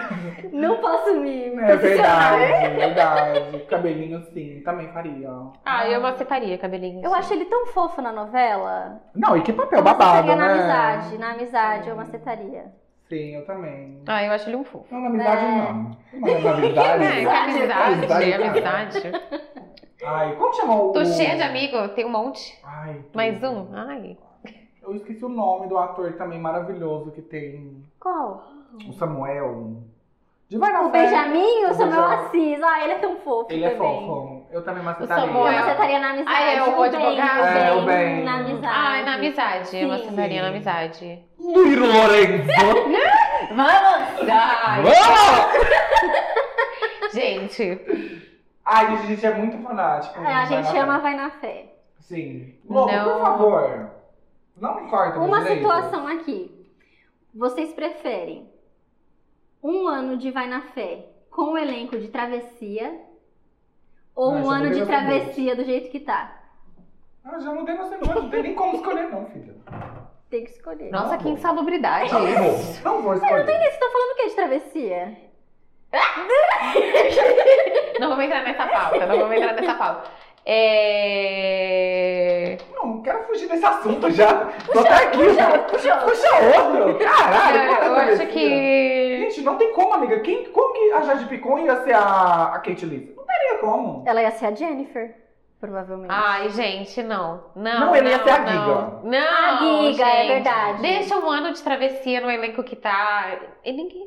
[0.50, 3.58] Não posso me É verdade, verdade.
[3.68, 5.30] Cabelinho sim, também faria.
[5.64, 7.04] Ah, eu macetaria cabelinho.
[7.04, 9.00] Eu acho ele tão fofo na novela.
[9.14, 10.34] Não, e que papel eu babado, né?
[10.36, 11.18] na amizade.
[11.18, 12.72] Na amizade eu macetaria.
[13.08, 14.02] Sim, eu também.
[14.06, 14.86] Ah, eu acho ele um fofo.
[14.90, 15.48] Não, na amizade É.
[15.48, 15.96] não.
[16.14, 17.04] Não, na amizade.
[17.04, 18.48] É, que amizade, cara.
[18.48, 19.12] amizade.
[20.04, 20.92] Ai, como chama o...
[20.92, 22.58] Tô cheia de amigo, tem um monte.
[22.64, 23.16] Ai, tudo.
[23.16, 23.68] Mais um?
[23.74, 24.16] Ai.
[24.86, 27.82] Eu esqueci o nome do ator também maravilhoso que tem.
[27.98, 28.44] Qual?
[28.88, 29.82] O Samuel.
[30.48, 30.90] De Vai O.
[30.90, 32.26] Benjamin ou o O Samuel Benjamin.
[32.26, 32.62] Assis?
[32.62, 34.06] Ah, ele é tão fofo Ele é também.
[34.06, 34.46] fofo.
[34.52, 35.26] Eu também macetaria.
[35.26, 35.46] Samuel.
[35.46, 36.36] Eu macetaria na amizade.
[36.36, 37.40] Ah, é, o bem, advogado?
[37.40, 38.24] o É, o bem.
[38.24, 38.66] Na amizade.
[38.66, 39.76] Ai, na amizade.
[39.76, 39.86] Eu Sim.
[39.88, 41.24] macetaria na amizade.
[41.40, 42.46] Luiz Lourenço.
[43.48, 44.30] Vamos!
[44.30, 45.56] Ai, Vamos!
[47.12, 47.80] gente.
[48.64, 50.20] Ai, a gente é muito fanático.
[50.22, 50.98] É, a gente ama.
[50.98, 51.72] Vai na Fé.
[51.98, 52.54] Sim.
[52.68, 52.86] Não.
[52.86, 53.90] por favor.
[54.56, 55.58] Não me corta Uma direito.
[55.58, 56.66] situação aqui.
[57.34, 58.50] Vocês preferem
[59.62, 62.98] um ano de Vai na Fé com o elenco de travessia
[64.14, 66.40] ou Ah, um ano de travessia do jeito que tá?
[67.24, 68.14] Ah, já mudei na semana.
[68.22, 69.54] Não tem nem como escolher, não, filha.
[70.30, 70.90] Tem que escolher.
[70.90, 71.32] Nossa, Não que vou.
[71.34, 72.12] insalubridade.
[72.12, 72.58] Não vou.
[72.84, 73.44] Não vou escolher.
[73.44, 75.16] Vocês estão falando o que de travessia?
[78.00, 80.10] Não vamos entrar nessa pauta, não vamos entrar nessa pauta.
[81.28, 82.56] É...
[82.74, 84.32] Não, não quero fugir desse assunto já.
[84.72, 86.06] Tô até aqui puxa outro.
[86.06, 86.28] Puxa
[86.58, 86.98] outro.
[86.98, 87.58] Caralho.
[87.58, 89.18] Eu, quanta eu acho que...
[89.26, 90.20] Gente, não tem como, amiga.
[90.20, 93.12] Quem, como que a Jade Picon ia ser a, a Kate Lee?
[93.16, 94.04] Não teria como.
[94.06, 95.16] Ela ia ser a Jennifer,
[95.60, 96.10] provavelmente.
[96.14, 97.44] Ai, gente, não.
[97.56, 98.46] Não, Não, ele ia ser a não.
[98.52, 99.00] Giga.
[99.02, 99.56] Não, A
[99.90, 100.28] Giga, é gente.
[100.28, 100.82] verdade.
[100.82, 103.36] Deixa um ano de travessia no elenco que tá.
[103.64, 104.05] E ninguém.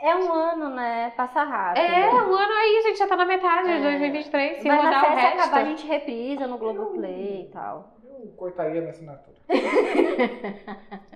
[0.00, 1.12] É um ano, né?
[1.16, 1.82] Passa rápido.
[1.82, 3.76] É, um ano aí, gente, já tá na metade É.
[3.76, 4.58] de 2023.
[4.62, 5.38] Se Vai na rodar o resto.
[5.40, 7.94] acabar, a gente reprisa no Globoplay e tal.
[8.20, 9.34] Eu cortaria minha assinatura.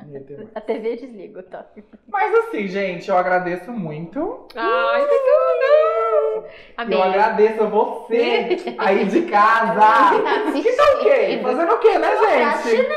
[0.07, 0.49] Não.
[0.55, 1.65] A TV desliga, tá?
[2.09, 4.47] Mas assim, gente, eu agradeço muito.
[4.57, 6.47] Ai, que tudo!
[6.77, 6.97] Amei.
[6.99, 9.75] Eu agradeço a você aí de casa.
[9.81, 10.11] Tá
[10.53, 11.41] Que tá o quê?
[11.43, 12.89] Fazendo o quê, né, gente?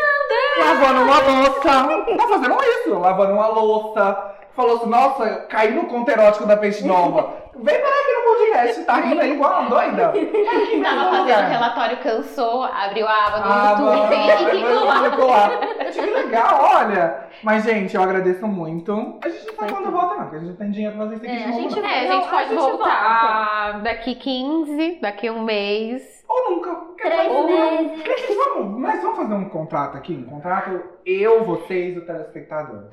[0.60, 2.18] Lavando uma louça.
[2.18, 4.36] Tá fazendo isso, lavando uma louça.
[4.56, 7.40] Falou assim, nossa, caí no conto erótico da Peixe Nova.
[7.56, 10.04] Vem parar aqui no podcast, tá rindo aí igual uma doida?
[10.04, 11.50] Tá aqui em Tava fazendo lugar.
[11.50, 15.00] relatório, cansou, abriu a aba do Ah, YouTube e clicou lá.
[15.10, 15.50] clicou lá.
[15.92, 17.26] Gente, que legal, olha.
[17.44, 19.20] Mas, gente, eu agradeço muito.
[19.24, 21.26] A gente não sabe quando volta, não, porque a gente tem dinheiro pra fazer isso
[21.26, 21.90] aqui É, de a novo, gente não.
[21.90, 26.24] É, a gente a pode gente voltar daqui 15, daqui um mês.
[26.28, 26.76] Ou nunca.
[26.98, 28.04] Três Ou- meses.
[28.38, 30.14] Vamos, mas vamos fazer um contrato aqui?
[30.14, 32.86] Um contrato, eu, vocês, o telespectador.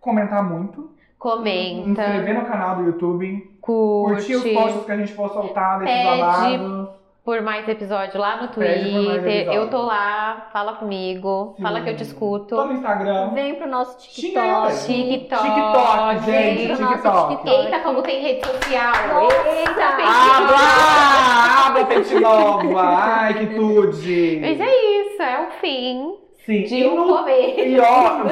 [0.00, 0.90] Comentar muito.
[1.18, 3.50] Comenta, Inscrever no canal do YouTube.
[3.60, 6.88] curte, Curtir os posts que a gente for soltar desses Pede babados.
[7.24, 9.52] por mais episódio lá no Twitter.
[9.52, 12.54] Eu tô lá, fala comigo, fala que eu te Tô escuto.
[12.64, 13.30] no Instagram.
[13.30, 14.86] Vem pro nosso TikTok.
[14.86, 15.42] TikTok.
[15.42, 16.66] TikTok, gente.
[16.68, 17.36] TikTok.
[17.36, 17.48] TikTok.
[17.48, 18.92] Eita, como tem rede social!
[19.12, 19.48] Nossa.
[19.48, 21.66] Eita, tem Habla!
[21.66, 22.80] Habla, Peixe Nova!
[22.80, 24.38] Ai, que tude!
[24.40, 27.18] Mas é isso, é o fim Sim, de um no...
[27.18, 27.60] começo.
[27.60, 28.22] E ó,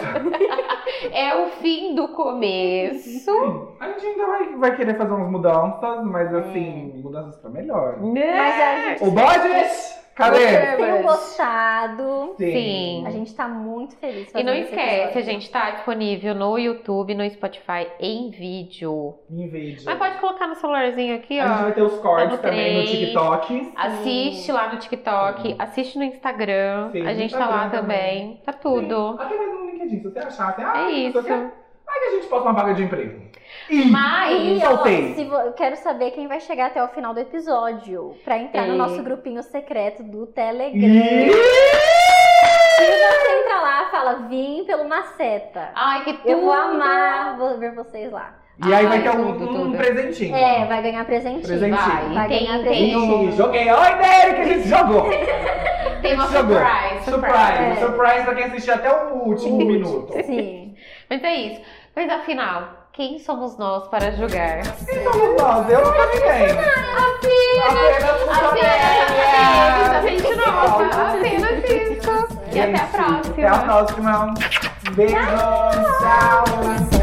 [1.13, 3.31] É o fim do começo.
[3.79, 7.97] a gente ainda vai, vai querer fazer umas mudanças, mas assim, mudanças pra melhor.
[8.01, 8.41] Mas Né?
[8.41, 10.39] a gente O Bodes, cadê?
[10.39, 12.35] Vocês tenham gostado.
[12.37, 13.05] Sim.
[13.07, 17.29] A gente tá muito feliz E não esquece, a gente tá disponível no YouTube, no
[17.31, 19.15] Spotify, em vídeo.
[19.31, 19.83] Em vídeo.
[19.85, 21.63] Mas pode colocar no celularzinho aqui, A gente ó.
[21.63, 22.87] vai ter os cortes Tá no também no.
[22.87, 23.73] TikTok.
[23.77, 26.91] Assiste lá no TikTok, assiste no Instagram.
[26.93, 28.41] Sim, a gente tá lá Instagram também.
[28.45, 29.13] Tá tudo.
[29.19, 31.23] Sim, Até mesmo no LinkedIn, se você achar assim, ah, É isso.
[31.93, 33.21] Que a gente posta uma vaga de emprego.
[33.71, 34.63] E Mas.
[34.65, 38.39] Ó, se vo- eu quero saber quem vai chegar até o final do episódio pra
[38.39, 38.77] entrar no É.
[38.77, 40.79] nosso grupinho secreto do Telegram.
[40.81, 41.31] E...
[41.31, 45.71] Se você entrar lá, fala, vim pelo Maceta.
[45.75, 46.29] Ai, que tudo.
[46.29, 48.35] Eu vou amar vou ver vocês lá.
[48.67, 49.77] E aí vai Ai, ter um, tudo, um tudo.
[49.77, 50.35] presentinho.
[50.35, 51.43] É, vai ganhar presentinho.
[51.47, 51.77] Presentinho.
[51.77, 53.71] Vai, Vai tem, ganhar tem, Ih, um, joguei.
[53.71, 55.03] Oi, Derek, a gente jogou.
[56.03, 56.57] tem uma Jogou.
[56.57, 57.05] surprise.
[57.05, 57.63] Surprise.
[57.63, 57.77] É.
[57.77, 60.13] Surprise pra quem assistiu até o último minuto.
[60.25, 60.75] Sim.
[61.09, 61.61] Mas é isso.
[61.97, 64.61] Mas afinal, quem somos nós para julgar?
[64.85, 65.71] Quem somos nós?
[65.71, 66.51] Eu nunca ninguém.
[66.51, 70.85] Apenas Apenas Apenas a gente nova.
[71.17, 72.11] Apenas isso.
[72.53, 73.33] E até a próxima.
[73.33, 74.35] Até a próxima.
[74.95, 75.15] Beijo.
[75.17, 76.96] Tchau.